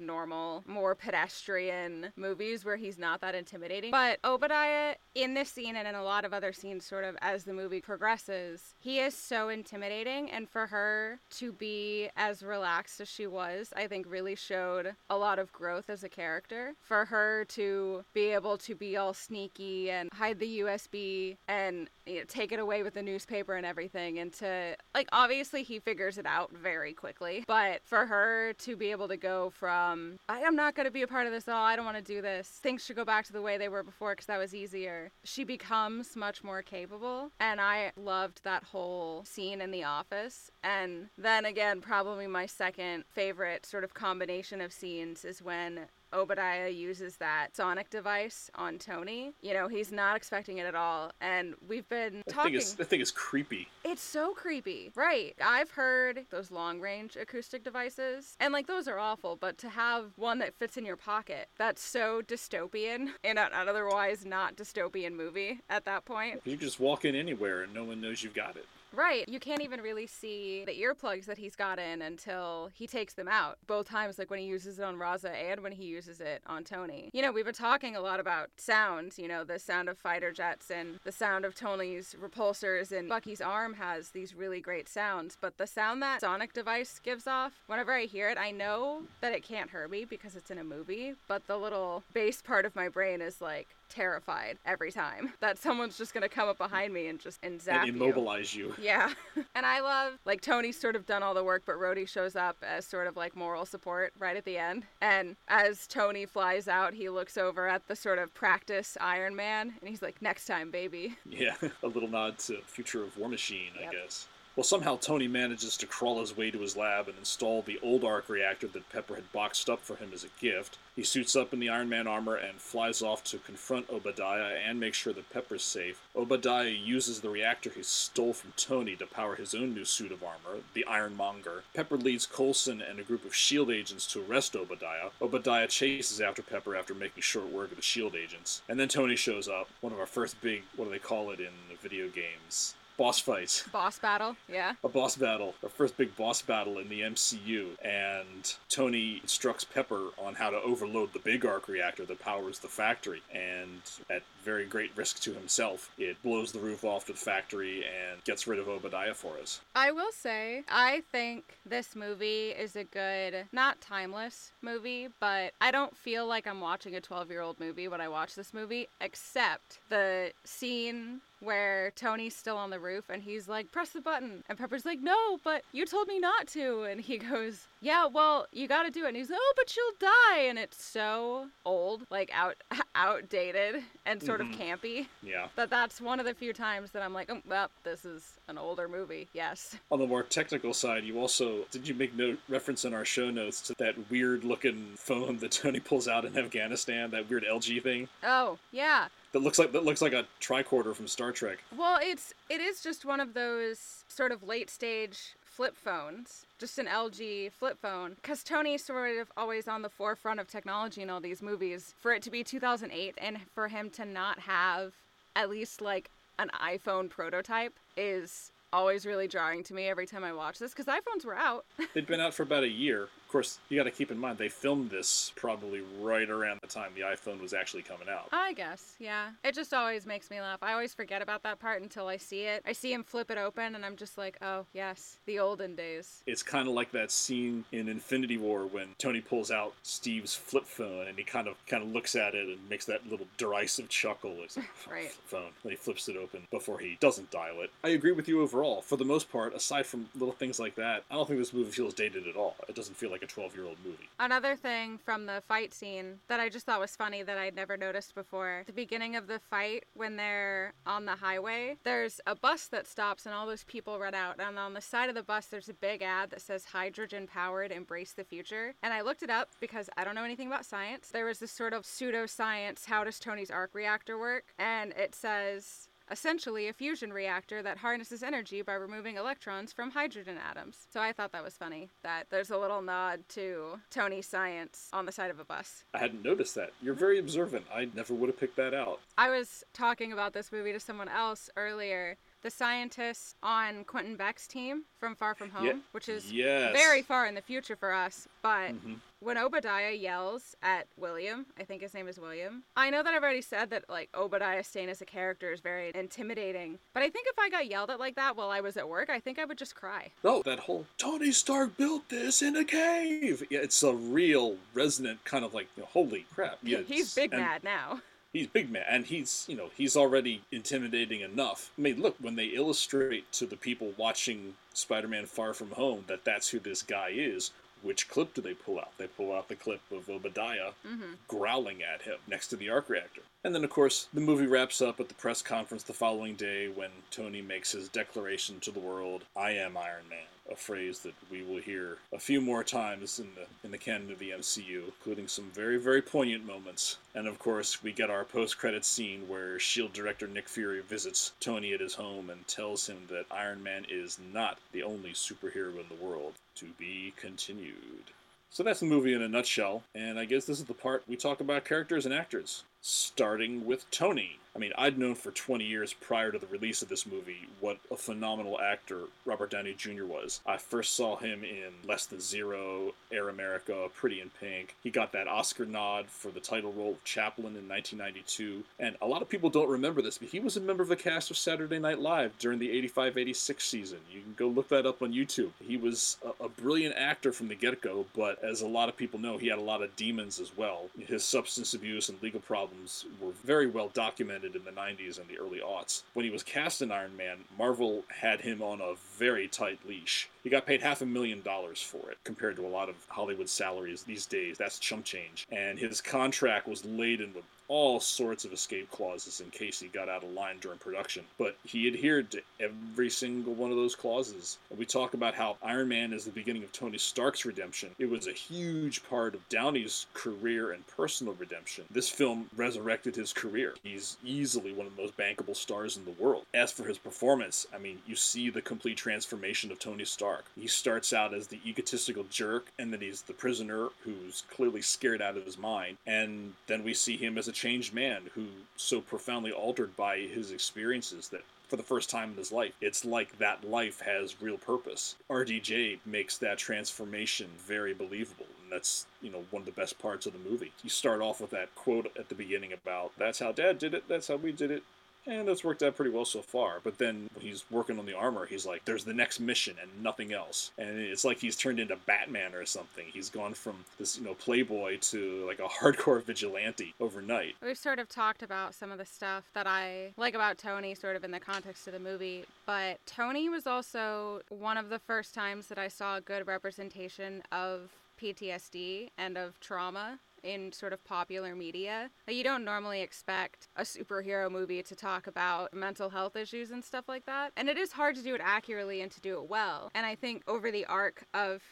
normal, 0.00 0.64
more 0.66 0.94
pedestrian 0.94 2.12
movies 2.16 2.64
where 2.64 2.76
he's 2.76 2.98
not 2.98 3.20
that 3.20 3.34
intimidating. 3.34 3.92
But 3.92 4.18
Obadiah, 4.24 4.96
in 5.14 5.34
this 5.34 5.48
scene 5.48 5.76
and 5.76 5.86
in 5.86 5.94
a 5.94 6.02
lot 6.02 6.24
of 6.24 6.34
other 6.34 6.52
scenes, 6.52 6.84
sort 6.84 7.04
of 7.04 7.16
as 7.22 7.44
the 7.44 7.52
movie 7.52 7.80
progresses, 7.80 8.74
he 8.80 8.98
is 8.98 9.14
so 9.14 9.48
intimidating. 9.48 10.30
And 10.30 10.48
for 10.48 10.66
her 10.66 11.20
to 11.36 11.52
be 11.52 12.08
as 12.16 12.42
relaxed 12.42 13.00
as 13.00 13.08
she 13.08 13.26
was, 13.26 13.72
I 13.76 13.86
think 13.86 14.06
really 14.08 14.34
showed 14.34 14.94
a 15.08 15.16
lot 15.16 15.38
of 15.38 15.52
growth 15.52 15.88
as 15.88 16.02
a 16.02 16.08
character. 16.08 16.74
For 16.80 17.04
her 17.04 17.44
to 17.50 18.04
be 18.12 18.26
able 18.26 18.58
to 18.58 18.74
be 18.74 18.96
all 18.96 19.14
sneaky 19.14 19.67
and 19.90 20.10
hide 20.12 20.38
the 20.38 20.60
USB 20.60 21.36
and 21.46 21.88
you 22.06 22.18
know, 22.20 22.24
take 22.26 22.52
it 22.52 22.58
away 22.58 22.82
with 22.82 22.94
the 22.94 23.02
newspaper 23.02 23.54
and 23.54 23.66
everything, 23.66 24.18
and 24.18 24.32
to, 24.34 24.76
like, 24.94 25.08
obviously 25.12 25.62
he 25.62 25.78
figures 25.78 26.16
it 26.18 26.26
out 26.26 26.50
very 26.52 26.92
quickly. 26.94 27.44
But 27.46 27.82
for 27.84 28.06
her 28.06 28.54
to 28.54 28.76
be 28.76 28.90
able 28.90 29.08
to 29.08 29.16
go 29.16 29.50
from, 29.50 30.18
I 30.28 30.40
am 30.40 30.56
not 30.56 30.74
going 30.74 30.86
to 30.86 30.90
be 30.90 31.02
a 31.02 31.06
part 31.06 31.26
of 31.26 31.32
this 31.32 31.46
at 31.48 31.54
all, 31.54 31.64
I 31.64 31.76
don't 31.76 31.84
want 31.84 31.98
to 31.98 32.02
do 32.02 32.22
this, 32.22 32.48
things 32.48 32.84
should 32.84 32.96
go 32.96 33.04
back 33.04 33.26
to 33.26 33.32
the 33.32 33.42
way 33.42 33.58
they 33.58 33.68
were 33.68 33.82
before 33.82 34.12
because 34.12 34.26
that 34.26 34.38
was 34.38 34.54
easier, 34.54 35.10
she 35.24 35.44
becomes 35.44 36.16
much 36.16 36.42
more 36.42 36.62
capable. 36.62 37.30
And 37.40 37.60
I 37.60 37.92
loved 37.96 38.42
that 38.44 38.64
whole 38.64 39.24
scene 39.24 39.60
in 39.60 39.70
the 39.70 39.84
office. 39.84 40.50
And 40.62 41.08
then 41.18 41.44
again, 41.44 41.80
probably 41.80 42.26
my 42.26 42.46
second 42.46 43.04
favorite 43.08 43.66
sort 43.66 43.84
of 43.84 43.94
combination 43.94 44.60
of 44.60 44.72
scenes 44.72 45.24
is 45.24 45.42
when 45.42 45.80
Obadiah 46.12 46.68
uses 46.68 47.16
that 47.16 47.54
sonic 47.54 47.90
device 47.90 48.50
on 48.54 48.78
Tony. 48.78 49.32
You 49.42 49.54
know, 49.54 49.68
he's 49.68 49.92
not 49.92 50.16
expecting 50.16 50.58
it 50.58 50.66
at 50.66 50.74
all. 50.74 51.12
And 51.20 51.54
we've 51.66 51.88
been 51.88 52.22
That 52.26 52.34
talking. 52.34 52.52
thing 52.52 52.60
is 52.60 52.74
that 52.74 52.86
thing 52.86 53.00
is 53.00 53.10
creepy. 53.10 53.68
It's 53.84 54.02
so 54.02 54.32
creepy. 54.32 54.90
Right. 54.94 55.34
I've 55.44 55.70
heard 55.70 56.26
those 56.30 56.50
long 56.50 56.80
range 56.80 57.16
acoustic 57.16 57.64
devices, 57.64 58.36
and 58.40 58.52
like 58.52 58.66
those 58.66 58.88
are 58.88 58.98
awful, 58.98 59.36
but 59.36 59.58
to 59.58 59.68
have 59.68 60.12
one 60.16 60.38
that 60.38 60.54
fits 60.54 60.76
in 60.76 60.84
your 60.84 60.96
pocket, 60.96 61.48
that's 61.58 61.82
so 61.82 62.22
dystopian 62.22 63.08
in 63.24 63.38
an 63.38 63.50
otherwise 63.52 64.24
not 64.24 64.56
dystopian 64.56 65.12
movie 65.14 65.60
at 65.68 65.84
that 65.84 66.04
point. 66.04 66.40
You 66.44 66.56
just 66.56 66.80
walk 66.80 67.04
in 67.04 67.14
anywhere 67.14 67.62
and 67.62 67.74
no 67.74 67.84
one 67.84 68.00
knows 68.00 68.22
you've 68.22 68.34
got 68.34 68.56
it. 68.56 68.66
Right. 68.94 69.28
You 69.28 69.38
can't 69.38 69.62
even 69.62 69.80
really 69.80 70.06
see 70.06 70.64
the 70.64 70.72
earplugs 70.72 71.26
that 71.26 71.38
he's 71.38 71.54
got 71.54 71.78
in 71.78 72.02
until 72.02 72.70
he 72.74 72.86
takes 72.86 73.14
them 73.14 73.28
out. 73.28 73.58
Both 73.66 73.88
times, 73.88 74.18
like 74.18 74.30
when 74.30 74.40
he 74.40 74.46
uses 74.46 74.78
it 74.78 74.82
on 74.82 74.96
Raza 74.96 75.30
and 75.32 75.62
when 75.62 75.72
he 75.72 75.84
uses 75.84 76.20
it 76.20 76.42
on 76.46 76.64
Tony. 76.64 77.10
You 77.12 77.22
know, 77.22 77.30
we've 77.30 77.44
been 77.44 77.54
talking 77.54 77.96
a 77.96 78.00
lot 78.00 78.20
about 78.20 78.50
sounds, 78.56 79.18
you 79.18 79.28
know, 79.28 79.44
the 79.44 79.58
sound 79.58 79.88
of 79.88 79.98
fighter 79.98 80.32
jets 80.32 80.70
and 80.70 80.98
the 81.04 81.12
sound 81.12 81.44
of 81.44 81.54
Tony's 81.54 82.16
repulsors, 82.20 82.90
and 82.90 83.08
Bucky's 83.08 83.40
arm 83.40 83.74
has 83.74 84.10
these 84.10 84.34
really 84.34 84.60
great 84.60 84.88
sounds. 84.88 85.36
But 85.40 85.58
the 85.58 85.66
sound 85.66 86.02
that 86.02 86.20
Sonic 86.20 86.52
device 86.52 87.00
gives 87.02 87.26
off, 87.26 87.52
whenever 87.66 87.92
I 87.92 88.04
hear 88.04 88.30
it, 88.30 88.38
I 88.38 88.50
know 88.50 89.02
that 89.20 89.32
it 89.32 89.42
can't 89.42 89.70
hurt 89.70 89.90
me 89.90 90.04
because 90.04 90.34
it's 90.34 90.50
in 90.50 90.58
a 90.58 90.64
movie, 90.64 91.14
but 91.26 91.46
the 91.46 91.56
little 91.56 92.02
bass 92.14 92.40
part 92.42 92.64
of 92.64 92.74
my 92.74 92.88
brain 92.88 93.20
is 93.20 93.40
like, 93.40 93.68
terrified 93.88 94.58
every 94.64 94.92
time 94.92 95.32
that 95.40 95.58
someone's 95.58 95.98
just 95.98 96.14
gonna 96.14 96.28
come 96.28 96.48
up 96.48 96.58
behind 96.58 96.92
me 96.92 97.06
and 97.08 97.18
just 97.18 97.38
and 97.42 97.60
zap 97.60 97.86
and 97.86 97.96
you. 97.96 98.02
immobilize 98.02 98.54
you. 98.54 98.74
Yeah. 98.88 99.12
and 99.54 99.66
I 99.66 99.80
love, 99.80 100.14
like, 100.24 100.40
Tony's 100.40 100.78
sort 100.80 100.96
of 100.96 101.04
done 101.04 101.22
all 101.22 101.34
the 101.34 101.44
work, 101.44 101.62
but 101.66 101.76
Rhodey 101.76 102.08
shows 102.08 102.36
up 102.36 102.56
as 102.62 102.86
sort 102.86 103.06
of 103.06 103.16
like 103.16 103.36
moral 103.36 103.66
support 103.66 104.12
right 104.18 104.36
at 104.36 104.44
the 104.44 104.56
end. 104.56 104.84
And 105.00 105.36
as 105.48 105.86
Tony 105.86 106.26
flies 106.26 106.68
out, 106.68 106.94
he 106.94 107.08
looks 107.08 107.36
over 107.36 107.68
at 107.68 107.86
the 107.88 107.96
sort 107.96 108.18
of 108.18 108.32
practice 108.34 108.96
Iron 109.00 109.34
Man 109.36 109.74
and 109.80 109.88
he's 109.88 110.02
like, 110.02 110.22
next 110.22 110.46
time, 110.46 110.70
baby. 110.70 111.16
Yeah, 111.28 111.56
a 111.82 111.86
little 111.88 112.08
nod 112.08 112.38
to 112.40 112.58
Future 112.66 113.02
of 113.02 113.16
War 113.18 113.28
Machine, 113.28 113.70
I 113.78 113.90
guess. 113.92 114.28
Well, 114.58 114.64
somehow 114.64 114.96
Tony 114.96 115.28
manages 115.28 115.76
to 115.76 115.86
crawl 115.86 116.18
his 116.18 116.36
way 116.36 116.50
to 116.50 116.58
his 116.58 116.76
lab 116.76 117.06
and 117.06 117.16
install 117.16 117.62
the 117.62 117.78
old 117.80 118.02
arc 118.02 118.28
reactor 118.28 118.66
that 118.66 118.90
Pepper 118.90 119.14
had 119.14 119.30
boxed 119.30 119.70
up 119.70 119.78
for 119.82 119.94
him 119.94 120.10
as 120.12 120.24
a 120.24 120.40
gift. 120.40 120.78
He 120.96 121.04
suits 121.04 121.36
up 121.36 121.52
in 121.52 121.60
the 121.60 121.68
Iron 121.68 121.88
Man 121.88 122.08
armor 122.08 122.34
and 122.34 122.58
flies 122.58 123.00
off 123.00 123.22
to 123.26 123.38
confront 123.38 123.88
Obadiah 123.88 124.56
and 124.56 124.80
make 124.80 124.94
sure 124.94 125.12
that 125.12 125.32
Pepper's 125.32 125.62
safe. 125.62 126.00
Obadiah 126.16 126.70
uses 126.70 127.20
the 127.20 127.30
reactor 127.30 127.70
he 127.70 127.84
stole 127.84 128.32
from 128.32 128.52
Tony 128.56 128.96
to 128.96 129.06
power 129.06 129.36
his 129.36 129.54
own 129.54 129.74
new 129.74 129.84
suit 129.84 130.10
of 130.10 130.24
armor, 130.24 130.62
the 130.74 130.84
Ironmonger. 130.86 131.62
Pepper 131.72 131.96
leads 131.96 132.26
Coulson 132.26 132.82
and 132.82 132.98
a 132.98 133.04
group 133.04 133.24
of 133.24 133.36
SHIELD 133.36 133.70
agents 133.70 134.08
to 134.08 134.24
arrest 134.28 134.56
Obadiah. 134.56 135.10
Obadiah 135.22 135.68
chases 135.68 136.20
after 136.20 136.42
Pepper 136.42 136.74
after 136.74 136.94
making 136.94 137.22
short 137.22 137.52
work 137.52 137.70
of 137.70 137.76
the 137.76 137.82
SHIELD 137.84 138.16
agents. 138.16 138.62
And 138.68 138.80
then 138.80 138.88
Tony 138.88 139.14
shows 139.14 139.46
up, 139.46 139.68
one 139.82 139.92
of 139.92 140.00
our 140.00 140.06
first 140.06 140.40
big, 140.40 140.64
what 140.74 140.86
do 140.86 140.90
they 140.90 140.98
call 140.98 141.30
it 141.30 141.38
in 141.38 141.52
the 141.70 141.76
video 141.80 142.08
games? 142.08 142.74
Boss 142.98 143.20
fights 143.20 143.66
Boss 143.68 143.98
battle, 144.00 144.36
yeah. 144.52 144.74
a 144.82 144.88
boss 144.88 145.16
battle, 145.16 145.54
our 145.62 145.68
first 145.68 145.96
big 145.96 146.14
boss 146.16 146.42
battle 146.42 146.78
in 146.78 146.88
the 146.88 147.02
MCU, 147.02 147.68
and 147.82 148.56
Tony 148.68 149.20
instructs 149.22 149.64
Pepper 149.64 150.08
on 150.18 150.34
how 150.34 150.50
to 150.50 150.60
overload 150.62 151.12
the 151.12 151.20
big 151.20 151.46
arc 151.46 151.68
reactor 151.68 152.04
that 152.04 152.18
powers 152.18 152.58
the 152.58 152.66
factory. 152.66 153.22
And 153.32 153.80
at 154.10 154.22
very 154.48 154.64
great 154.64 154.90
risk 154.96 155.20
to 155.20 155.34
himself, 155.34 155.90
it 155.98 156.16
blows 156.22 156.52
the 156.52 156.58
roof 156.58 156.82
off 156.82 157.04
to 157.04 157.12
the 157.12 157.18
factory 157.18 157.84
and 157.84 158.24
gets 158.24 158.46
rid 158.46 158.58
of 158.58 158.66
Obadiah 158.66 159.12
for 159.12 159.36
us. 159.36 159.60
I 159.76 159.90
will 159.90 160.10
say, 160.10 160.64
I 160.70 161.02
think 161.12 161.58
this 161.66 161.94
movie 161.94 162.48
is 162.48 162.74
a 162.74 162.84
good, 162.84 163.44
not 163.52 163.82
timeless 163.82 164.52
movie, 164.62 165.08
but 165.20 165.52
I 165.60 165.70
don't 165.70 165.94
feel 165.94 166.26
like 166.26 166.46
I'm 166.46 166.62
watching 166.62 166.96
a 166.96 167.00
12 167.02 167.30
year 167.30 167.42
old 167.42 167.60
movie 167.60 167.88
when 167.88 168.00
I 168.00 168.08
watch 168.08 168.36
this 168.36 168.54
movie, 168.54 168.88
except 169.02 169.80
the 169.90 170.32
scene 170.44 171.20
where 171.40 171.92
Tony's 171.94 172.34
still 172.34 172.56
on 172.56 172.70
the 172.70 172.80
roof 172.80 173.04
and 173.10 173.22
he's 173.22 173.48
like, 173.48 173.70
press 173.70 173.90
the 173.90 174.00
button. 174.00 174.42
And 174.48 174.58
Pepper's 174.58 174.84
like, 174.84 175.00
no, 175.00 175.38
but 175.44 175.62
you 175.72 175.86
told 175.86 176.08
me 176.08 176.18
not 176.18 176.46
to. 176.48 176.82
And 176.82 177.00
he 177.00 177.18
goes, 177.18 177.66
yeah, 177.80 178.06
well, 178.06 178.46
you 178.52 178.66
gotta 178.66 178.90
do 178.90 179.04
it. 179.04 179.08
And 179.08 179.16
he's 179.16 179.30
like, 179.30 179.38
oh, 179.40 179.52
but 179.56 179.76
you'll 179.76 180.10
die. 180.10 180.40
And 180.40 180.58
it's 180.58 180.82
so 180.82 181.48
old, 181.64 182.06
like 182.10 182.30
out 182.34 182.56
outdated 182.98 183.82
and 184.04 184.22
sort 184.22 184.40
of 184.40 184.48
mm-hmm. 184.48 184.60
campy. 184.60 185.06
Yeah. 185.22 185.46
That 185.56 185.70
that's 185.70 186.00
one 186.00 186.18
of 186.18 186.26
the 186.26 186.34
few 186.34 186.52
times 186.52 186.90
that 186.90 187.02
I'm 187.02 187.14
like, 187.14 187.30
oh, 187.30 187.40
well, 187.48 187.70
this 187.84 188.04
is 188.04 188.34
an 188.48 188.58
older 188.58 188.88
movie. 188.88 189.28
Yes. 189.32 189.76
On 189.90 189.98
the 189.98 190.06
more 190.06 190.24
technical 190.24 190.74
side, 190.74 191.04
you 191.04 191.18
also 191.18 191.64
did 191.70 191.86
you 191.86 191.94
make 191.94 192.14
note 192.14 192.38
reference 192.48 192.84
in 192.84 192.92
our 192.92 193.04
show 193.04 193.30
notes 193.30 193.60
to 193.62 193.74
that 193.78 193.94
weird 194.10 194.44
looking 194.44 194.94
phone 194.96 195.38
that 195.38 195.52
Tony 195.52 195.80
pulls 195.80 196.08
out 196.08 196.24
in 196.24 196.36
Afghanistan, 196.36 197.10
that 197.12 197.30
weird 197.30 197.44
LG 197.44 197.82
thing 197.82 198.08
Oh, 198.24 198.58
yeah. 198.72 199.06
that 199.32 199.40
looks 199.40 199.58
like 199.58 199.72
that 199.72 199.84
looks 199.84 200.02
like 200.02 200.12
a 200.12 200.26
tricorder 200.40 200.94
from 200.94 201.06
Star 201.06 201.30
Trek. 201.30 201.58
Well, 201.76 201.98
it's 202.02 202.34
it 202.50 202.60
is 202.60 202.82
just 202.82 203.04
one 203.04 203.20
of 203.20 203.32
those 203.34 204.04
sort 204.08 204.32
of 204.32 204.42
late 204.42 204.70
stage 204.70 205.36
flip 205.58 205.76
phones, 205.76 206.46
just 206.60 206.78
an 206.78 206.86
LG 206.86 207.50
flip 207.50 207.76
phone. 207.82 208.14
Because 208.14 208.44
Tony's 208.44 208.84
sort 208.84 209.18
of 209.18 209.32
always 209.36 209.66
on 209.66 209.82
the 209.82 209.88
forefront 209.88 210.38
of 210.38 210.46
technology 210.46 211.02
in 211.02 211.10
all 211.10 211.18
these 211.18 211.42
movies. 211.42 211.94
For 211.98 212.12
it 212.12 212.22
to 212.22 212.30
be 212.30 212.44
2008 212.44 213.16
and 213.18 213.40
for 213.56 213.66
him 213.66 213.90
to 213.90 214.04
not 214.04 214.38
have 214.38 214.92
at 215.34 215.50
least 215.50 215.80
like 215.80 216.10
an 216.38 216.48
iPhone 216.62 217.10
prototype 217.10 217.74
is 217.96 218.52
always 218.72 219.04
really 219.04 219.26
jarring 219.26 219.64
to 219.64 219.74
me 219.74 219.88
every 219.88 220.06
time 220.06 220.22
I 220.22 220.32
watch 220.32 220.60
this 220.60 220.70
because 220.70 220.86
iPhones 220.86 221.24
were 221.24 221.34
out. 221.34 221.64
They'd 221.92 222.06
been 222.06 222.20
out 222.20 222.34
for 222.34 222.44
about 222.44 222.62
a 222.62 222.68
year. 222.68 223.08
Of 223.28 223.32
course, 223.32 223.58
you 223.68 223.76
got 223.76 223.84
to 223.84 223.90
keep 223.90 224.10
in 224.10 224.18
mind 224.18 224.38
they 224.38 224.48
filmed 224.48 224.88
this 224.88 225.32
probably 225.36 225.82
right 226.00 226.30
around 226.30 226.60
the 226.62 226.66
time 226.66 226.92
the 226.94 227.02
iPhone 227.02 227.42
was 227.42 227.52
actually 227.52 227.82
coming 227.82 228.08
out. 228.08 228.26
I 228.32 228.54
guess, 228.54 228.94
yeah. 228.98 229.32
It 229.44 229.54
just 229.54 229.74
always 229.74 230.06
makes 230.06 230.30
me 230.30 230.40
laugh. 230.40 230.60
I 230.62 230.72
always 230.72 230.94
forget 230.94 231.20
about 231.20 231.42
that 231.42 231.58
part 231.58 231.82
until 231.82 232.06
I 232.08 232.16
see 232.16 232.44
it. 232.44 232.62
I 232.66 232.72
see 232.72 232.90
him 232.90 233.04
flip 233.04 233.30
it 233.30 233.36
open 233.36 233.74
and 233.74 233.84
I'm 233.84 233.96
just 233.96 234.16
like, 234.16 234.38
oh, 234.40 234.64
yes, 234.72 235.18
the 235.26 235.40
olden 235.40 235.76
days. 235.76 236.22
It's 236.26 236.42
kind 236.42 236.68
of 236.68 236.72
like 236.74 236.90
that 236.92 237.10
scene 237.10 237.66
in 237.70 237.90
Infinity 237.90 238.38
War 238.38 238.64
when 238.66 238.88
Tony 238.96 239.20
pulls 239.20 239.50
out 239.50 239.74
Steve's 239.82 240.34
flip 240.34 240.64
phone 240.64 241.06
and 241.06 241.18
he 241.18 241.22
kind 241.22 241.48
of 241.48 241.56
kind 241.66 241.82
of 241.82 241.90
looks 241.92 242.16
at 242.16 242.34
it 242.34 242.46
and 242.48 242.56
makes 242.70 242.86
that 242.86 243.06
little 243.10 243.26
derisive 243.36 243.90
chuckle. 243.90 244.36
It's 244.42 244.56
like, 244.56 244.70
oh, 244.88 244.90
Right. 244.90 245.10
flip 245.10 245.42
phone. 245.42 245.50
Then 245.62 245.72
he 245.72 245.76
flips 245.76 246.08
it 246.08 246.16
open 246.16 246.44
before 246.50 246.78
he 246.78 246.96
doesn't 246.98 247.30
dial 247.30 247.60
it. 247.60 247.68
I 247.84 247.90
agree 247.90 248.12
with 248.12 248.26
you 248.26 248.40
overall. 248.40 248.80
For 248.80 248.96
the 248.96 249.04
most 249.04 249.30
part, 249.30 249.54
aside 249.54 249.84
from 249.84 250.08
little 250.14 250.32
things 250.34 250.58
like 250.58 250.76
that, 250.76 251.04
I 251.10 251.14
don't 251.16 251.26
think 251.28 251.38
this 251.40 251.52
movie 251.52 251.72
feels 251.72 251.92
dated 251.92 252.26
at 252.26 252.34
all. 252.34 252.56
It 252.70 252.74
doesn't 252.74 252.96
feel 252.96 253.10
like 253.10 253.17
a 253.22 253.26
12 253.26 253.56
year 253.56 253.66
old 253.66 253.76
movie. 253.84 254.08
Another 254.18 254.56
thing 254.56 254.98
from 254.98 255.26
the 255.26 255.42
fight 255.46 255.72
scene 255.72 256.20
that 256.28 256.40
I 256.40 256.48
just 256.48 256.66
thought 256.66 256.80
was 256.80 256.96
funny 256.96 257.22
that 257.22 257.38
I'd 257.38 257.54
never 257.54 257.76
noticed 257.76 258.14
before. 258.14 258.64
The 258.66 258.72
beginning 258.72 259.16
of 259.16 259.26
the 259.26 259.38
fight, 259.38 259.84
when 259.94 260.16
they're 260.16 260.74
on 260.86 261.04
the 261.04 261.16
highway, 261.16 261.76
there's 261.84 262.20
a 262.26 262.34
bus 262.34 262.66
that 262.68 262.86
stops 262.86 263.26
and 263.26 263.34
all 263.34 263.46
those 263.46 263.64
people 263.64 263.98
run 263.98 264.14
out. 264.14 264.36
And 264.38 264.58
on 264.58 264.74
the 264.74 264.80
side 264.80 265.08
of 265.08 265.14
the 265.14 265.22
bus, 265.22 265.46
there's 265.46 265.68
a 265.68 265.74
big 265.74 266.02
ad 266.02 266.30
that 266.30 266.40
says 266.40 266.64
hydrogen 266.64 267.26
powered, 267.26 267.72
embrace 267.72 268.12
the 268.12 268.24
future. 268.24 268.74
And 268.82 268.92
I 268.92 269.02
looked 269.02 269.22
it 269.22 269.30
up 269.30 269.50
because 269.60 269.88
I 269.96 270.04
don't 270.04 270.14
know 270.14 270.24
anything 270.24 270.48
about 270.48 270.64
science. 270.64 271.08
There 271.08 271.26
was 271.26 271.38
this 271.38 271.52
sort 271.52 271.72
of 271.72 271.84
pseudoscience 271.84 272.86
how 272.86 273.04
does 273.04 273.18
Tony's 273.18 273.50
arc 273.50 273.74
reactor 273.74 274.18
work? 274.18 274.54
And 274.58 274.92
it 274.92 275.14
says 275.14 275.87
essentially 276.10 276.68
a 276.68 276.72
fusion 276.72 277.12
reactor 277.12 277.62
that 277.62 277.78
harnesses 277.78 278.22
energy 278.22 278.62
by 278.62 278.74
removing 278.74 279.16
electrons 279.16 279.72
from 279.72 279.90
hydrogen 279.90 280.38
atoms. 280.38 280.86
So 280.90 281.00
I 281.00 281.12
thought 281.12 281.32
that 281.32 281.44
was 281.44 281.56
funny 281.56 281.90
that 282.02 282.26
there's 282.30 282.50
a 282.50 282.58
little 282.58 282.82
nod 282.82 283.28
to 283.30 283.80
Tony 283.90 284.22
science 284.22 284.88
on 284.92 285.06
the 285.06 285.12
side 285.12 285.30
of 285.30 285.38
a 285.38 285.44
bus. 285.44 285.84
I 285.94 285.98
hadn't 285.98 286.22
noticed 286.22 286.54
that. 286.54 286.70
You're 286.80 286.94
very 286.94 287.18
observant. 287.18 287.66
I 287.72 287.88
never 287.94 288.14
would 288.14 288.28
have 288.28 288.38
picked 288.38 288.56
that 288.56 288.74
out. 288.74 289.00
I 289.16 289.30
was 289.30 289.64
talking 289.72 290.12
about 290.12 290.32
this 290.32 290.52
movie 290.52 290.72
to 290.72 290.80
someone 290.80 291.08
else 291.08 291.50
earlier. 291.56 292.16
The 292.40 292.50
scientists 292.50 293.34
on 293.42 293.82
Quentin 293.84 294.14
Beck's 294.14 294.46
team 294.46 294.84
from 295.00 295.16
Far 295.16 295.34
From 295.34 295.50
Home, 295.50 295.66
Ye- 295.66 295.82
which 295.90 296.08
is 296.08 296.30
yes. 296.32 296.72
very 296.72 297.02
far 297.02 297.26
in 297.26 297.34
the 297.34 297.42
future 297.42 297.74
for 297.74 297.92
us, 297.92 298.28
but 298.42 298.70
Mhm. 298.74 299.00
when 299.18 299.36
Obadiah 299.36 299.90
yells 299.90 300.54
at 300.62 300.86
William, 300.96 301.46
I 301.58 301.64
think 301.64 301.82
his 301.82 301.94
name 301.94 302.06
is 302.06 302.20
William. 302.20 302.62
I 302.76 302.90
know 302.90 303.02
that 303.02 303.12
I've 303.12 303.24
already 303.24 303.42
said 303.42 303.70
that 303.70 303.88
like 303.90 304.08
Obadiah 304.14 304.62
Stane 304.62 304.88
as 304.88 305.00
a 305.00 305.04
character 305.04 305.50
is 305.52 305.58
very 305.60 305.90
intimidating, 305.96 306.78
but 306.92 307.02
I 307.02 307.10
think 307.10 307.26
if 307.28 307.36
I 307.40 307.48
got 307.48 307.66
yelled 307.66 307.90
at 307.90 307.98
like 307.98 308.14
that 308.14 308.36
while 308.36 308.50
I 308.50 308.60
was 308.60 308.76
at 308.76 308.88
work, 308.88 309.10
I 309.10 309.18
think 309.18 309.40
I 309.40 309.44
would 309.44 309.58
just 309.58 309.74
cry. 309.74 310.12
Oh, 310.22 310.42
that 310.44 310.60
whole 310.60 310.86
Tony 310.96 311.32
Stark 311.32 311.76
built 311.76 312.08
this 312.08 312.40
in 312.40 312.54
a 312.54 312.64
cave. 312.64 313.42
Yeah, 313.50 313.60
it's 313.60 313.82
a 313.82 313.92
real 313.92 314.58
resonant 314.74 315.24
kind 315.24 315.44
of 315.44 315.54
like, 315.54 315.66
you 315.76 315.82
know, 315.82 315.88
holy 315.92 316.24
crap. 316.32 316.58
Yeah, 316.62 316.82
He's 316.82 317.16
big 317.16 317.32
and 317.32 317.42
mad 317.42 317.64
now. 317.64 318.00
He's 318.32 318.46
big 318.46 318.70
man, 318.70 318.84
and 318.88 319.06
he's 319.06 319.46
you 319.48 319.56
know 319.56 319.70
he's 319.74 319.96
already 319.96 320.42
intimidating 320.52 321.20
enough. 321.20 321.70
I 321.78 321.80
mean, 321.80 322.00
look 322.00 322.16
when 322.20 322.36
they 322.36 322.46
illustrate 322.46 323.30
to 323.32 323.46
the 323.46 323.56
people 323.56 323.94
watching 323.96 324.54
Spider-Man: 324.74 325.26
Far 325.26 325.54
From 325.54 325.70
Home 325.72 326.04
that 326.08 326.24
that's 326.24 326.50
who 326.50 326.58
this 326.58 326.82
guy 326.82 327.10
is. 327.14 327.50
Which 327.80 328.08
clip 328.08 328.34
do 328.34 328.40
they 328.42 328.54
pull 328.54 328.80
out? 328.80 328.90
They 328.98 329.06
pull 329.06 329.32
out 329.32 329.48
the 329.48 329.54
clip 329.54 329.80
of 329.92 330.10
Obadiah 330.10 330.72
hmm 330.86 331.14
growling 331.28 331.82
at 331.82 332.02
him 332.02 332.16
next 332.26 332.48
to 332.48 332.56
the 332.56 332.68
arc 332.68 332.88
reactor. 332.88 333.22
And 333.44 333.54
then, 333.54 333.62
of 333.62 333.70
course, 333.70 334.08
the 334.12 334.20
movie 334.20 334.46
wraps 334.46 334.82
up 334.82 334.98
at 334.98 335.08
the 335.08 335.14
press 335.14 335.42
conference 335.42 335.84
the 335.84 335.92
following 335.92 336.34
day 336.34 336.68
when 336.68 336.90
Tony 337.10 337.40
makes 337.40 337.70
his 337.70 337.88
declaration 337.88 338.58
to 338.60 338.72
the 338.72 338.80
world, 338.80 339.24
"I 339.36 339.52
am 339.52 339.76
Iron 339.76 340.08
Man," 340.08 340.26
a 340.50 340.56
phrase 340.56 340.98
that 341.00 341.14
we 341.30 341.42
will 341.42 341.60
hear 341.60 341.98
a 342.12 342.18
few 342.18 342.40
more 342.40 342.64
times 342.64 343.20
in 343.20 343.36
the 343.36 343.46
in 343.62 343.70
the 343.70 343.78
canon 343.78 344.10
of 344.10 344.18
the 344.18 344.32
MCU, 344.32 344.86
including 344.86 345.28
some 345.28 345.52
very 345.52 345.78
very 345.78 346.02
poignant 346.02 346.44
moments. 346.44 346.96
And 347.14 347.28
of 347.28 347.38
course, 347.38 347.80
we 347.80 347.92
get 347.92 348.10
our 348.10 348.24
post-credit 348.24 348.84
scene 348.84 349.28
where 349.28 349.60
Shield 349.60 349.92
director 349.92 350.26
Nick 350.26 350.48
Fury 350.48 350.80
visits 350.80 351.32
Tony 351.38 351.72
at 351.72 351.80
his 351.80 351.94
home 351.94 352.30
and 352.30 352.46
tells 352.48 352.88
him 352.88 353.06
that 353.06 353.26
Iron 353.30 353.62
Man 353.62 353.86
is 353.88 354.18
not 354.18 354.58
the 354.72 354.82
only 354.82 355.12
superhero 355.12 355.78
in 355.78 355.88
the 355.88 356.04
world. 356.04 356.34
To 356.56 356.66
be 356.76 357.12
continued. 357.16 358.10
So 358.50 358.62
that's 358.62 358.80
the 358.80 358.86
movie 358.86 359.12
in 359.12 359.22
a 359.22 359.28
nutshell, 359.28 359.84
and 359.94 360.18
I 360.18 360.24
guess 360.24 360.46
this 360.46 360.58
is 360.58 360.64
the 360.64 360.74
part 360.74 361.04
we 361.06 361.16
talk 361.16 361.40
about 361.40 361.64
characters 361.64 362.04
and 362.04 362.14
actors. 362.14 362.64
Starting 362.80 363.66
with 363.66 363.90
Tony. 363.90 364.38
I 364.54 364.58
mean, 364.58 364.72
I'd 364.76 364.98
known 364.98 365.14
for 365.14 365.30
20 365.30 365.64
years 365.64 365.92
prior 365.92 366.32
to 366.32 366.38
the 366.38 366.46
release 366.46 366.82
of 366.82 366.88
this 366.88 367.06
movie 367.06 367.48
what 367.60 367.78
a 367.90 367.96
phenomenal 367.96 368.60
actor 368.60 369.02
Robert 369.24 369.50
Downey 369.50 369.74
Jr. 369.76 370.04
was. 370.04 370.40
I 370.46 370.56
first 370.56 370.96
saw 370.96 371.16
him 371.16 371.44
in 371.44 371.72
Less 371.86 372.06
Than 372.06 372.20
Zero, 372.20 372.92
Air 373.12 373.28
America, 373.28 373.88
Pretty 373.94 374.20
in 374.20 374.30
Pink. 374.40 374.74
He 374.82 374.90
got 374.90 375.12
that 375.12 375.28
Oscar 375.28 375.66
nod 375.66 376.06
for 376.06 376.30
the 376.30 376.40
title 376.40 376.72
role 376.72 376.92
of 376.92 377.04
Chaplin 377.04 377.56
in 377.56 377.68
1992. 377.68 378.64
And 378.78 378.96
a 379.00 379.06
lot 379.06 379.22
of 379.22 379.28
people 379.28 379.50
don't 379.50 379.68
remember 379.68 380.02
this, 380.02 380.18
but 380.18 380.28
he 380.28 380.40
was 380.40 380.56
a 380.56 380.60
member 380.60 380.82
of 380.82 380.88
the 380.88 380.96
cast 380.96 381.30
of 381.30 381.36
Saturday 381.36 381.78
Night 381.78 381.98
Live 381.98 382.32
during 382.38 382.58
the 382.58 382.70
85 382.70 383.18
86 383.18 383.64
season. 383.64 383.98
You 384.12 384.20
can 384.22 384.34
go 384.36 384.48
look 384.48 384.68
that 384.68 384.86
up 384.86 385.02
on 385.02 385.12
YouTube. 385.12 385.50
He 385.60 385.76
was 385.76 386.16
a, 386.24 386.44
a 386.44 386.48
brilliant 386.48 386.96
actor 386.96 387.32
from 387.32 387.48
the 387.48 387.54
get 387.54 387.80
go, 387.80 388.06
but 388.16 388.42
as 388.42 388.62
a 388.62 388.68
lot 388.68 388.88
of 388.88 388.96
people 388.96 389.18
know, 389.18 389.36
he 389.36 389.48
had 389.48 389.58
a 389.58 389.62
lot 389.62 389.82
of 389.82 389.94
demons 389.96 390.40
as 390.40 390.56
well. 390.56 390.86
His 390.98 391.24
substance 391.24 391.74
abuse 391.74 392.08
and 392.08 392.22
legal 392.22 392.40
problems 392.40 393.04
were 393.20 393.32
very 393.44 393.66
well 393.66 393.90
documented 393.92 394.37
in 394.44 394.64
the 394.64 394.70
90s 394.70 395.18
and 395.18 395.28
the 395.28 395.38
early 395.38 395.60
aughts. 395.60 396.02
When 396.14 396.24
he 396.24 396.30
was 396.30 396.42
cast 396.42 396.82
in 396.82 396.90
Iron 396.90 397.16
Man, 397.16 397.38
Marvel 397.58 398.04
had 398.08 398.40
him 398.40 398.62
on 398.62 398.80
a 398.80 398.94
very 399.16 399.48
tight 399.48 399.80
leash. 399.86 400.28
He 400.42 400.50
got 400.50 400.66
paid 400.66 400.82
half 400.82 401.02
a 401.02 401.06
million 401.06 401.42
dollars 401.42 401.80
for 401.80 402.10
it, 402.10 402.18
compared 402.24 402.56
to 402.56 402.66
a 402.66 402.68
lot 402.68 402.88
of 402.88 402.96
Hollywood 403.08 403.48
salaries 403.48 404.02
these 404.02 404.26
days. 404.26 404.58
That's 404.58 404.78
chump 404.78 405.04
change. 405.04 405.46
And 405.50 405.78
his 405.78 406.00
contract 406.00 406.68
was 406.68 406.84
laden 406.84 407.32
with 407.34 407.44
all 407.68 408.00
sorts 408.00 408.44
of 408.44 408.52
escape 408.52 408.90
clauses 408.90 409.40
in 409.40 409.50
case 409.50 409.78
he 409.78 409.88
got 409.88 410.08
out 410.08 410.24
of 410.24 410.32
line 410.32 410.56
during 410.60 410.78
production. 410.78 411.24
But 411.38 411.56
he 411.64 411.86
adhered 411.86 412.30
to 412.32 412.42
every 412.60 413.10
single 413.10 413.54
one 413.54 413.70
of 413.70 413.76
those 413.76 413.94
clauses. 413.94 414.58
We 414.76 414.84
talk 414.84 415.14
about 415.14 415.34
how 415.34 415.56
Iron 415.62 415.88
Man 415.88 416.12
is 416.12 416.24
the 416.24 416.30
beginning 416.30 416.64
of 416.64 416.72
Tony 416.72 416.98
Stark's 416.98 417.44
redemption. 417.44 417.90
It 417.98 418.10
was 418.10 418.26
a 418.26 418.32
huge 418.32 419.04
part 419.08 419.34
of 419.34 419.48
Downey's 419.48 420.06
career 420.14 420.72
and 420.72 420.86
personal 420.86 421.34
redemption. 421.34 421.84
This 421.90 422.08
film 422.08 422.48
resurrected 422.56 423.14
his 423.14 423.32
career. 423.32 423.74
He's 423.82 424.16
easily 424.24 424.72
one 424.72 424.86
of 424.86 424.96
the 424.96 425.02
most 425.02 425.16
bankable 425.16 425.56
stars 425.56 425.96
in 425.96 426.04
the 426.04 426.22
world. 426.22 426.44
As 426.54 426.72
for 426.72 426.84
his 426.84 426.98
performance, 426.98 427.66
I 427.74 427.78
mean, 427.78 427.98
you 428.06 428.16
see 428.16 428.50
the 428.50 428.62
complete 428.62 428.96
transformation 428.96 429.70
of 429.70 429.78
Tony 429.78 430.04
Stark. 430.04 430.46
He 430.58 430.66
starts 430.66 431.12
out 431.12 431.34
as 431.34 431.46
the 431.46 431.60
egotistical 431.66 432.24
jerk, 432.30 432.66
and 432.78 432.92
then 432.92 433.00
he's 433.00 433.22
the 433.22 433.32
prisoner 433.32 433.88
who's 434.04 434.44
clearly 434.50 434.82
scared 434.82 435.20
out 435.20 435.36
of 435.36 435.44
his 435.44 435.58
mind. 435.58 435.96
And 436.06 436.54
then 436.66 436.82
we 436.84 436.94
see 436.94 437.16
him 437.16 437.36
as 437.36 437.48
a 437.48 437.52
changed 437.58 437.92
man 437.92 438.22
who 438.34 438.46
so 438.76 439.00
profoundly 439.00 439.50
altered 439.50 439.96
by 439.96 440.18
his 440.18 440.52
experiences 440.52 441.28
that 441.28 441.42
for 441.68 441.76
the 441.76 441.82
first 441.82 442.08
time 442.08 442.30
in 442.30 442.36
his 442.36 442.52
life, 442.52 442.72
it's 442.80 443.04
like 443.04 443.38
that 443.38 443.68
life 443.68 444.00
has 444.00 444.40
real 444.40 444.56
purpose. 444.56 445.16
RDJ 445.28 445.98
makes 446.06 446.38
that 446.38 446.56
transformation 446.56 447.48
very 447.58 447.92
believable, 447.92 448.46
and 448.62 448.72
that's 448.72 449.06
you 449.20 449.30
know 449.30 449.44
one 449.50 449.62
of 449.62 449.66
the 449.66 449.72
best 449.72 449.98
parts 449.98 450.24
of 450.24 450.32
the 450.32 450.50
movie. 450.50 450.72
You 450.82 450.88
start 450.88 451.20
off 451.20 451.40
with 451.40 451.50
that 451.50 451.74
quote 451.74 452.10
at 452.18 452.28
the 452.28 452.34
beginning 452.34 452.72
about 452.72 453.12
"That's 453.18 453.40
how 453.40 453.52
Dad 453.52 453.78
did 453.78 453.92
it. 453.92 454.04
That's 454.08 454.28
how 454.28 454.36
we 454.36 454.52
did 454.52 454.70
it." 454.70 454.82
And 455.28 455.46
that's 455.46 455.62
worked 455.62 455.82
out 455.82 455.94
pretty 455.94 456.10
well 456.10 456.24
so 456.24 456.40
far. 456.40 456.80
But 456.82 456.98
then 456.98 457.28
when 457.34 457.44
he's 457.44 457.64
working 457.70 457.98
on 457.98 458.06
the 458.06 458.14
armor, 458.14 458.46
he's 458.46 458.64
like, 458.64 458.84
there's 458.84 459.04
the 459.04 459.12
next 459.12 459.40
mission 459.40 459.76
and 459.80 460.02
nothing 460.02 460.32
else. 460.32 460.72
And 460.78 460.98
it's 460.98 461.24
like 461.24 461.38
he's 461.38 461.54
turned 461.54 461.78
into 461.78 461.96
Batman 462.06 462.54
or 462.54 462.64
something. 462.64 463.04
He's 463.12 463.28
gone 463.28 463.52
from 463.52 463.84
this, 463.98 464.18
you 464.18 464.24
know, 464.24 464.34
playboy 464.34 464.98
to 464.98 465.46
like 465.46 465.58
a 465.58 465.62
hardcore 465.68 466.22
vigilante 466.22 466.94
overnight. 466.98 467.56
We've 467.62 467.76
sort 467.76 467.98
of 467.98 468.08
talked 468.08 468.42
about 468.42 468.74
some 468.74 468.90
of 468.90 468.98
the 468.98 469.04
stuff 469.04 469.44
that 469.54 469.66
I 469.66 470.14
like 470.16 470.34
about 470.34 470.56
Tony, 470.56 470.94
sort 470.94 471.14
of 471.14 471.24
in 471.24 471.30
the 471.30 471.40
context 471.40 471.86
of 471.86 471.92
the 471.92 472.00
movie, 472.00 472.44
but 472.66 472.98
Tony 473.06 473.48
was 473.48 473.66
also 473.66 474.40
one 474.48 474.76
of 474.76 474.88
the 474.88 474.98
first 474.98 475.34
times 475.34 475.66
that 475.66 475.78
I 475.78 475.88
saw 475.88 476.16
a 476.16 476.20
good 476.20 476.46
representation 476.46 477.42
of 477.52 477.90
PTSD 478.20 479.10
and 479.16 479.36
of 479.36 479.58
trauma 479.60 480.18
in 480.42 480.72
sort 480.72 480.92
of 480.92 481.04
popular 481.04 481.54
media. 481.54 482.10
Like, 482.26 482.36
you 482.36 482.44
don't 482.44 482.64
normally 482.64 483.00
expect 483.00 483.68
a 483.76 483.82
superhero 483.82 484.50
movie 484.50 484.82
to 484.82 484.94
talk 484.94 485.26
about 485.26 485.72
mental 485.74 486.10
health 486.10 486.36
issues 486.36 486.70
and 486.70 486.84
stuff 486.84 487.08
like 487.08 487.26
that. 487.26 487.52
And 487.56 487.68
it 487.68 487.78
is 487.78 487.92
hard 487.92 488.16
to 488.16 488.22
do 488.22 488.34
it 488.34 488.40
accurately 488.42 489.00
and 489.00 489.10
to 489.12 489.20
do 489.20 489.34
it 489.34 489.48
well. 489.48 489.90
And 489.94 490.06
I 490.06 490.14
think 490.14 490.42
over 490.46 490.70
the 490.70 490.86
arc 490.86 491.24
of 491.34 491.62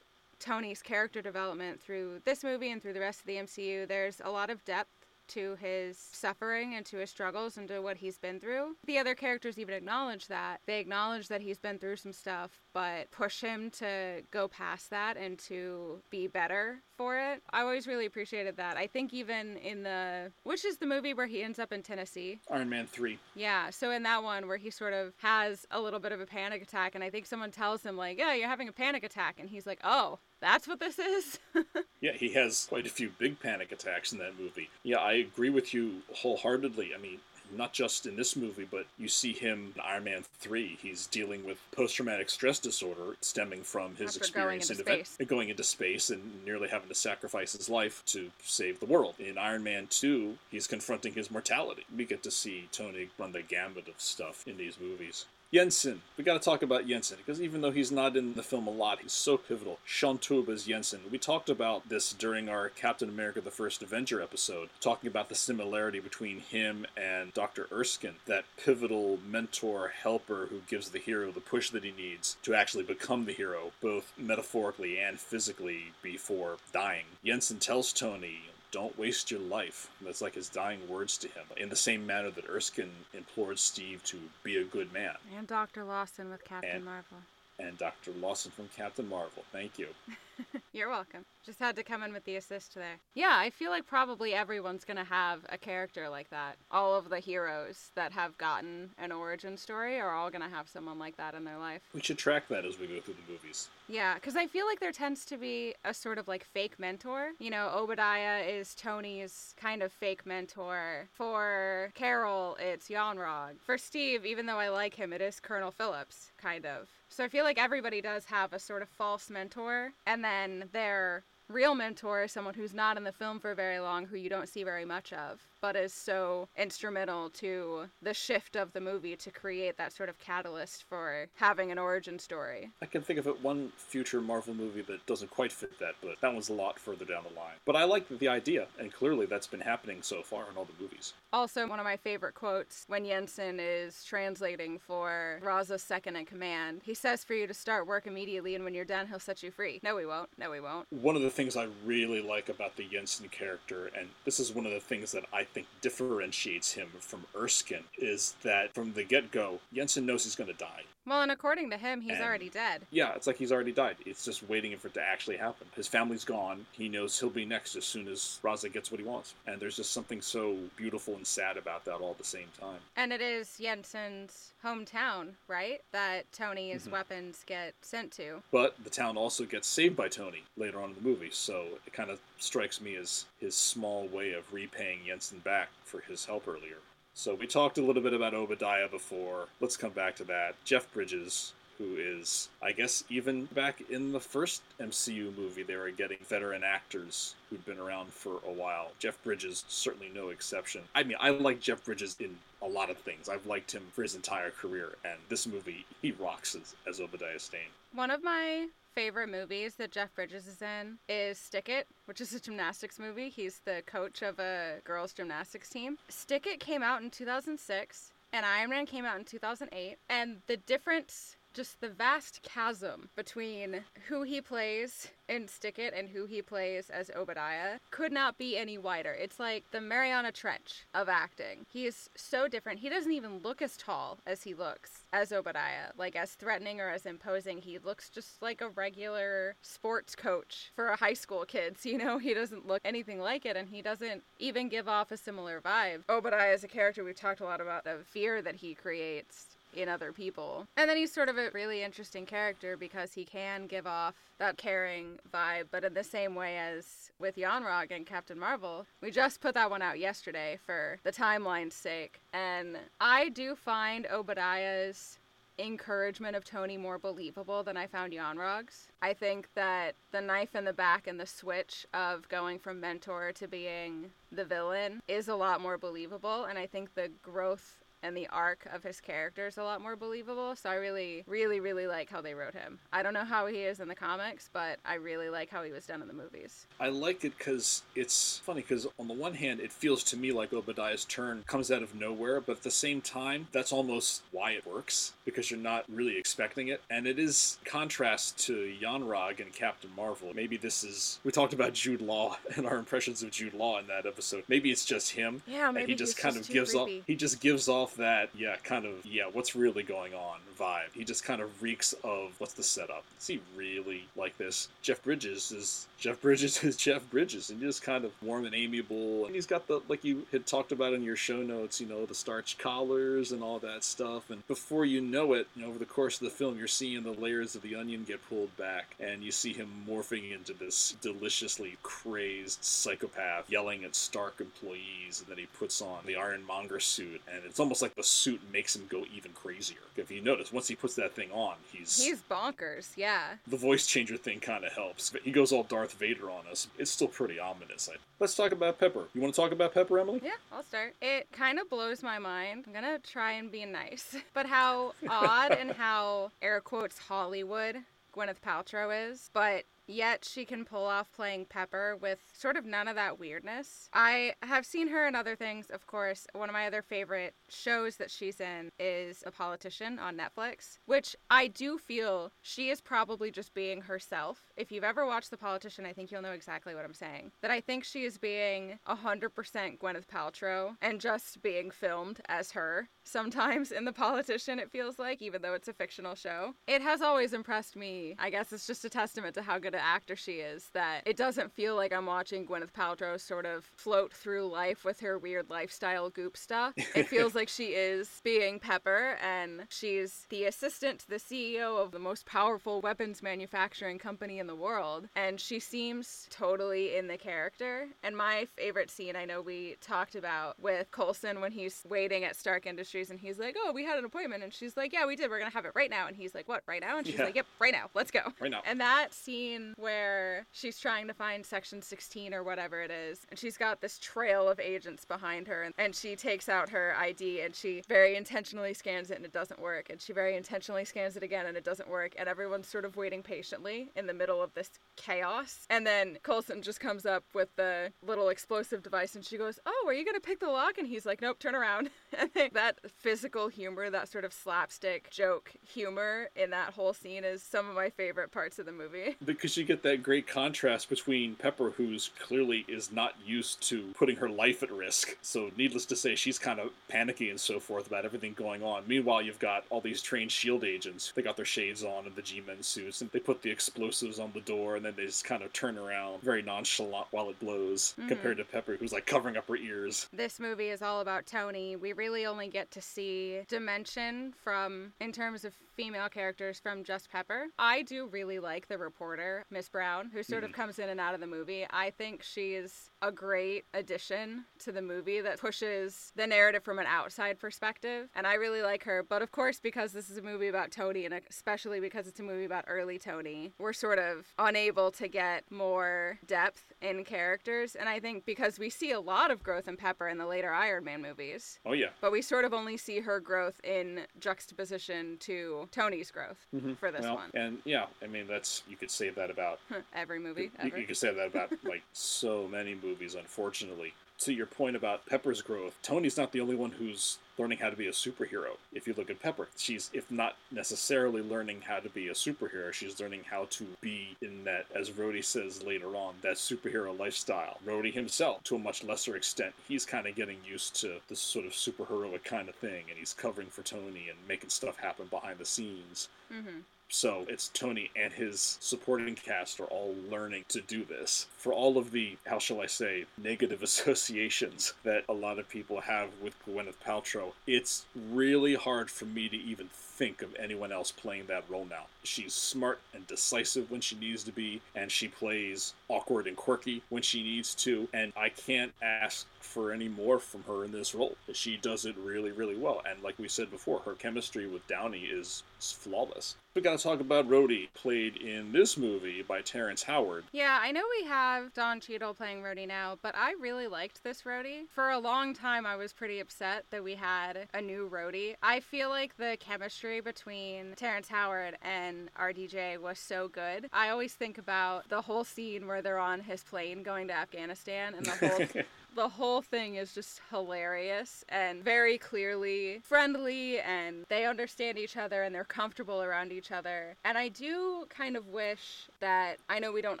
Tony's 0.38 0.82
character 0.82 1.22
development 1.22 1.80
through 1.80 2.20
this 2.24 2.44
movie 2.44 2.70
and 2.70 2.82
through 2.82 2.92
the 2.92 3.00
rest 3.00 3.20
of 3.20 3.26
the 3.26 3.36
MCU, 3.36 3.86
there's 3.86 4.20
a 4.24 4.30
lot 4.30 4.50
of 4.50 4.64
depth 4.64 5.03
to 5.28 5.56
his 5.60 5.98
suffering 5.98 6.74
and 6.74 6.84
to 6.86 6.98
his 6.98 7.10
struggles 7.10 7.56
and 7.56 7.68
to 7.68 7.80
what 7.80 7.98
he's 7.98 8.18
been 8.18 8.40
through. 8.40 8.76
The 8.86 8.98
other 8.98 9.14
characters 9.14 9.58
even 9.58 9.74
acknowledge 9.74 10.28
that. 10.28 10.60
They 10.66 10.80
acknowledge 10.80 11.28
that 11.28 11.40
he's 11.40 11.58
been 11.58 11.78
through 11.78 11.96
some 11.96 12.12
stuff, 12.12 12.62
but 12.72 13.10
push 13.10 13.40
him 13.40 13.70
to 13.72 14.22
go 14.30 14.48
past 14.48 14.90
that 14.90 15.16
and 15.16 15.38
to 15.40 16.00
be 16.10 16.26
better 16.26 16.82
for 16.96 17.18
it. 17.18 17.42
I 17.50 17.62
always 17.62 17.86
really 17.86 18.06
appreciated 18.06 18.56
that. 18.56 18.76
I 18.76 18.86
think 18.86 19.12
even 19.12 19.56
in 19.56 19.82
the 19.82 20.32
which 20.44 20.64
is 20.64 20.78
the 20.78 20.86
movie 20.86 21.14
where 21.14 21.26
he 21.26 21.42
ends 21.42 21.58
up 21.58 21.72
in 21.72 21.82
Tennessee. 21.82 22.40
Iron 22.50 22.68
Man 22.68 22.86
3. 22.86 23.18
Yeah, 23.34 23.70
so 23.70 23.90
in 23.90 24.02
that 24.04 24.22
one 24.22 24.46
where 24.46 24.56
he 24.56 24.70
sort 24.70 24.92
of 24.92 25.14
has 25.18 25.66
a 25.70 25.80
little 25.80 26.00
bit 26.00 26.12
of 26.12 26.20
a 26.20 26.26
panic 26.26 26.62
attack 26.62 26.94
and 26.94 27.02
I 27.02 27.10
think 27.10 27.26
someone 27.26 27.50
tells 27.50 27.82
him 27.82 27.96
like, 27.96 28.18
"Yeah, 28.18 28.34
you're 28.34 28.48
having 28.48 28.68
a 28.68 28.72
panic 28.72 29.04
attack." 29.04 29.40
And 29.40 29.48
he's 29.50 29.66
like, 29.66 29.80
"Oh, 29.82 30.18
that's 30.44 30.68
what 30.68 30.78
this 30.80 30.98
is?" 30.98 31.38
Yeah, 32.00 32.12
he 32.12 32.34
has 32.34 32.66
quite 32.68 32.86
a 32.86 32.90
few 32.90 33.08
big 33.18 33.40
panic 33.40 33.72
attacks 33.72 34.12
in 34.12 34.18
that 34.18 34.38
movie. 34.38 34.68
Yeah, 34.82 34.98
I 34.98 35.14
agree 35.14 35.48
with 35.48 35.72
you 35.72 36.02
wholeheartedly. 36.12 36.94
I 36.94 36.98
mean, 36.98 37.20
not 37.56 37.72
just 37.72 38.04
in 38.04 38.16
this 38.16 38.36
movie, 38.36 38.68
but 38.70 38.84
you 38.98 39.08
see 39.08 39.32
him 39.32 39.72
in 39.74 39.80
Iron 39.80 40.04
Man 40.04 40.24
3. 40.40 40.78
He's 40.82 41.06
dealing 41.06 41.46
with 41.46 41.56
post 41.72 41.96
traumatic 41.96 42.28
stress 42.28 42.58
disorder 42.58 43.16
stemming 43.22 43.62
from 43.62 43.94
his 43.96 44.18
After 44.18 44.32
going 44.32 44.58
experience 44.58 44.70
into 44.70 44.82
in 44.82 44.88
event- 45.00 45.28
going 45.28 45.48
into 45.48 45.64
space 45.64 46.10
and 46.10 46.44
nearly 46.44 46.68
having 46.68 46.88
to 46.90 46.94
sacrifice 46.94 47.52
his 47.52 47.70
life 47.70 48.02
to 48.06 48.30
save 48.42 48.80
the 48.80 48.86
world. 48.86 49.14
In 49.18 49.38
Iron 49.38 49.62
Man 49.62 49.86
2, 49.86 50.36
he's 50.50 50.66
confronting 50.66 51.14
his 51.14 51.30
mortality. 51.30 51.86
We 51.96 52.04
get 52.04 52.22
to 52.24 52.30
see 52.30 52.68
Tony 52.70 53.08
run 53.18 53.32
the 53.32 53.40
gambit 53.40 53.88
of 53.88 53.98
stuff 53.98 54.46
in 54.46 54.58
these 54.58 54.78
movies. 54.78 55.24
Jensen. 55.54 56.02
We 56.16 56.24
got 56.24 56.34
to 56.34 56.44
talk 56.44 56.62
about 56.62 56.88
Jensen 56.88 57.18
because 57.18 57.40
even 57.40 57.60
though 57.60 57.70
he's 57.70 57.92
not 57.92 58.16
in 58.16 58.34
the 58.34 58.42
film 58.42 58.66
a 58.66 58.72
lot, 58.72 58.98
he's 59.00 59.12
so 59.12 59.36
pivotal. 59.36 59.78
Shaun 59.84 60.18
Toub 60.18 60.48
as 60.48 60.64
Jensen. 60.64 60.98
We 61.12 61.16
talked 61.16 61.48
about 61.48 61.88
this 61.88 62.12
during 62.12 62.48
our 62.48 62.70
Captain 62.70 63.08
America 63.08 63.40
the 63.40 63.52
First 63.52 63.80
Avenger 63.80 64.20
episode, 64.20 64.68
talking 64.80 65.06
about 65.06 65.28
the 65.28 65.36
similarity 65.36 66.00
between 66.00 66.40
him 66.40 66.86
and 66.96 67.32
Dr. 67.34 67.68
Erskine, 67.70 68.16
that 68.26 68.46
pivotal 68.56 69.20
mentor 69.24 69.92
helper 70.02 70.48
who 70.50 70.58
gives 70.68 70.88
the 70.88 70.98
hero 70.98 71.30
the 71.30 71.38
push 71.38 71.70
that 71.70 71.84
he 71.84 71.92
needs 71.92 72.36
to 72.42 72.52
actually 72.52 72.82
become 72.82 73.24
the 73.24 73.32
hero, 73.32 73.70
both 73.80 74.12
metaphorically 74.18 74.98
and 74.98 75.20
physically, 75.20 75.92
before 76.02 76.56
dying. 76.72 77.04
Jensen 77.24 77.60
tells 77.60 77.92
Tony, 77.92 78.40
don't 78.74 78.98
waste 78.98 79.30
your 79.30 79.38
life. 79.40 79.88
That's 80.02 80.20
like 80.20 80.34
his 80.34 80.48
dying 80.48 80.80
words 80.88 81.16
to 81.18 81.28
him, 81.28 81.44
in 81.56 81.68
the 81.68 81.76
same 81.76 82.04
manner 82.04 82.30
that 82.32 82.48
Erskine 82.50 82.90
implored 83.14 83.60
Steve 83.60 84.02
to 84.04 84.18
be 84.42 84.56
a 84.56 84.64
good 84.64 84.92
man. 84.92 85.14
And 85.38 85.46
Dr. 85.46 85.84
Lawson 85.84 86.28
with 86.28 86.44
Captain 86.44 86.70
And- 86.76 86.84
Marvel. 86.84 87.18
And 87.60 87.78
Dr. 87.78 88.10
Lawson 88.20 88.50
from 88.50 88.68
Captain 88.76 89.08
Marvel. 89.08 89.44
Thank 89.52 89.78
you. 89.78 89.86
You're 90.72 90.88
welcome. 90.88 91.24
Just 91.44 91.58
had 91.58 91.76
to 91.76 91.82
come 91.82 92.02
in 92.02 92.12
with 92.12 92.24
the 92.24 92.36
assist 92.36 92.74
there. 92.74 92.98
Yeah, 93.14 93.36
I 93.36 93.50
feel 93.50 93.70
like 93.70 93.86
probably 93.86 94.32
everyone's 94.34 94.84
going 94.84 94.96
to 94.96 95.04
have 95.04 95.40
a 95.50 95.58
character 95.58 96.08
like 96.08 96.30
that. 96.30 96.56
All 96.70 96.94
of 96.94 97.10
the 97.10 97.18
heroes 97.18 97.90
that 97.94 98.12
have 98.12 98.38
gotten 98.38 98.90
an 98.98 99.12
origin 99.12 99.56
story 99.56 100.00
are 100.00 100.14
all 100.14 100.30
going 100.30 100.42
to 100.42 100.48
have 100.48 100.68
someone 100.68 100.98
like 100.98 101.16
that 101.18 101.34
in 101.34 101.44
their 101.44 101.58
life. 101.58 101.82
We 101.92 102.00
should 102.00 102.18
track 102.18 102.48
that 102.48 102.64
as 102.64 102.78
we 102.78 102.86
go 102.86 103.00
through 103.00 103.14
the 103.26 103.32
movies. 103.32 103.68
Yeah, 103.88 104.14
because 104.14 104.36
I 104.36 104.46
feel 104.46 104.66
like 104.66 104.80
there 104.80 104.92
tends 104.92 105.26
to 105.26 105.36
be 105.36 105.74
a 105.84 105.92
sort 105.92 106.16
of 106.16 106.28
like 106.28 106.44
fake 106.44 106.78
mentor. 106.78 107.32
You 107.38 107.50
know, 107.50 107.70
Obadiah 107.74 108.42
is 108.42 108.74
Tony's 108.74 109.54
kind 109.60 109.82
of 109.82 109.92
fake 109.92 110.24
mentor. 110.24 111.08
For 111.12 111.92
Carol, 111.94 112.56
it's 112.58 112.88
Yon-Rogg. 112.88 113.56
For 113.62 113.76
Steve, 113.76 114.24
even 114.24 114.46
though 114.46 114.58
I 114.58 114.68
like 114.70 114.94
him, 114.94 115.12
it 115.12 115.20
is 115.20 115.40
Colonel 115.40 115.70
Phillips, 115.70 116.32
kind 116.38 116.64
of. 116.64 116.88
So 117.08 117.22
I 117.22 117.28
feel 117.28 117.44
like 117.44 117.58
everybody 117.58 118.00
does 118.00 118.24
have 118.24 118.52
a 118.52 118.58
sort 118.58 118.82
of 118.82 118.88
false 118.88 119.30
mentor, 119.30 119.92
and 120.04 120.23
then 120.24 120.68
their 120.72 121.24
real 121.48 121.74
mentor 121.74 122.24
is 122.24 122.32
someone 122.32 122.54
who's 122.54 122.74
not 122.74 122.96
in 122.96 123.04
the 123.04 123.12
film 123.12 123.38
for 123.38 123.54
very 123.54 123.78
long, 123.78 124.06
who 124.06 124.16
you 124.16 124.30
don't 124.30 124.48
see 124.48 124.64
very 124.64 124.84
much 124.84 125.12
of, 125.12 125.40
but 125.64 125.76
is 125.76 125.94
so 125.94 126.46
instrumental 126.58 127.30
to 127.30 127.88
the 128.02 128.12
shift 128.12 128.54
of 128.54 128.70
the 128.74 128.80
movie 128.82 129.16
to 129.16 129.30
create 129.30 129.78
that 129.78 129.94
sort 129.94 130.10
of 130.10 130.18
catalyst 130.18 130.84
for 130.86 131.26
having 131.36 131.72
an 131.72 131.78
origin 131.78 132.18
story. 132.18 132.70
I 132.82 132.84
can 132.84 133.00
think 133.00 133.18
of 133.18 133.26
it 133.26 133.42
one 133.42 133.72
future 133.78 134.20
Marvel 134.20 134.52
movie 134.52 134.82
that 134.82 135.06
doesn't 135.06 135.30
quite 135.30 135.50
fit 135.50 135.78
that, 135.80 135.94
but 136.02 136.20
that 136.20 136.34
one's 136.34 136.50
a 136.50 136.52
lot 136.52 136.78
further 136.78 137.06
down 137.06 137.24
the 137.26 137.34
line. 137.34 137.54
But 137.64 137.76
I 137.76 137.84
like 137.84 138.06
the 138.18 138.28
idea, 138.28 138.66
and 138.78 138.92
clearly 138.92 139.24
that's 139.24 139.46
been 139.46 139.62
happening 139.62 140.02
so 140.02 140.20
far 140.20 140.44
in 140.50 140.58
all 140.58 140.66
the 140.66 140.82
movies. 140.82 141.14
Also, 141.32 141.66
one 141.66 141.78
of 141.78 141.84
my 141.86 141.96
favorite 141.96 142.34
quotes 142.34 142.84
when 142.88 143.04
Yinsen 143.06 143.56
is 143.58 144.04
translating 144.04 144.78
for 144.78 145.40
Raza's 145.42 145.82
second 145.82 146.16
in 146.16 146.26
command, 146.26 146.82
he 146.84 146.92
says 146.92 147.24
for 147.24 147.32
you 147.32 147.46
to 147.46 147.54
start 147.54 147.86
work 147.86 148.06
immediately, 148.06 148.54
and 148.54 148.64
when 148.64 148.74
you're 148.74 148.84
done, 148.84 149.06
he'll 149.06 149.18
set 149.18 149.42
you 149.42 149.50
free. 149.50 149.80
No, 149.82 149.96
we 149.96 150.04
won't. 150.04 150.28
No, 150.36 150.50
we 150.50 150.60
won't. 150.60 150.86
One 150.92 151.16
of 151.16 151.22
the 151.22 151.30
things 151.30 151.56
I 151.56 151.68
really 151.86 152.20
like 152.20 152.50
about 152.50 152.76
the 152.76 152.86
Yinsen 152.86 153.30
character, 153.30 153.90
and 153.98 154.10
this 154.26 154.38
is 154.38 154.54
one 154.54 154.66
of 154.66 154.72
the 154.72 154.80
things 154.80 155.10
that 155.12 155.24
I 155.32 155.44
think 155.54 155.66
differentiates 155.80 156.72
him 156.72 156.88
from 156.98 157.24
Erskine, 157.34 157.84
is 157.96 158.34
that 158.42 158.74
from 158.74 158.92
the 158.92 159.04
get 159.04 159.30
go, 159.30 159.60
Yinsen 159.74 160.04
knows 160.04 160.24
he's 160.24 160.34
going 160.34 160.50
to 160.50 160.58
die. 160.58 160.82
Well, 161.06 161.20
and 161.20 161.30
according 161.30 161.68
to 161.70 161.76
him, 161.76 162.00
he's 162.00 162.12
And- 162.14 162.22
already 162.24 162.48
dead. 162.48 162.86
Yeah, 162.90 163.14
it's 163.14 163.26
like 163.26 163.36
he's 163.36 163.52
already 163.52 163.72
died. 163.72 163.96
It's 164.06 164.24
just 164.24 164.42
waiting 164.42 164.76
for 164.78 164.88
it 164.88 164.94
to 164.94 165.02
actually 165.02 165.36
happen. 165.36 165.66
His 165.76 165.86
family's 165.86 166.24
gone. 166.24 166.66
He 166.72 166.88
knows 166.88 167.18
he'll 167.20 167.28
be 167.28 167.44
next 167.44 167.76
as 167.76 167.84
soon 167.84 168.08
as 168.08 168.40
Raza 168.42 168.72
gets 168.72 168.90
what 168.90 169.00
he 169.00 169.06
wants. 169.06 169.34
And 169.46 169.60
there's 169.60 169.76
just 169.76 169.90
something 169.92 170.22
so 170.22 170.56
beautiful 170.76 171.14
and 171.14 171.26
sad 171.26 171.56
about 171.58 171.84
that 171.84 171.96
all 171.96 172.12
at 172.12 172.18
the 172.18 172.24
same 172.24 172.48
time. 172.58 172.80
And 172.96 173.12
it 173.12 173.20
is 173.20 173.58
Yinsen's 173.60 174.52
hometown, 174.64 175.34
right? 175.46 175.82
That 175.92 176.32
Tony's 176.32 176.86
Mhm. 176.86 176.92
weapons 176.92 177.42
get 177.44 177.74
sent 177.82 178.12
to. 178.14 178.42
But 178.50 178.82
the 178.82 178.90
town 178.90 179.18
also 179.18 179.44
gets 179.44 179.68
saved 179.68 179.96
by 179.96 180.08
Tony 180.08 180.44
later 180.56 180.80
on 180.80 180.90
in 180.90 180.94
the 180.96 181.02
movie, 181.02 181.30
so 181.30 181.78
it 181.86 181.92
kind 181.92 182.10
of 182.10 182.18
strikes 182.38 182.80
me 182.80 182.96
as 182.96 183.26
his 183.38 183.54
small 183.54 184.06
way 184.08 184.32
of 184.32 184.50
repaying 184.52 185.00
Yinsen 185.04 185.42
back 185.42 185.68
for 185.84 186.00
his 186.00 186.24
help 186.24 186.48
earlier. 186.48 186.78
So 187.16 187.36
we 187.36 187.46
talked 187.46 187.78
a 187.78 187.82
little 187.82 188.02
bit 188.02 188.12
about 188.12 188.34
Obadiah 188.34 188.88
before. 188.88 189.46
Let's 189.60 189.76
come 189.76 189.92
back 189.92 190.16
to 190.16 190.24
that. 190.24 190.56
Jeff 190.64 190.92
Bridges, 190.92 191.52
who 191.78 191.94
is, 191.96 192.48
I 192.60 192.72
guess, 192.72 193.04
even 193.08 193.44
back 193.46 193.80
in 193.88 194.10
the 194.10 194.18
first 194.18 194.62
MCU 194.80 195.34
movie, 195.38 195.62
they 195.62 195.76
were 195.76 195.90
getting 195.90 196.18
veteran 196.28 196.64
actors 196.64 197.36
who'd 197.48 197.64
been 197.64 197.78
around 197.78 198.12
for 198.12 198.40
a 198.44 198.52
while. 198.52 198.90
Jeff 198.98 199.22
Bridges, 199.22 199.64
certainly 199.68 200.10
no 200.12 200.30
exception. 200.30 200.82
I 200.92 201.04
mean, 201.04 201.16
I 201.20 201.30
like 201.30 201.60
Jeff 201.60 201.84
Bridges 201.84 202.16
in 202.18 202.36
a 202.60 202.66
lot 202.66 202.90
of 202.90 202.98
things. 202.98 203.28
I've 203.28 203.46
liked 203.46 203.70
him 203.70 203.84
for 203.92 204.02
his 204.02 204.16
entire 204.16 204.50
career, 204.50 204.96
and 205.04 205.18
this 205.28 205.46
movie, 205.46 205.86
he 206.02 206.10
rocks 206.12 206.56
as, 206.56 206.74
as 206.88 207.00
Obadiah 207.00 207.38
Stane. 207.38 207.60
One 207.94 208.10
of 208.10 208.24
my 208.24 208.66
favorite 208.94 209.28
movies 209.28 209.74
that 209.74 209.90
Jeff 209.90 210.14
Bridges 210.14 210.46
is 210.46 210.62
in 210.62 210.98
is 211.08 211.36
Stick 211.36 211.68
It, 211.68 211.86
which 212.04 212.20
is 212.20 212.32
a 212.32 212.40
gymnastics 212.40 212.98
movie. 212.98 213.28
He's 213.28 213.60
the 213.64 213.82
coach 213.86 214.22
of 214.22 214.38
a 214.38 214.76
girls' 214.84 215.12
gymnastics 215.12 215.68
team. 215.68 215.98
Stick 216.08 216.46
It 216.46 216.60
came 216.60 216.82
out 216.82 217.02
in 217.02 217.10
2006, 217.10 218.12
and 218.32 218.46
Iron 218.46 218.70
Man 218.70 218.86
came 218.86 219.04
out 219.04 219.18
in 219.18 219.24
2008. 219.24 219.96
And 220.08 220.36
the 220.46 220.56
difference, 220.56 221.36
just 221.54 221.80
the 221.80 221.88
vast 221.88 222.42
chasm 222.42 223.08
between 223.14 223.84
who 224.08 224.22
he 224.22 224.40
plays 224.40 225.08
in 225.28 225.48
Stick 225.48 225.78
It 225.78 225.94
and 225.96 226.08
who 226.08 226.26
he 226.26 226.42
plays 226.42 226.90
as 226.90 227.10
Obadiah 227.16 227.78
could 227.90 228.12
not 228.12 228.36
be 228.36 228.58
any 228.58 228.76
wider. 228.76 229.12
It's 229.12 229.38
like 229.38 229.64
the 229.70 229.80
Mariana 229.80 230.32
Trench 230.32 230.84
of 230.92 231.08
acting. 231.08 231.64
He 231.72 231.86
is 231.86 232.10
so 232.16 232.48
different. 232.48 232.80
He 232.80 232.88
doesn't 232.88 233.12
even 233.12 233.38
look 233.38 233.62
as 233.62 233.76
tall 233.76 234.18
as 234.26 234.42
he 234.42 234.52
looks 234.52 235.04
as 235.12 235.32
Obadiah, 235.32 235.92
like 235.96 236.16
as 236.16 236.32
threatening 236.32 236.80
or 236.80 236.90
as 236.90 237.06
imposing. 237.06 237.58
He 237.58 237.78
looks 237.78 238.10
just 238.10 238.42
like 238.42 238.60
a 238.60 238.68
regular 238.68 239.54
sports 239.62 240.14
coach 240.14 240.72
for 240.74 240.88
a 240.88 240.96
high 240.96 241.14
school 241.14 241.44
kids. 241.44 241.86
You 241.86 241.98
know, 241.98 242.18
he 242.18 242.34
doesn't 242.34 242.66
look 242.66 242.82
anything 242.84 243.20
like 243.20 243.46
it, 243.46 243.56
and 243.56 243.68
he 243.68 243.80
doesn't 243.80 244.24
even 244.40 244.68
give 244.68 244.88
off 244.88 245.12
a 245.12 245.16
similar 245.16 245.60
vibe. 245.60 246.02
Obadiah 246.08 246.52
is 246.52 246.64
a 246.64 246.68
character 246.68 247.04
we've 247.04 247.14
talked 247.14 247.40
a 247.40 247.44
lot 247.44 247.60
about 247.60 247.84
the 247.84 247.98
fear 248.04 248.42
that 248.42 248.56
he 248.56 248.74
creates 248.74 249.53
in 249.76 249.88
other 249.88 250.12
people. 250.12 250.66
And 250.76 250.88
then 250.88 250.96
he's 250.96 251.12
sort 251.12 251.28
of 251.28 251.38
a 251.38 251.50
really 251.52 251.82
interesting 251.82 252.26
character 252.26 252.76
because 252.76 253.12
he 253.12 253.24
can 253.24 253.66
give 253.66 253.86
off 253.86 254.14
that 254.38 254.56
caring 254.56 255.18
vibe, 255.32 255.66
but 255.70 255.84
in 255.84 255.94
the 255.94 256.04
same 256.04 256.34
way 256.34 256.58
as 256.58 257.10
with 257.18 257.38
Yon-Rogg 257.38 257.90
and 257.90 258.06
Captain 258.06 258.38
Marvel, 258.38 258.86
we 259.00 259.10
just 259.10 259.40
put 259.40 259.54
that 259.54 259.70
one 259.70 259.82
out 259.82 259.98
yesterday 259.98 260.58
for 260.64 260.98
the 261.04 261.12
timeline's 261.12 261.74
sake. 261.74 262.20
And 262.32 262.78
I 263.00 263.28
do 263.28 263.54
find 263.54 264.06
Obadiah's 264.06 265.18
encouragement 265.58 266.34
of 266.34 266.44
Tony 266.44 266.76
more 266.76 266.98
believable 266.98 267.62
than 267.62 267.76
I 267.76 267.86
found 267.86 268.12
Yon-Rogg's. 268.12 268.88
I 269.00 269.12
think 269.14 269.48
that 269.54 269.94
the 270.10 270.20
knife 270.20 270.56
in 270.56 270.64
the 270.64 270.72
back 270.72 271.06
and 271.06 271.20
the 271.20 271.26
switch 271.26 271.86
of 271.94 272.28
going 272.28 272.58
from 272.58 272.80
mentor 272.80 273.30
to 273.36 273.46
being 273.46 274.10
the 274.32 274.44
villain 274.44 275.00
is 275.06 275.28
a 275.28 275.36
lot 275.36 275.60
more 275.60 275.78
believable, 275.78 276.44
and 276.44 276.58
I 276.58 276.66
think 276.66 276.94
the 276.94 277.10
growth 277.22 277.83
and 278.04 278.14
the 278.16 278.28
arc 278.28 278.68
of 278.72 278.82
his 278.82 279.00
character 279.00 279.46
is 279.46 279.56
a 279.56 279.62
lot 279.64 279.80
more 279.80 279.96
believable. 279.96 280.54
So 280.54 280.68
I 280.68 280.74
really, 280.74 281.24
really, 281.26 281.58
really 281.58 281.86
like 281.86 282.10
how 282.10 282.20
they 282.20 282.34
wrote 282.34 282.54
him. 282.54 282.78
I 282.92 283.02
don't 283.02 283.14
know 283.14 283.24
how 283.24 283.46
he 283.46 283.60
is 283.60 283.80
in 283.80 283.88
the 283.88 283.94
comics, 283.94 284.50
but 284.52 284.78
I 284.84 284.96
really 284.96 285.30
like 285.30 285.48
how 285.48 285.62
he 285.62 285.72
was 285.72 285.86
done 285.86 286.02
in 286.02 286.08
the 286.08 286.14
movies. 286.14 286.66
I 286.78 286.88
like 286.88 287.24
it 287.24 287.36
because 287.38 287.82
it's 287.96 288.38
funny 288.44 288.60
because 288.60 288.86
on 288.98 289.08
the 289.08 289.14
one 289.14 289.34
hand, 289.34 289.60
it 289.60 289.72
feels 289.72 290.04
to 290.04 290.18
me 290.18 290.32
like 290.32 290.50
Obadiah's 290.50 291.06
turn 291.06 291.42
comes 291.46 291.72
out 291.72 291.82
of 291.82 291.94
nowhere, 291.94 292.42
but 292.42 292.58
at 292.58 292.62
the 292.62 292.70
same 292.70 293.00
time, 293.00 293.48
that's 293.52 293.72
almost 293.72 294.22
why 294.32 294.52
it 294.52 294.66
works 294.66 295.14
because 295.24 295.50
you're 295.50 295.58
not 295.58 295.84
really 295.88 296.18
expecting 296.18 296.68
it. 296.68 296.82
And 296.90 297.06
it 297.06 297.18
is 297.18 297.58
contrast 297.64 298.38
to 298.46 298.54
Yon-Rogg 298.54 299.40
and 299.40 299.52
Captain 299.52 299.90
Marvel. 299.96 300.32
Maybe 300.34 300.58
this 300.58 300.84
is 300.84 301.20
we 301.24 301.32
talked 301.32 301.54
about 301.54 301.72
Jude 301.72 302.02
Law 302.02 302.36
and 302.56 302.66
our 302.66 302.76
impressions 302.76 303.22
of 303.22 303.30
Jude 303.30 303.54
Law 303.54 303.78
in 303.78 303.86
that 303.86 304.04
episode. 304.04 304.44
Maybe 304.46 304.70
it's 304.70 304.84
just 304.84 305.12
him. 305.12 305.42
Yeah, 305.46 305.68
and 305.68 305.74
maybe 305.74 305.92
he 305.92 305.96
just 305.96 306.18
kind 306.18 306.36
of 306.36 306.46
gives 306.48 306.74
off 306.74 306.90
he 307.06 307.16
just 307.16 307.40
gives 307.40 307.66
off 307.66 307.93
that 307.96 308.30
yeah 308.34 308.56
kind 308.62 308.84
of 308.84 309.04
yeah 309.04 309.24
what's 309.32 309.54
really 309.54 309.82
going 309.82 310.14
on 310.14 310.38
vibe. 310.58 310.92
He 310.92 311.04
just 311.04 311.24
kind 311.24 311.40
of 311.40 311.62
reeks 311.62 311.94
of 312.04 312.32
what's 312.38 312.54
the 312.54 312.62
setup? 312.62 313.04
Is 313.18 313.26
he 313.26 313.40
really 313.56 314.06
like 314.16 314.36
this? 314.38 314.68
Jeff 314.82 315.02
bridges 315.02 315.52
is 315.52 315.86
jeff 315.98 316.20
bridges 316.20 316.62
is 316.64 316.76
jeff 316.76 317.08
bridges. 317.10 317.50
And 317.50 317.60
just 317.60 317.82
kind 317.82 318.04
of 318.04 318.12
warm 318.22 318.44
and 318.44 318.54
amiable 318.54 319.26
and 319.26 319.34
he's 319.34 319.46
got 319.46 319.66
the 319.66 319.80
like 319.88 320.04
you 320.04 320.26
had 320.32 320.46
talked 320.46 320.72
about 320.72 320.92
in 320.92 321.02
your 321.02 321.16
show 321.16 321.42
notes 321.42 321.80
you 321.80 321.86
know 321.86 322.04
the 322.06 322.14
starch 322.14 322.58
collars 322.58 323.32
and 323.32 323.42
all 323.42 323.58
that 323.58 323.82
stuff 323.82 324.30
and 324.30 324.46
before 324.46 324.84
you 324.84 325.00
know 325.00 325.32
it 325.32 325.46
you 325.56 325.62
know 325.62 325.68
over 325.68 325.78
the 325.78 325.84
course 325.84 326.20
of 326.20 326.24
the 326.24 326.30
film 326.30 326.58
you're 326.58 326.68
seeing 326.68 327.02
the 327.02 327.12
layers 327.12 327.54
of 327.54 327.62
the 327.62 327.74
onion 327.74 328.04
get 328.04 328.26
pulled 328.28 328.54
back 328.56 328.94
and 329.00 329.22
you 329.22 329.32
see 329.32 329.52
him 329.52 329.68
morphing 329.88 330.34
into 330.34 330.52
this 330.52 330.96
deliciously 331.00 331.76
crazed 331.82 332.62
psychopath 332.62 333.48
yelling 333.50 333.84
at 333.84 333.94
stark 333.94 334.40
employees 334.40 335.20
and 335.20 335.28
then 335.28 335.38
he 335.38 335.46
puts 335.58 335.80
on 335.80 335.98
the 336.06 336.16
Iron 336.16 336.44
Monger 336.46 336.80
suit 336.80 337.20
and 337.32 337.42
it's 337.44 337.60
almost 337.60 337.73
like 337.82 337.94
the 337.94 338.02
suit 338.02 338.40
makes 338.52 338.74
him 338.76 338.86
go 338.88 339.04
even 339.14 339.32
crazier 339.32 339.78
if 339.96 340.10
you 340.10 340.20
notice 340.20 340.52
once 340.52 340.68
he 340.68 340.74
puts 340.74 340.94
that 340.94 341.14
thing 341.14 341.30
on 341.32 341.54
he's, 341.72 342.02
He's 342.02 342.20
bonkers, 342.22 342.90
yeah. 342.96 343.34
the 343.46 343.56
voice 343.56 343.86
changer 343.86 344.16
thing 344.16 344.40
kind 344.40 344.64
of 344.64 344.72
helps 344.72 345.10
but 345.10 345.22
he 345.22 345.30
goes 345.30 345.52
all 345.52 345.62
darth 345.62 345.94
vader 345.94 346.30
on 346.30 346.46
us 346.50 346.68
it's 346.78 346.90
still 346.90 347.08
pretty 347.08 347.38
ominous 347.38 347.88
I, 347.92 347.96
let's 348.20 348.34
talk 348.34 348.52
about 348.52 348.78
pepper 348.78 349.04
you 349.14 349.20
want 349.20 349.34
to 349.34 349.40
talk 349.40 349.52
about 349.52 349.74
pepper 349.74 349.98
emily 349.98 350.20
Yeah, 350.22 350.32
I'll 350.52 350.62
start. 350.62 350.94
It 351.02 351.28
kind 351.32 351.58
of 351.58 351.68
blows 351.68 352.02
my 352.02 352.18
mind. 352.18 352.64
I'm 352.66 352.72
gonna 352.72 352.98
try 352.98 353.32
and 353.32 353.50
be 353.50 353.64
nice. 353.64 354.16
But 354.34 354.46
how 354.46 354.92
odd 355.08 355.52
and 355.52 355.72
how, 355.72 356.30
air 356.42 356.60
quotes, 356.60 356.98
Hollywood 356.98 357.76
Gwyneth 358.16 358.40
Paltrow 358.44 359.10
is. 359.10 359.30
But 359.32 359.64
yet 359.86 360.24
she 360.24 360.44
can 360.44 360.64
pull 360.64 360.84
off 360.84 361.12
playing 361.12 361.46
Pepper 361.46 361.96
with 362.00 362.18
sort 362.32 362.56
of 362.56 362.64
none 362.64 362.88
of 362.88 362.96
that 362.96 363.18
weirdness. 363.18 363.88
I 363.92 364.34
have 364.42 364.66
seen 364.66 364.88
her 364.88 365.06
in 365.06 365.14
other 365.14 365.36
things, 365.36 365.70
of 365.70 365.86
course. 365.86 366.26
One 366.32 366.48
of 366.48 366.52
my 366.52 366.66
other 366.66 366.82
favorite 366.82 367.34
shows 367.48 367.96
that 367.96 368.10
she's 368.10 368.40
in 368.40 368.70
is 368.78 369.22
A 369.26 369.30
Politician 369.30 369.98
on 369.98 370.16
Netflix, 370.16 370.78
which 370.86 371.16
I 371.30 371.48
do 371.48 371.78
feel 371.78 372.32
she 372.42 372.70
is 372.70 372.80
probably 372.80 373.30
just 373.30 373.54
being 373.54 373.82
herself. 373.82 374.52
If 374.56 374.72
you've 374.72 374.84
ever 374.84 375.06
watched 375.06 375.30
The 375.30 375.36
Politician, 375.36 375.86
I 375.86 375.92
think 375.92 376.10
you'll 376.10 376.22
know 376.22 376.32
exactly 376.32 376.74
what 376.74 376.84
I'm 376.84 376.94
saying. 376.94 377.32
That 377.42 377.50
I 377.50 377.60
think 377.60 377.84
she 377.84 378.04
is 378.04 378.18
being 378.18 378.78
100% 378.88 379.30
Gwyneth 379.78 380.06
Paltrow 380.06 380.76
and 380.80 381.00
just 381.00 381.42
being 381.42 381.70
filmed 381.70 382.20
as 382.28 382.52
her 382.52 382.88
sometimes 383.04 383.70
in 383.70 383.84
The 383.84 383.92
Politician, 383.92 384.58
it 384.58 384.70
feels 384.70 384.98
like, 384.98 385.20
even 385.20 385.42
though 385.42 385.54
it's 385.54 385.68
a 385.68 385.72
fictional 385.72 386.14
show. 386.14 386.54
It 386.66 386.82
has 386.82 387.02
always 387.02 387.32
impressed 387.32 387.76
me. 387.76 388.16
I 388.18 388.30
guess 388.30 388.52
it's 388.52 388.66
just 388.66 388.84
a 388.84 388.90
testament 388.90 389.34
to 389.34 389.42
how 389.42 389.58
good 389.58 389.73
an 389.74 389.80
actor 389.82 390.16
she 390.16 390.34
is 390.34 390.70
that 390.72 391.02
it 391.06 391.16
doesn't 391.16 391.52
feel 391.52 391.76
like 391.76 391.92
I'm 391.92 392.06
watching 392.06 392.46
Gwyneth 392.46 392.72
Paltrow 392.72 393.20
sort 393.20 393.44
of 393.46 393.64
float 393.76 394.12
through 394.12 394.46
life 394.48 394.84
with 394.84 395.00
her 395.00 395.18
weird 395.18 395.50
lifestyle 395.50 396.10
goop 396.10 396.36
stuff. 396.36 396.72
It 396.94 397.08
feels 397.08 397.34
like 397.34 397.48
she 397.48 397.66
is 397.74 398.20
being 398.22 398.60
Pepper 398.60 399.16
and 399.22 399.62
she's 399.68 400.26
the 400.30 400.44
assistant 400.44 401.00
to 401.00 401.08
the 401.10 401.16
CEO 401.16 401.82
of 401.82 401.90
the 401.90 401.98
most 401.98 402.24
powerful 402.24 402.80
weapons 402.80 403.20
manufacturing 403.22 403.98
company 403.98 404.38
in 404.38 404.46
the 404.46 404.54
world. 404.54 405.08
And 405.16 405.40
she 405.40 405.58
seems 405.58 406.28
totally 406.30 406.96
in 406.96 407.08
the 407.08 407.16
character. 407.18 407.88
And 408.04 408.16
my 408.16 408.46
favorite 408.56 408.90
scene 408.90 409.16
I 409.16 409.24
know 409.24 409.40
we 409.40 409.76
talked 409.80 410.14
about 410.14 410.60
with 410.60 410.90
Coulson 410.92 411.40
when 411.40 411.50
he's 411.52 411.82
waiting 411.88 412.22
at 412.24 412.36
Stark 412.36 412.64
Industries 412.64 413.10
and 413.10 413.18
he's 413.18 413.38
like, 413.40 413.56
Oh, 413.58 413.72
we 413.72 413.84
had 413.84 413.98
an 413.98 414.04
appointment. 414.04 414.44
And 414.44 414.54
she's 414.54 414.76
like, 414.76 414.92
Yeah, 414.92 415.06
we 415.06 415.16
did. 415.16 415.28
We're 415.30 415.38
going 415.40 415.50
to 415.50 415.56
have 415.56 415.64
it 415.66 415.72
right 415.74 415.90
now. 415.90 416.06
And 416.06 416.16
he's 416.16 416.34
like, 416.34 416.46
What, 416.48 416.62
right 416.66 416.80
now? 416.80 416.98
And 416.98 417.06
she's 417.06 417.16
Yeah. 417.18 417.24
like, 417.24 417.34
Yep, 417.34 417.46
right 417.58 417.72
now. 417.72 417.90
Let's 417.94 418.10
go. 418.12 418.20
Right 418.40 418.50
now. 418.52 418.62
And 418.64 418.80
that 418.80 419.12
scene 419.12 419.63
where 419.76 420.46
she's 420.52 420.78
trying 420.78 421.06
to 421.08 421.14
find 421.14 421.46
section 421.46 421.80
16 421.80 422.34
or 422.34 422.42
whatever 422.42 422.82
it 422.82 422.90
is, 422.90 423.26
and 423.30 423.38
she's 423.38 423.56
got 423.56 423.80
this 423.80 423.98
trail 423.98 424.48
of 424.48 424.60
agents 424.60 425.04
behind 425.04 425.46
her, 425.48 425.62
and, 425.62 425.74
and 425.78 425.94
she 425.94 426.14
takes 426.16 426.48
out 426.48 426.68
her 426.68 426.94
ID 426.98 427.40
and 427.40 427.54
she 427.54 427.82
very 427.88 428.16
intentionally 428.16 428.74
scans 428.74 429.10
it 429.10 429.16
and 429.16 429.24
it 429.24 429.32
doesn't 429.32 429.60
work, 429.60 429.88
and 429.90 430.00
she 430.00 430.12
very 430.12 430.36
intentionally 430.36 430.84
scans 430.84 431.16
it 431.16 431.22
again 431.22 431.46
and 431.46 431.56
it 431.56 431.64
doesn't 431.64 431.88
work, 431.88 432.14
and 432.18 432.28
everyone's 432.28 432.68
sort 432.68 432.84
of 432.84 432.96
waiting 432.96 433.22
patiently 433.22 433.90
in 433.96 434.06
the 434.06 434.14
middle 434.14 434.42
of 434.42 434.52
this 434.54 434.70
chaos. 434.96 435.66
And 435.70 435.86
then 435.86 436.18
Coulson 436.22 436.62
just 436.62 436.80
comes 436.80 437.06
up 437.06 437.24
with 437.34 437.48
the 437.56 437.92
little 438.06 438.28
explosive 438.28 438.82
device 438.82 439.14
and 439.14 439.24
she 439.24 439.36
goes, 439.36 439.58
Oh, 439.66 439.84
are 439.86 439.94
you 439.94 440.04
going 440.04 440.14
to 440.14 440.20
pick 440.20 440.40
the 440.40 440.48
lock? 440.48 440.78
And 440.78 440.86
he's 440.86 441.06
like, 441.06 441.20
Nope, 441.20 441.38
turn 441.38 441.54
around. 441.54 441.90
That 442.52 442.78
physical 442.86 443.48
humor, 443.48 443.90
that 443.90 444.08
sort 444.08 444.24
of 444.24 444.32
slapstick 444.32 445.10
joke 445.10 445.52
humor 445.66 446.28
in 446.36 446.50
that 446.50 446.72
whole 446.72 446.92
scene 446.92 447.24
is 447.24 447.42
some 447.42 447.68
of 447.68 447.74
my 447.74 447.90
favorite 447.90 448.30
parts 448.30 448.58
of 448.58 448.66
the 448.66 448.72
movie. 448.72 449.16
because 449.24 449.53
you 449.56 449.64
get 449.64 449.82
that 449.82 450.02
great 450.02 450.26
contrast 450.26 450.88
between 450.88 451.34
Pepper, 451.36 451.70
who's 451.70 452.10
clearly 452.18 452.64
is 452.68 452.92
not 452.92 453.14
used 453.24 453.62
to 453.68 453.92
putting 453.94 454.16
her 454.16 454.28
life 454.28 454.62
at 454.62 454.70
risk. 454.70 455.16
So, 455.22 455.50
needless 455.56 455.84
to 455.86 455.96
say, 455.96 456.14
she's 456.14 456.38
kind 456.38 456.58
of 456.58 456.70
panicky 456.88 457.30
and 457.30 457.40
so 457.40 457.60
forth 457.60 457.86
about 457.86 458.04
everything 458.04 458.34
going 458.34 458.62
on. 458.62 458.84
Meanwhile, 458.86 459.22
you've 459.22 459.38
got 459.38 459.64
all 459.70 459.80
these 459.80 460.02
trained 460.02 460.32
shield 460.32 460.64
agents. 460.64 461.12
They 461.14 461.22
got 461.22 461.36
their 461.36 461.44
shades 461.44 461.84
on 461.84 462.06
and 462.06 462.14
the 462.14 462.22
G-men 462.22 462.62
suits, 462.62 463.00
and 463.00 463.10
they 463.10 463.18
put 463.18 463.42
the 463.42 463.50
explosives 463.50 464.18
on 464.18 464.32
the 464.32 464.40
door, 464.40 464.76
and 464.76 464.84
then 464.84 464.94
they 464.96 465.06
just 465.06 465.24
kind 465.24 465.42
of 465.42 465.52
turn 465.52 465.78
around 465.78 466.22
very 466.22 466.42
nonchalant 466.42 467.06
while 467.10 467.30
it 467.30 467.38
blows. 467.40 467.94
Mhm. 467.98 468.08
Compared 468.08 468.36
to 468.38 468.44
Pepper, 468.44 468.76
who's 468.76 468.92
like 468.92 469.06
covering 469.06 469.36
up 469.36 469.48
her 469.48 469.56
ears. 469.56 470.08
This 470.12 470.40
movie 470.40 470.70
is 470.70 470.82
all 470.82 471.00
about 471.00 471.26
Tony. 471.26 471.76
We 471.76 471.92
really 471.92 472.26
only 472.26 472.48
get 472.48 472.70
to 472.72 472.80
see 472.80 473.42
dimension 473.48 474.32
from, 474.42 474.92
in 475.00 475.12
terms 475.12 475.44
of 475.44 475.54
female 475.76 476.08
characters, 476.08 476.60
from 476.60 476.84
just 476.84 477.10
Pepper. 477.10 477.48
I 477.58 477.82
do 477.82 478.06
really 478.06 478.38
like 478.38 478.68
the 478.68 478.78
reporter, 478.78 479.43
Miss 479.50 479.68
Brown, 479.68 480.10
who 480.12 480.22
sort 480.22 480.44
of 480.44 480.50
mm-hmm. 480.50 480.60
comes 480.60 480.78
in 480.78 480.88
and 480.88 481.00
out 481.00 481.14
of 481.14 481.20
the 481.20 481.26
movie. 481.26 481.66
I 481.70 481.90
think 481.90 482.22
she's 482.22 482.90
a 483.02 483.12
great 483.12 483.64
addition 483.74 484.44
to 484.60 484.72
the 484.72 484.82
movie 484.82 485.20
that 485.20 485.38
pushes 485.40 486.12
the 486.16 486.26
narrative 486.26 486.64
from 486.64 486.78
an 486.78 486.86
outside 486.86 487.38
perspective. 487.38 488.08
And 488.14 488.26
I 488.26 488.34
really 488.34 488.62
like 488.62 488.84
her. 488.84 489.02
But 489.02 489.22
of 489.22 489.32
course, 489.32 489.60
because 489.60 489.92
this 489.92 490.10
is 490.10 490.16
a 490.18 490.22
movie 490.22 490.48
about 490.48 490.70
Tony, 490.70 491.04
and 491.04 491.14
especially 491.28 491.80
because 491.80 492.06
it's 492.06 492.20
a 492.20 492.22
movie 492.22 492.44
about 492.44 492.64
early 492.66 492.98
Tony, 492.98 493.52
we're 493.58 493.72
sort 493.72 493.98
of 493.98 494.26
unable 494.38 494.90
to 494.92 495.08
get 495.08 495.44
more 495.50 496.18
depth 496.26 496.72
in 496.80 497.04
characters. 497.04 497.74
And 497.74 497.88
I 497.88 498.00
think 498.00 498.24
because 498.24 498.58
we 498.58 498.70
see 498.70 498.90
a 498.92 499.00
lot 499.00 499.30
of 499.30 499.42
growth 499.42 499.68
in 499.68 499.76
Pepper 499.76 500.08
in 500.08 500.18
the 500.18 500.26
later 500.26 500.52
Iron 500.52 500.84
Man 500.84 501.02
movies, 501.02 501.58
Oh 501.66 501.72
yeah. 501.72 501.88
but 502.00 502.12
we 502.12 502.22
sort 502.22 502.44
of 502.44 502.52
only 502.52 502.76
see 502.76 503.00
her 503.00 503.20
growth 503.20 503.60
in 503.64 504.00
juxtaposition 504.18 505.16
to 505.20 505.68
Tony's 505.70 506.10
growth 506.10 506.46
mm-hmm. 506.54 506.74
for 506.74 506.90
this 506.90 507.02
Well, 507.02 507.16
one. 507.16 507.30
and 507.34 507.58
yeah, 507.64 507.86
I 508.02 508.06
mean 508.06 508.26
that's 508.26 508.62
you 508.68 508.76
could 508.76 508.90
say 508.90 509.10
that 509.10 509.30
about 509.34 509.58
Every 509.94 510.18
movie 510.18 510.50
You, 510.62 510.70
ever. 510.70 510.78
you 510.78 510.86
could 510.86 510.96
say 510.96 511.12
that 511.12 511.26
about 511.26 511.52
like 511.64 511.82
so 511.92 512.48
many 512.48 512.74
movies, 512.82 513.14
unfortunately. 513.14 513.92
To 514.20 514.32
your 514.32 514.46
point 514.46 514.76
about 514.76 515.04
Pepper's 515.06 515.42
growth, 515.42 515.76
Tony's 515.82 516.16
not 516.16 516.30
the 516.30 516.40
only 516.40 516.54
one 516.54 516.70
who's 516.70 517.18
learning 517.36 517.58
how 517.58 517.68
to 517.68 517.74
be 517.76 517.88
a 517.88 517.92
superhero. 517.92 518.56
If 518.72 518.86
you 518.86 518.94
look 518.96 519.10
at 519.10 519.20
Pepper, 519.20 519.48
she's, 519.56 519.90
if 519.92 520.08
not 520.08 520.36
necessarily 520.52 521.20
learning 521.20 521.62
how 521.66 521.80
to 521.80 521.88
be 521.88 522.06
a 522.08 522.12
superhero, 522.12 522.72
she's 522.72 523.00
learning 523.00 523.22
how 523.28 523.46
to 523.50 523.66
be 523.80 524.16
in 524.22 524.44
that, 524.44 524.66
as 524.74 524.90
Rhodey 524.90 525.22
says 525.24 525.64
later 525.64 525.96
on, 525.96 526.14
that 526.22 526.36
superhero 526.36 526.96
lifestyle. 526.96 527.58
Rhodey 527.66 527.92
himself, 527.92 528.44
to 528.44 528.54
a 528.54 528.58
much 528.58 528.84
lesser 528.84 529.16
extent, 529.16 529.52
he's 529.66 529.84
kind 529.84 530.06
of 530.06 530.14
getting 530.14 530.38
used 530.48 530.76
to 530.82 531.00
this 531.08 531.18
sort 531.20 531.44
of 531.44 531.50
superheroic 531.52 532.22
kind 532.22 532.48
of 532.48 532.54
thing, 532.54 532.84
and 532.88 532.96
he's 532.96 533.12
covering 533.14 533.48
for 533.48 533.62
Tony 533.62 534.08
and 534.08 534.18
making 534.28 534.48
stuff 534.50 534.78
happen 534.78 535.06
behind 535.10 535.38
the 535.40 535.44
scenes. 535.44 536.08
hmm 536.32 536.60
So 536.88 537.26
it's 537.28 537.48
Tony 537.48 537.90
and 537.96 538.12
his 538.12 538.58
supporting 538.60 539.14
cast 539.14 539.58
are 539.58 539.64
all 539.64 539.94
learning 540.08 540.44
to 540.48 540.60
do 540.60 540.84
this. 540.84 541.26
For 541.36 541.52
all 541.52 541.78
of 541.78 541.90
the, 541.90 542.16
how 542.26 542.38
shall 542.38 542.60
I 542.60 542.66
say, 542.66 543.06
negative 543.18 543.62
associations 543.64 544.74
that 544.84 545.04
a 545.08 545.12
lot 545.12 545.38
of 545.38 545.48
people 545.48 545.80
have 545.80 546.10
with 546.22 546.34
Gwyneth 546.46 546.76
Paltrow, 546.86 547.32
it's 547.46 547.86
really 548.10 548.54
hard 548.54 548.90
for 548.90 549.06
me 549.06 549.28
to 549.28 549.36
even 549.36 549.68
think 549.72 550.22
of 550.22 550.34
anyone 550.38 550.72
else 550.72 550.90
playing 550.90 551.26
that 551.26 551.44
role 551.48 551.66
now. 551.68 551.84
She's 552.02 552.34
smart 552.34 552.80
and 552.92 553.06
decisive 553.06 553.70
when 553.70 553.80
she 553.80 553.96
needs 553.96 554.24
to 554.24 554.32
be, 554.32 554.60
and 554.74 554.90
she 554.90 555.08
plays 555.08 555.74
awkward 555.88 556.26
and 556.26 556.36
quirky 556.36 556.82
when 556.88 557.02
she 557.02 557.22
needs 557.22 557.54
to, 557.56 557.88
and 557.92 558.12
I 558.16 558.28
can't 558.28 558.72
ask 558.82 559.26
for 559.40 559.72
any 559.72 559.88
more 559.88 560.18
from 560.18 560.42
her 560.44 560.64
in 560.64 560.72
this 560.72 560.94
role. 560.94 561.16
She 561.32 561.56
does 561.56 561.86
it 561.86 561.96
really, 561.96 562.32
really 562.32 562.56
well. 562.56 562.82
And 562.88 563.02
like 563.02 563.18
we 563.18 563.28
said 563.28 563.50
before, 563.50 563.80
her 563.80 563.94
chemistry 563.94 564.46
with 564.46 564.66
Downey 564.66 565.04
is, 565.04 565.42
flawless. 565.58 566.36
We 566.54 566.62
gotta 566.62 566.80
talk 566.80 567.00
about 567.00 567.28
Rhodey, 567.28 567.66
played 567.74 568.16
in 568.16 568.52
this 568.52 568.76
movie 568.76 569.22
by 569.22 569.40
Terrence 569.40 569.82
Howard. 569.82 570.22
Yeah, 570.30 570.56
I 570.62 570.70
know 570.70 570.84
we 571.00 571.04
have 571.08 571.52
Don 571.52 571.80
Cheadle 571.80 572.14
playing 572.14 572.42
Rhodey 572.42 572.68
now, 572.68 572.96
but 573.02 573.16
I 573.16 573.32
really 573.40 573.66
liked 573.66 574.04
this 574.04 574.22
Rhodey. 574.22 574.68
For 574.72 574.90
a 574.90 575.00
long 575.00 575.34
time, 575.34 575.66
I 575.66 575.74
was 575.74 575.92
pretty 575.92 576.20
upset 576.20 576.66
that 576.70 576.84
we 576.84 576.94
had 576.94 577.48
a 577.52 577.60
new 577.60 577.90
Rhodey. 577.92 578.36
I 578.40 578.60
feel 578.60 578.88
like 578.88 579.16
the 579.16 579.36
chemistry 579.40 580.00
between 580.00 580.74
Terrence 580.76 581.08
Howard 581.08 581.56
and 581.60 582.08
RDJ 582.14 582.80
was 582.80 583.00
so 583.00 583.26
good. 583.26 583.68
I 583.72 583.88
always 583.88 584.14
think 584.14 584.38
about 584.38 584.88
the 584.88 585.02
whole 585.02 585.24
scene 585.24 585.66
where 585.66 585.82
they're 585.82 585.98
on 585.98 586.20
his 586.20 586.44
plane 586.44 586.84
going 586.84 587.08
to 587.08 587.14
Afghanistan, 587.14 587.94
and 587.94 588.06
the 588.06 588.28
whole 588.28 588.62
the 588.94 589.08
whole 589.08 589.42
thing 589.42 589.74
is 589.74 589.92
just 589.92 590.20
hilarious 590.30 591.24
and 591.28 591.62
very 591.62 591.98
clearly 591.98 592.80
friendly 592.84 593.60
and 593.60 594.04
they 594.08 594.24
understand 594.24 594.78
each 594.78 594.96
other 594.96 595.22
and 595.22 595.34
they're 595.34 595.44
comfortable 595.44 596.02
around 596.02 596.32
each 596.32 596.52
other. 596.52 596.96
And 597.04 597.18
I 597.18 597.28
do 597.28 597.86
kind 597.88 598.16
of 598.16 598.28
wish 598.28 598.88
that 599.00 599.38
I 599.48 599.58
know 599.58 599.72
we 599.72 599.82
don't 599.82 600.00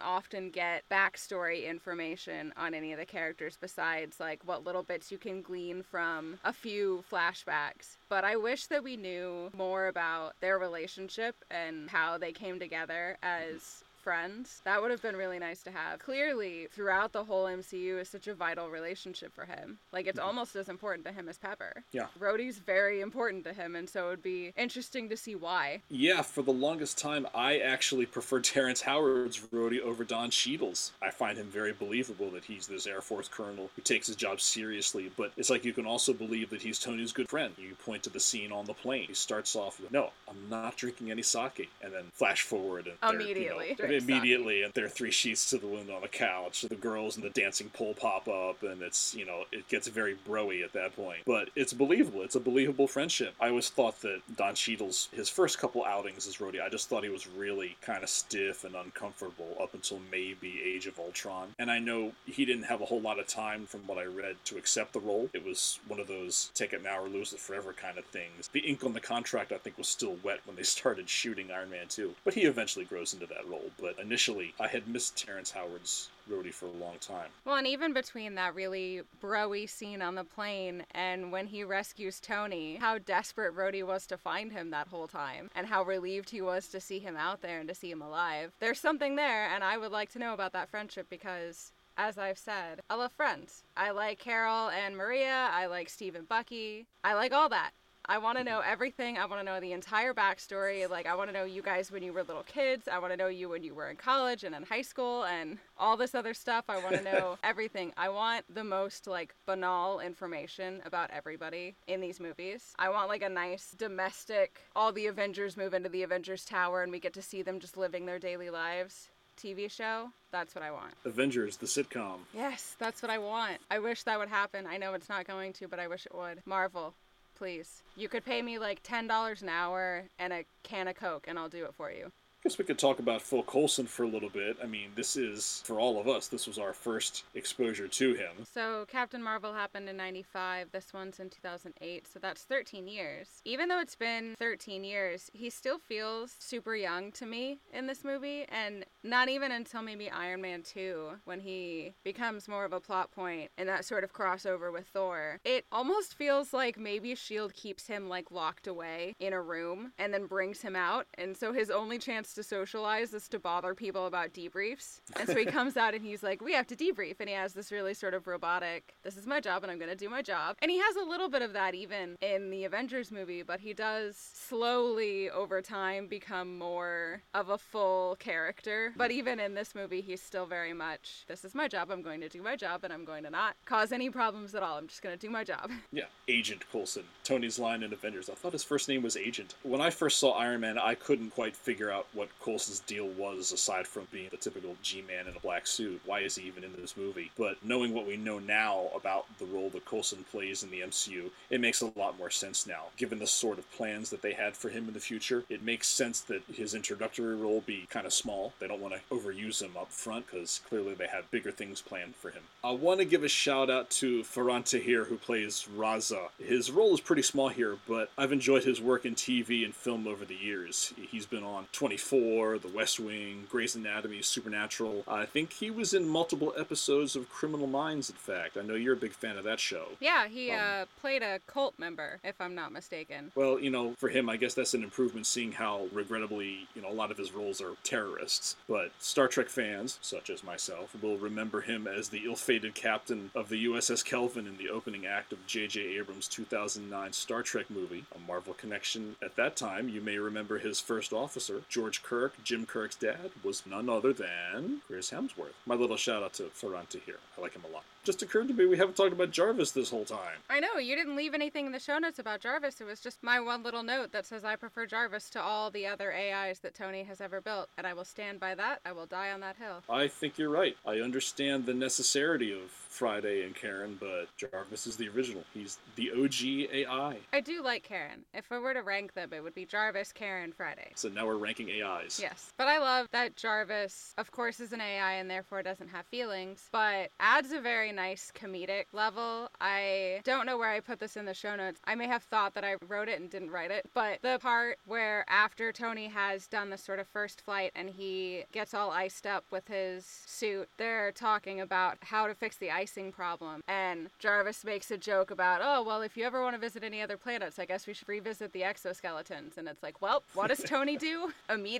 often 0.00 0.50
get 0.50 0.84
backstory 0.90 1.68
information 1.68 2.52
on 2.56 2.74
any 2.74 2.92
of 2.92 2.98
the 2.98 3.04
characters 3.04 3.58
besides 3.60 4.20
like 4.20 4.40
what 4.44 4.64
little 4.64 4.82
bits 4.82 5.10
you 5.10 5.18
can 5.18 5.42
glean 5.42 5.82
from 5.82 6.38
a 6.44 6.52
few 6.52 7.04
flashbacks. 7.10 7.96
But 8.08 8.24
I 8.24 8.36
wish 8.36 8.66
that 8.66 8.84
we 8.84 8.96
knew 8.96 9.50
more 9.56 9.88
about 9.88 10.34
their 10.40 10.58
relationship 10.58 11.36
and 11.50 11.90
how 11.90 12.18
they 12.18 12.32
came 12.32 12.58
together 12.58 13.18
as 13.22 13.83
friends. 14.04 14.60
That 14.64 14.82
would 14.82 14.90
have 14.90 15.00
been 15.00 15.16
really 15.16 15.38
nice 15.38 15.62
to 15.62 15.70
have. 15.70 15.98
Clearly, 15.98 16.68
throughout 16.70 17.12
the 17.12 17.24
whole 17.24 17.46
MCU 17.46 17.98
is 17.98 18.08
such 18.08 18.28
a 18.28 18.34
vital 18.34 18.68
relationship 18.68 19.34
for 19.34 19.46
him. 19.46 19.78
Like 19.92 20.06
it's 20.06 20.18
mm-hmm. 20.18 20.28
almost 20.28 20.54
as 20.56 20.68
important 20.68 21.06
to 21.06 21.12
him 21.12 21.28
as 21.28 21.38
Pepper. 21.38 21.84
Yeah. 21.90 22.06
Rhodey's 22.20 22.58
very 22.58 23.00
important 23.00 23.44
to 23.44 23.54
him, 23.54 23.74
and 23.74 23.88
so 23.88 24.06
it 24.06 24.10
would 24.10 24.22
be 24.22 24.52
interesting 24.56 25.08
to 25.08 25.16
see 25.16 25.34
why. 25.34 25.80
Yeah, 25.88 26.20
for 26.20 26.42
the 26.42 26.52
longest 26.52 26.98
time, 26.98 27.26
I 27.34 27.58
actually 27.58 28.04
preferred 28.04 28.44
Terrence 28.54 28.82
Howard's 28.82 29.40
Rhodey 29.52 29.80
over 29.80 30.04
Don 30.04 30.30
Cheadle's. 30.30 30.92
I 31.02 31.10
find 31.10 31.38
him 31.38 31.46
very 31.46 31.72
believable 31.72 32.30
that 32.30 32.44
he's 32.44 32.66
this 32.66 32.86
Air 32.86 33.00
Force 33.00 33.28
colonel 33.28 33.70
who 33.74 33.82
takes 33.82 34.08
his 34.08 34.16
job 34.16 34.40
seriously, 34.40 35.10
but 35.16 35.32
it's 35.38 35.48
like 35.48 35.64
you 35.64 35.72
can 35.72 35.86
also 35.86 36.12
believe 36.12 36.50
that 36.50 36.60
he's 36.60 36.78
Tony's 36.78 37.12
good 37.12 37.28
friend. 37.30 37.54
You 37.56 37.74
point 37.74 38.02
to 38.02 38.10
the 38.10 38.20
scene 38.20 38.52
on 38.52 38.66
the 38.66 38.74
plane. 38.74 39.06
He 39.08 39.14
starts 39.14 39.56
off 39.56 39.80
with, 39.80 39.90
No, 39.90 40.10
I'm 40.28 40.48
not 40.50 40.76
drinking 40.76 41.10
any 41.10 41.22
sake. 41.22 41.70
And 41.82 41.92
then 41.92 42.04
flash 42.12 42.42
forward, 42.42 42.86
and 42.86 42.96
they're, 43.20 43.20
you 43.20 43.48
know, 43.50 43.93
Immediately 44.02 44.62
and 44.62 44.72
there 44.74 44.84
are 44.84 44.88
three 44.90 45.10
sheets 45.10 45.50
to 45.50 45.58
the 45.58 45.66
wind 45.66 45.90
on 45.90 46.02
the 46.02 46.08
couch. 46.08 46.62
The 46.62 46.74
girls 46.74 47.16
and 47.16 47.24
the 47.24 47.30
dancing 47.30 47.70
pole 47.70 47.94
pop 47.94 48.28
up, 48.28 48.62
and 48.62 48.82
it's 48.82 49.14
you 49.14 49.24
know 49.24 49.44
it 49.52 49.68
gets 49.68 49.88
very 49.88 50.16
broy 50.28 50.64
at 50.64 50.72
that 50.72 50.94
point. 50.96 51.20
But 51.26 51.50
it's 51.56 51.72
believable. 51.72 52.22
It's 52.22 52.34
a 52.34 52.40
believable 52.40 52.86
friendship. 52.86 53.34
I 53.40 53.48
always 53.48 53.70
thought 53.70 54.00
that 54.02 54.20
Don 54.36 54.54
Cheadle's 54.54 55.08
his 55.12 55.28
first 55.28 55.58
couple 55.58 55.84
outings 55.84 56.26
as 56.26 56.36
Rhodey, 56.36 56.62
I 56.62 56.68
just 56.68 56.88
thought 56.88 57.04
he 57.04 57.10
was 57.10 57.26
really 57.26 57.76
kind 57.80 58.02
of 58.02 58.08
stiff 58.08 58.64
and 58.64 58.74
uncomfortable 58.74 59.56
up 59.60 59.74
until 59.74 60.00
maybe 60.10 60.60
Age 60.64 60.86
of 60.86 60.98
Ultron. 60.98 61.54
And 61.58 61.70
I 61.70 61.78
know 61.78 62.12
he 62.26 62.44
didn't 62.44 62.64
have 62.64 62.80
a 62.80 62.84
whole 62.84 63.00
lot 63.00 63.18
of 63.18 63.26
time, 63.26 63.66
from 63.66 63.80
what 63.86 63.98
I 63.98 64.04
read, 64.04 64.36
to 64.46 64.56
accept 64.56 64.92
the 64.92 65.00
role. 65.00 65.28
It 65.32 65.44
was 65.44 65.78
one 65.88 66.00
of 66.00 66.06
those 66.06 66.50
take 66.54 66.72
it 66.72 66.82
now 66.82 67.00
or 67.00 67.08
lose 67.08 67.32
it 67.32 67.40
forever 67.40 67.72
kind 67.72 67.98
of 67.98 68.04
things. 68.06 68.48
The 68.52 68.60
ink 68.60 68.84
on 68.84 68.92
the 68.92 69.00
contract, 69.00 69.52
I 69.52 69.58
think, 69.58 69.78
was 69.78 69.88
still 69.88 70.16
wet 70.22 70.40
when 70.44 70.56
they 70.56 70.62
started 70.74 71.08
shooting 71.08 71.50
Iron 71.50 71.70
Man 71.70 71.86
2. 71.88 72.14
But 72.24 72.34
he 72.34 72.42
eventually 72.42 72.84
grows 72.84 73.14
into 73.14 73.26
that 73.26 73.48
role. 73.48 73.70
But 73.80 73.83
initially, 73.98 74.54
I 74.58 74.68
had 74.68 74.88
missed 74.88 75.16
Terrence 75.16 75.50
Howard's 75.50 76.10
Rhodey 76.30 76.52
for 76.52 76.66
a 76.66 76.70
long 76.70 76.96
time. 77.00 77.28
Well, 77.44 77.56
and 77.56 77.66
even 77.66 77.92
between 77.92 78.34
that 78.36 78.54
really 78.54 79.02
broy 79.22 79.68
scene 79.68 80.00
on 80.00 80.14
the 80.14 80.24
plane 80.24 80.84
and 80.92 81.30
when 81.30 81.46
he 81.46 81.64
rescues 81.64 82.20
Tony, 82.20 82.76
how 82.76 82.98
desperate 82.98 83.54
Rhodey 83.54 83.86
was 83.86 84.06
to 84.06 84.16
find 84.16 84.52
him 84.52 84.70
that 84.70 84.88
whole 84.88 85.06
time, 85.06 85.50
and 85.54 85.66
how 85.66 85.82
relieved 85.82 86.30
he 86.30 86.40
was 86.40 86.68
to 86.68 86.80
see 86.80 86.98
him 86.98 87.16
out 87.16 87.42
there 87.42 87.60
and 87.60 87.68
to 87.68 87.74
see 87.74 87.90
him 87.90 88.02
alive. 88.02 88.52
There's 88.60 88.80
something 88.80 89.16
there, 89.16 89.48
and 89.48 89.62
I 89.62 89.76
would 89.76 89.92
like 89.92 90.10
to 90.12 90.18
know 90.18 90.32
about 90.32 90.52
that 90.52 90.70
friendship 90.70 91.08
because 91.10 91.72
as 91.96 92.18
I've 92.18 92.38
said, 92.38 92.80
I 92.90 92.96
love 92.96 93.12
friends. 93.12 93.62
I 93.76 93.90
like 93.90 94.18
Carol 94.18 94.68
and 94.68 94.96
Maria. 94.96 95.48
I 95.52 95.66
like 95.66 95.88
Steve 95.88 96.16
and 96.16 96.28
Bucky. 96.28 96.86
I 97.04 97.14
like 97.14 97.32
all 97.32 97.48
that. 97.50 97.70
I 98.06 98.18
want 98.18 98.36
to 98.36 98.44
know 98.44 98.60
everything. 98.60 99.16
I 99.16 99.24
want 99.24 99.40
to 99.40 99.44
know 99.44 99.60
the 99.60 99.72
entire 99.72 100.12
backstory. 100.12 100.88
Like, 100.88 101.06
I 101.06 101.14
want 101.14 101.30
to 101.30 101.34
know 101.34 101.44
you 101.44 101.62
guys 101.62 101.90
when 101.90 102.02
you 102.02 102.12
were 102.12 102.22
little 102.22 102.42
kids. 102.42 102.86
I 102.86 102.98
want 102.98 103.14
to 103.14 103.16
know 103.16 103.28
you 103.28 103.48
when 103.48 103.62
you 103.62 103.74
were 103.74 103.88
in 103.88 103.96
college 103.96 104.44
and 104.44 104.54
in 104.54 104.62
high 104.62 104.82
school 104.82 105.24
and 105.24 105.56
all 105.78 105.96
this 105.96 106.14
other 106.14 106.34
stuff. 106.34 106.66
I 106.68 106.82
want 106.82 106.96
to 106.96 107.02
know 107.02 107.38
everything. 107.44 107.92
I 107.96 108.10
want 108.10 108.44
the 108.54 108.62
most, 108.64 109.06
like, 109.06 109.34
banal 109.46 110.00
information 110.00 110.82
about 110.84 111.10
everybody 111.12 111.76
in 111.86 112.02
these 112.02 112.20
movies. 112.20 112.74
I 112.78 112.90
want, 112.90 113.08
like, 113.08 113.22
a 113.22 113.28
nice 113.28 113.70
domestic, 113.70 114.60
all 114.76 114.92
the 114.92 115.06
Avengers 115.06 115.56
move 115.56 115.72
into 115.72 115.88
the 115.88 116.02
Avengers 116.02 116.44
Tower 116.44 116.82
and 116.82 116.92
we 116.92 117.00
get 117.00 117.14
to 117.14 117.22
see 117.22 117.40
them 117.40 117.58
just 117.58 117.76
living 117.78 118.04
their 118.04 118.18
daily 118.18 118.50
lives. 118.50 119.08
TV 119.36 119.68
show. 119.70 120.10
That's 120.30 120.54
what 120.54 120.62
I 120.62 120.70
want. 120.70 120.94
Avengers, 121.04 121.56
the 121.56 121.66
sitcom. 121.66 122.18
Yes, 122.32 122.76
that's 122.78 123.02
what 123.02 123.10
I 123.10 123.18
want. 123.18 123.58
I 123.70 123.80
wish 123.80 124.04
that 124.04 124.18
would 124.18 124.28
happen. 124.28 124.64
I 124.66 124.76
know 124.76 124.94
it's 124.94 125.08
not 125.08 125.26
going 125.26 125.52
to, 125.54 125.66
but 125.66 125.80
I 125.80 125.88
wish 125.88 126.06
it 126.06 126.14
would. 126.14 126.42
Marvel, 126.46 126.94
please. 127.34 127.82
You 127.96 128.08
could 128.08 128.24
pay 128.24 128.42
me 128.42 128.58
like 128.58 128.82
$10 128.82 129.42
an 129.42 129.48
hour 129.48 130.04
and 130.18 130.32
a 130.32 130.44
can 130.62 130.88
of 130.88 130.96
Coke, 130.96 131.26
and 131.28 131.38
I'll 131.38 131.48
do 131.48 131.64
it 131.64 131.74
for 131.74 131.90
you. 131.90 132.10
Guess 132.44 132.58
we 132.58 132.64
could 132.64 132.78
talk 132.78 132.98
about 132.98 133.22
Phil 133.22 133.42
Coulson 133.42 133.86
for 133.86 134.02
a 134.02 134.08
little 134.08 134.28
bit. 134.28 134.58
I 134.62 134.66
mean, 134.66 134.90
this 134.94 135.16
is, 135.16 135.62
for 135.64 135.80
all 135.80 135.98
of 135.98 136.06
us, 136.06 136.28
this 136.28 136.46
was 136.46 136.58
our 136.58 136.74
first 136.74 137.24
exposure 137.34 137.88
to 137.88 138.12
him. 138.12 138.44
So, 138.52 138.84
Captain 138.86 139.22
Marvel 139.22 139.54
happened 139.54 139.88
in 139.88 139.96
95. 139.96 140.68
This 140.70 140.92
one's 140.92 141.18
in 141.20 141.30
2008. 141.30 142.06
So, 142.06 142.18
that's 142.20 142.42
13 142.42 142.86
years. 142.86 143.28
Even 143.46 143.68
though 143.68 143.80
it's 143.80 143.96
been 143.96 144.34
13 144.38 144.84
years, 144.84 145.30
he 145.32 145.48
still 145.48 145.78
feels 145.78 146.36
super 146.38 146.76
young 146.76 147.12
to 147.12 147.24
me 147.24 147.60
in 147.72 147.86
this 147.86 148.04
movie. 148.04 148.44
And 148.50 148.84
not 149.02 149.30
even 149.30 149.50
until 149.50 149.80
maybe 149.80 150.10
Iron 150.10 150.42
Man 150.42 150.62
2, 150.62 151.12
when 151.24 151.40
he 151.40 151.94
becomes 152.04 152.46
more 152.46 152.66
of 152.66 152.74
a 152.74 152.80
plot 152.80 153.10
point 153.10 153.52
in 153.56 153.66
that 153.68 153.86
sort 153.86 154.04
of 154.04 154.12
crossover 154.12 154.70
with 154.70 154.86
Thor, 154.88 155.40
it 155.44 155.64
almost 155.72 156.14
feels 156.14 156.52
like 156.52 156.78
maybe 156.78 157.12
S.H.I.E.L.D. 157.12 157.54
keeps 157.54 157.86
him 157.86 158.10
like 158.10 158.30
locked 158.30 158.66
away 158.66 159.14
in 159.18 159.32
a 159.32 159.40
room 159.40 159.92
and 159.98 160.12
then 160.12 160.26
brings 160.26 160.60
him 160.60 160.76
out. 160.76 161.06
And 161.14 161.34
so, 161.34 161.54
his 161.54 161.70
only 161.70 161.98
chance 161.98 162.33
to 162.34 162.42
socialize 162.42 163.14
is 163.14 163.28
to 163.28 163.38
bother 163.38 163.74
people 163.74 164.06
about 164.06 164.32
debriefs. 164.32 165.00
And 165.18 165.28
so 165.28 165.34
he 165.34 165.44
comes 165.58 165.76
out 165.76 165.94
and 165.94 166.04
he's 166.04 166.22
like, 166.22 166.40
We 166.40 166.52
have 166.52 166.66
to 166.68 166.76
debrief. 166.76 167.16
And 167.20 167.28
he 167.28 167.34
has 167.34 167.54
this 167.54 167.72
really 167.72 167.94
sort 167.94 168.14
of 168.14 168.26
robotic, 168.26 168.94
This 169.02 169.16
is 169.16 169.26
my 169.26 169.40
job 169.40 169.62
and 169.62 169.72
I'm 169.72 169.78
going 169.78 169.90
to 169.90 169.96
do 169.96 170.08
my 170.08 170.22
job. 170.22 170.56
And 170.62 170.70
he 170.70 170.78
has 170.78 170.96
a 170.96 171.04
little 171.04 171.28
bit 171.28 171.42
of 171.42 171.52
that 171.54 171.74
even 171.74 172.16
in 172.20 172.50
the 172.50 172.64
Avengers 172.64 173.10
movie, 173.10 173.42
but 173.42 173.60
he 173.60 173.72
does 173.72 174.16
slowly 174.16 175.30
over 175.30 175.60
time 175.62 176.06
become 176.06 176.58
more 176.58 177.22
of 177.34 177.48
a 177.48 177.58
full 177.58 178.16
character. 178.16 178.92
But 178.96 179.10
even 179.10 179.40
in 179.40 179.54
this 179.54 179.74
movie, 179.74 180.00
he's 180.00 180.22
still 180.22 180.46
very 180.46 180.72
much, 180.72 181.24
This 181.28 181.44
is 181.44 181.54
my 181.54 181.68
job. 181.68 181.90
I'm 181.90 182.02
going 182.02 182.20
to 182.20 182.28
do 182.28 182.42
my 182.42 182.56
job 182.56 182.84
and 182.84 182.92
I'm 182.92 183.04
going 183.04 183.24
to 183.24 183.30
not 183.30 183.56
cause 183.64 183.92
any 183.92 184.10
problems 184.10 184.54
at 184.54 184.62
all. 184.62 184.78
I'm 184.78 184.86
just 184.88 185.02
going 185.02 185.16
to 185.16 185.26
do 185.26 185.30
my 185.30 185.44
job. 185.44 185.70
Yeah, 185.92 186.04
Agent 186.26 186.64
Coulson. 186.72 187.04
Tony's 187.22 187.58
line 187.58 187.82
in 187.84 187.92
Avengers. 187.92 188.28
I 188.28 188.34
thought 188.34 188.52
his 188.52 188.64
first 188.64 188.88
name 188.88 189.02
was 189.02 189.16
Agent. 189.16 189.54
When 189.62 189.80
I 189.80 189.90
first 189.90 190.18
saw 190.18 190.32
Iron 190.32 190.60
Man, 190.60 190.76
I 190.76 190.96
couldn't 190.96 191.30
quite 191.30 191.54
figure 191.54 191.88
out 191.90 192.06
what 192.12 192.23
Coulson's 192.40 192.80
deal 192.80 193.08
was 193.08 193.52
aside 193.52 193.86
from 193.86 194.06
being 194.12 194.28
the 194.30 194.36
typical 194.36 194.76
G 194.82 195.02
Man 195.02 195.26
in 195.26 195.36
a 195.36 195.40
black 195.40 195.66
suit. 195.66 196.00
Why 196.04 196.20
is 196.20 196.36
he 196.36 196.46
even 196.46 196.64
in 196.64 196.72
this 196.76 196.96
movie? 196.96 197.30
But 197.36 197.56
knowing 197.64 197.94
what 197.94 198.06
we 198.06 198.16
know 198.16 198.38
now 198.38 198.88
about 198.94 199.26
the 199.38 199.46
role 199.46 199.70
that 199.70 199.84
Coulson 199.84 200.24
plays 200.30 200.62
in 200.62 200.70
the 200.70 200.80
MCU, 200.80 201.30
it 201.50 201.60
makes 201.60 201.82
a 201.82 201.92
lot 201.96 202.18
more 202.18 202.30
sense 202.30 202.66
now. 202.66 202.84
Given 202.96 203.18
the 203.18 203.26
sort 203.26 203.58
of 203.58 203.70
plans 203.72 204.10
that 204.10 204.22
they 204.22 204.32
had 204.32 204.56
for 204.56 204.68
him 204.68 204.88
in 204.88 204.94
the 204.94 205.00
future, 205.00 205.44
it 205.48 205.62
makes 205.62 205.88
sense 205.88 206.20
that 206.22 206.42
his 206.52 206.74
introductory 206.74 207.36
role 207.36 207.62
be 207.66 207.86
kind 207.90 208.06
of 208.06 208.12
small. 208.12 208.52
They 208.58 208.68
don't 208.68 208.80
want 208.80 208.94
to 208.94 209.14
overuse 209.14 209.62
him 209.62 209.76
up 209.78 209.90
front 209.90 210.26
because 210.26 210.60
clearly 210.68 210.94
they 210.94 211.06
have 211.06 211.30
bigger 211.30 211.50
things 211.50 211.80
planned 211.80 212.16
for 212.16 212.30
him. 212.30 212.42
I 212.62 212.70
want 212.72 213.00
to 213.00 213.04
give 213.04 213.24
a 213.24 213.28
shout 213.28 213.70
out 213.70 213.90
to 213.90 214.22
Faran 214.22 214.64
Tahir 214.64 215.04
who 215.04 215.16
plays 215.16 215.66
Raza. 215.76 216.28
His 216.38 216.70
role 216.70 216.94
is 216.94 217.00
pretty 217.00 217.22
small 217.22 217.48
here, 217.48 217.76
but 217.86 218.10
I've 218.16 218.32
enjoyed 218.32 218.64
his 218.64 218.80
work 218.80 219.04
in 219.04 219.14
TV 219.14 219.64
and 219.64 219.74
film 219.74 220.06
over 220.06 220.24
the 220.24 220.34
years. 220.34 220.92
He's 221.10 221.26
been 221.26 221.44
on 221.44 221.66
24, 221.72 222.13
The 222.14 222.70
West 222.72 223.00
Wing, 223.00 223.44
Grey's 223.50 223.74
Anatomy, 223.74 224.22
Supernatural. 224.22 225.02
I 225.08 225.26
think 225.26 225.52
he 225.52 225.70
was 225.70 225.92
in 225.94 226.08
multiple 226.08 226.54
episodes 226.56 227.16
of 227.16 227.28
Criminal 227.28 227.66
Minds, 227.66 228.08
in 228.08 228.14
fact. 228.16 228.56
I 228.56 228.62
know 228.62 228.74
you're 228.74 228.92
a 228.94 228.96
big 228.96 229.12
fan 229.12 229.36
of 229.36 229.44
that 229.44 229.58
show. 229.58 229.88
Yeah, 230.00 230.28
he 230.28 230.50
Um, 230.52 230.60
uh, 230.60 230.84
played 231.00 231.22
a 231.22 231.40
cult 231.46 231.76
member, 231.78 232.20
if 232.22 232.40
I'm 232.40 232.54
not 232.54 232.70
mistaken. 232.72 233.32
Well, 233.34 233.58
you 233.58 233.70
know, 233.70 233.94
for 233.98 234.08
him, 234.08 234.28
I 234.28 234.36
guess 234.36 234.54
that's 234.54 234.74
an 234.74 234.84
improvement 234.84 235.26
seeing 235.26 235.52
how 235.52 235.88
regrettably, 235.92 236.68
you 236.76 236.82
know, 236.82 236.88
a 236.88 236.94
lot 236.94 237.10
of 237.10 237.18
his 237.18 237.32
roles 237.32 237.60
are 237.60 237.74
terrorists. 237.82 238.56
But 238.68 238.92
Star 239.00 239.26
Trek 239.26 239.48
fans, 239.48 239.98
such 240.00 240.30
as 240.30 240.44
myself, 240.44 240.94
will 241.02 241.18
remember 241.18 241.62
him 241.62 241.88
as 241.88 242.10
the 242.10 242.22
ill 242.24 242.36
fated 242.36 242.74
captain 242.74 243.30
of 243.34 243.48
the 243.48 243.64
USS 243.66 244.04
Kelvin 244.04 244.46
in 244.46 244.56
the 244.56 244.70
opening 244.70 245.04
act 245.06 245.32
of 245.32 245.44
J.J. 245.48 245.98
Abrams' 245.98 246.28
2009 246.28 247.12
Star 247.12 247.42
Trek 247.42 247.68
movie, 247.70 248.04
a 248.14 248.18
Marvel 248.20 248.54
connection. 248.54 249.16
At 249.22 249.34
that 249.36 249.56
time, 249.56 249.88
you 249.88 250.00
may 250.00 250.18
remember 250.18 250.58
his 250.58 250.78
first 250.80 251.12
officer, 251.12 251.62
George 251.68 252.02
Kirk, 252.04 252.34
Jim 252.44 252.66
Kirk's 252.66 252.96
dad, 252.96 253.30
was 253.42 253.64
none 253.66 253.88
other 253.88 254.12
than 254.12 254.82
Chris 254.86 255.10
Hemsworth. 255.10 255.54
My 255.66 255.74
little 255.74 255.96
shout 255.96 256.22
out 256.22 256.34
to 256.34 256.44
Faran 256.44 256.84
here. 257.04 257.16
I 257.36 257.40
like 257.40 257.54
him 257.54 257.64
a 257.68 257.72
lot. 257.72 257.84
Just 258.04 258.20
occurred 258.20 258.48
to 258.48 258.54
me 258.54 258.66
we 258.66 258.76
haven't 258.76 258.96
talked 258.96 259.14
about 259.14 259.30
Jarvis 259.30 259.70
this 259.70 259.90
whole 259.90 260.04
time. 260.04 260.36
I 260.50 260.60
know, 260.60 260.76
you 260.76 260.94
didn't 260.94 261.16
leave 261.16 261.32
anything 261.32 261.64
in 261.64 261.72
the 261.72 261.78
show 261.78 261.98
notes 261.98 262.18
about 262.18 262.40
Jarvis. 262.40 262.82
It 262.82 262.84
was 262.84 263.00
just 263.00 263.22
my 263.22 263.40
one 263.40 263.62
little 263.62 263.82
note 263.82 264.12
that 264.12 264.26
says 264.26 264.44
I 264.44 264.56
prefer 264.56 264.84
Jarvis 264.84 265.30
to 265.30 265.40
all 265.40 265.70
the 265.70 265.86
other 265.86 266.12
AIs 266.12 266.58
that 266.58 266.74
Tony 266.74 267.04
has 267.04 267.22
ever 267.22 267.40
built, 267.40 267.70
and 267.78 267.86
I 267.86 267.94
will 267.94 268.04
stand 268.04 268.40
by 268.40 268.54
that. 268.56 268.80
I 268.84 268.92
will 268.92 269.06
die 269.06 269.30
on 269.32 269.40
that 269.40 269.56
hill. 269.56 269.82
I 269.88 270.08
think 270.08 270.36
you're 270.36 270.50
right. 270.50 270.76
I 270.86 270.96
understand 270.98 271.64
the 271.64 271.72
necessity 271.72 272.52
of 272.52 272.70
Friday 272.70 273.42
and 273.42 273.54
Karen, 273.54 273.96
but 273.98 274.28
Jarvis 274.36 274.86
is 274.86 274.96
the 274.96 275.08
original. 275.08 275.42
He's 275.54 275.78
the 275.96 276.12
OG 276.12 276.70
AI. 276.72 277.16
I 277.32 277.40
do 277.40 277.62
like 277.62 277.82
Karen. 277.82 278.24
If 278.34 278.52
I 278.52 278.58
were 278.58 278.74
to 278.74 278.82
rank 278.82 279.14
them, 279.14 279.32
it 279.32 279.42
would 279.42 279.54
be 279.54 279.64
Jarvis, 279.64 280.12
Karen, 280.12 280.52
Friday. 280.52 280.92
So 280.94 281.08
now 281.08 281.26
we're 281.26 281.36
ranking 281.36 281.70
AIs. 281.84 282.18
Yes. 282.20 282.52
But 282.56 282.68
I 282.68 282.78
love 282.78 283.08
that 283.12 283.36
Jarvis, 283.36 284.14
of 284.18 284.30
course, 284.30 284.60
is 284.60 284.72
an 284.72 284.80
AI 284.80 285.14
and 285.14 285.30
therefore 285.30 285.62
doesn't 285.62 285.88
have 285.88 286.06
feelings, 286.06 286.68
but 286.72 287.10
adds 287.20 287.52
a 287.52 287.60
very 287.60 287.92
nice 287.92 288.32
comedic 288.34 288.86
level. 288.92 289.48
I 289.60 290.20
don't 290.24 290.46
know 290.46 290.58
where 290.58 290.70
I 290.70 290.80
put 290.80 291.00
this 291.00 291.16
in 291.16 291.24
the 291.26 291.34
show 291.34 291.56
notes. 291.56 291.80
I 291.84 291.94
may 291.94 292.06
have 292.06 292.22
thought 292.22 292.54
that 292.54 292.64
I 292.64 292.76
wrote 292.88 293.08
it 293.08 293.20
and 293.20 293.30
didn't 293.30 293.50
write 293.50 293.70
it, 293.70 293.86
but 293.94 294.18
the 294.22 294.38
part 294.40 294.78
where 294.86 295.24
after 295.28 295.72
Tony 295.72 296.08
has 296.08 296.46
done 296.46 296.70
the 296.70 296.78
sort 296.78 296.98
of 296.98 297.06
first 297.08 297.40
flight 297.40 297.72
and 297.74 297.90
he 297.90 298.44
gets 298.52 298.74
all 298.74 298.90
iced 298.90 299.26
up 299.26 299.44
with 299.50 299.68
his 299.68 300.04
suit, 300.26 300.68
they're 300.78 301.12
talking 301.12 301.60
about 301.60 301.98
how 302.00 302.26
to 302.26 302.34
fix 302.34 302.56
the 302.56 302.70
icing 302.70 303.12
problem. 303.12 303.62
And 303.68 304.08
Jarvis 304.18 304.64
makes 304.64 304.90
a 304.90 304.96
joke 304.96 305.30
about, 305.30 305.60
oh, 305.62 305.82
well, 305.82 306.02
if 306.02 306.16
you 306.16 306.24
ever 306.24 306.42
want 306.42 306.54
to 306.54 306.60
visit 306.60 306.82
any 306.82 307.02
other 307.02 307.16
planets, 307.16 307.58
I 307.58 307.64
guess 307.64 307.86
we 307.86 307.94
should 307.94 308.08
revisit 308.08 308.52
the 308.52 308.62
exoskeletons. 308.62 309.56
And 309.56 309.68
it's 309.68 309.82
like, 309.82 310.00
well, 310.00 310.22
what 310.34 310.48
does 310.48 310.58
Tony 310.64 310.96
do? 310.96 311.32
Immediately 311.48 311.73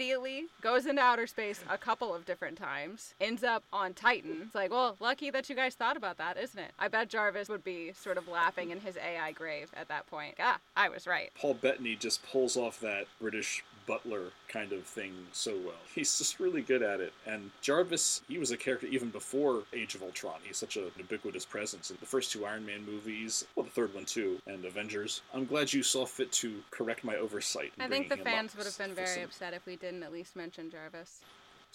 goes 0.61 0.87
into 0.87 1.01
outer 1.01 1.27
space 1.27 1.63
a 1.71 1.79
couple 1.79 2.15
of 2.15 2.27
different 2.27 2.59
times, 2.59 3.15
ends 3.21 3.45
up 3.45 3.63
on 3.73 3.95
Titan. 3.95 4.43
It's 4.47 4.55
like, 4.55 4.71
well, 4.71 4.97
lucky 4.99 5.31
that 5.31 5.49
you 5.49 5.55
guys 5.55 5.75
thought 5.75 5.97
about 5.97 6.19
that, 6.19 6.37
isn't 6.37 6.59
it? 6.59 6.73
I 6.79 6.89
bet 6.89 7.09
Jarvis 7.09 7.49
would 7.49 7.63
be 7.63 7.93
sort 7.93 8.19
of 8.19 8.27
laughing 8.27 8.71
in 8.71 8.81
his 8.81 8.97
AI 8.97 9.33
grave 9.33 9.71
at 9.77 9.89
that 9.89 10.07
point. 10.07 10.35
Ah, 10.41 10.59
I 10.77 10.89
was 10.89 11.07
right. 11.07 11.31
Paul 11.39 11.55
Bettany 11.55 11.95
just 11.95 12.27
pulls 12.27 12.57
off 12.57 12.81
that 12.81 13.07
British 13.21 13.63
butler 13.87 14.30
kind 14.49 14.72
of 14.72 14.85
thing 14.85 15.12
so 15.32 15.53
well. 15.64 15.74
He's 15.95 16.18
just 16.18 16.41
really 16.41 16.62
good 16.62 16.82
at 16.82 17.01
it. 17.01 17.12
And 17.26 17.51
Jarvis, 17.61 18.22
he 18.28 18.39
was 18.39 18.51
a 18.51 18.57
character 18.57 18.87
even 18.87 19.11
before 19.11 19.62
Age 19.72 19.95
of 19.95 20.03
Ultron. 20.03 20.41
He's 20.45 20.57
such 20.57 20.76
an 20.76 20.91
ubiquitous 20.97 21.45
presence 21.45 21.91
in 21.91 21.97
the 22.01 22.07
first 22.07 22.32
two 22.32 22.47
Iron 22.47 22.64
Man 22.66 22.85
movies, 22.85 23.47
well, 23.55 23.64
the 23.64 23.70
third 23.70 23.95
one 23.95 24.05
too, 24.05 24.41
and 24.47 24.64
Avengers. 24.64 25.22
I'm 25.32 25.47
glad 25.47 25.72
you 25.72 25.82
saw 25.82 26.07
fit 26.07 26.32
to 26.32 26.62
correct 26.70 27.05
my 27.05 27.16
oversight. 27.16 27.72
I 27.78 27.89
think 27.89 28.09
the 28.09 28.16
fans 28.16 28.53
up 28.53 28.59
would 28.59 28.66
have 28.66 28.78
been 28.78 28.95
very 28.95 29.22
upset 29.22 29.55
if 29.55 29.66
we 29.66 29.76
didn't 29.76 30.03
at 30.03 30.12
least 30.12 30.37
mention 30.37 30.70
Jarvis. 30.70 31.20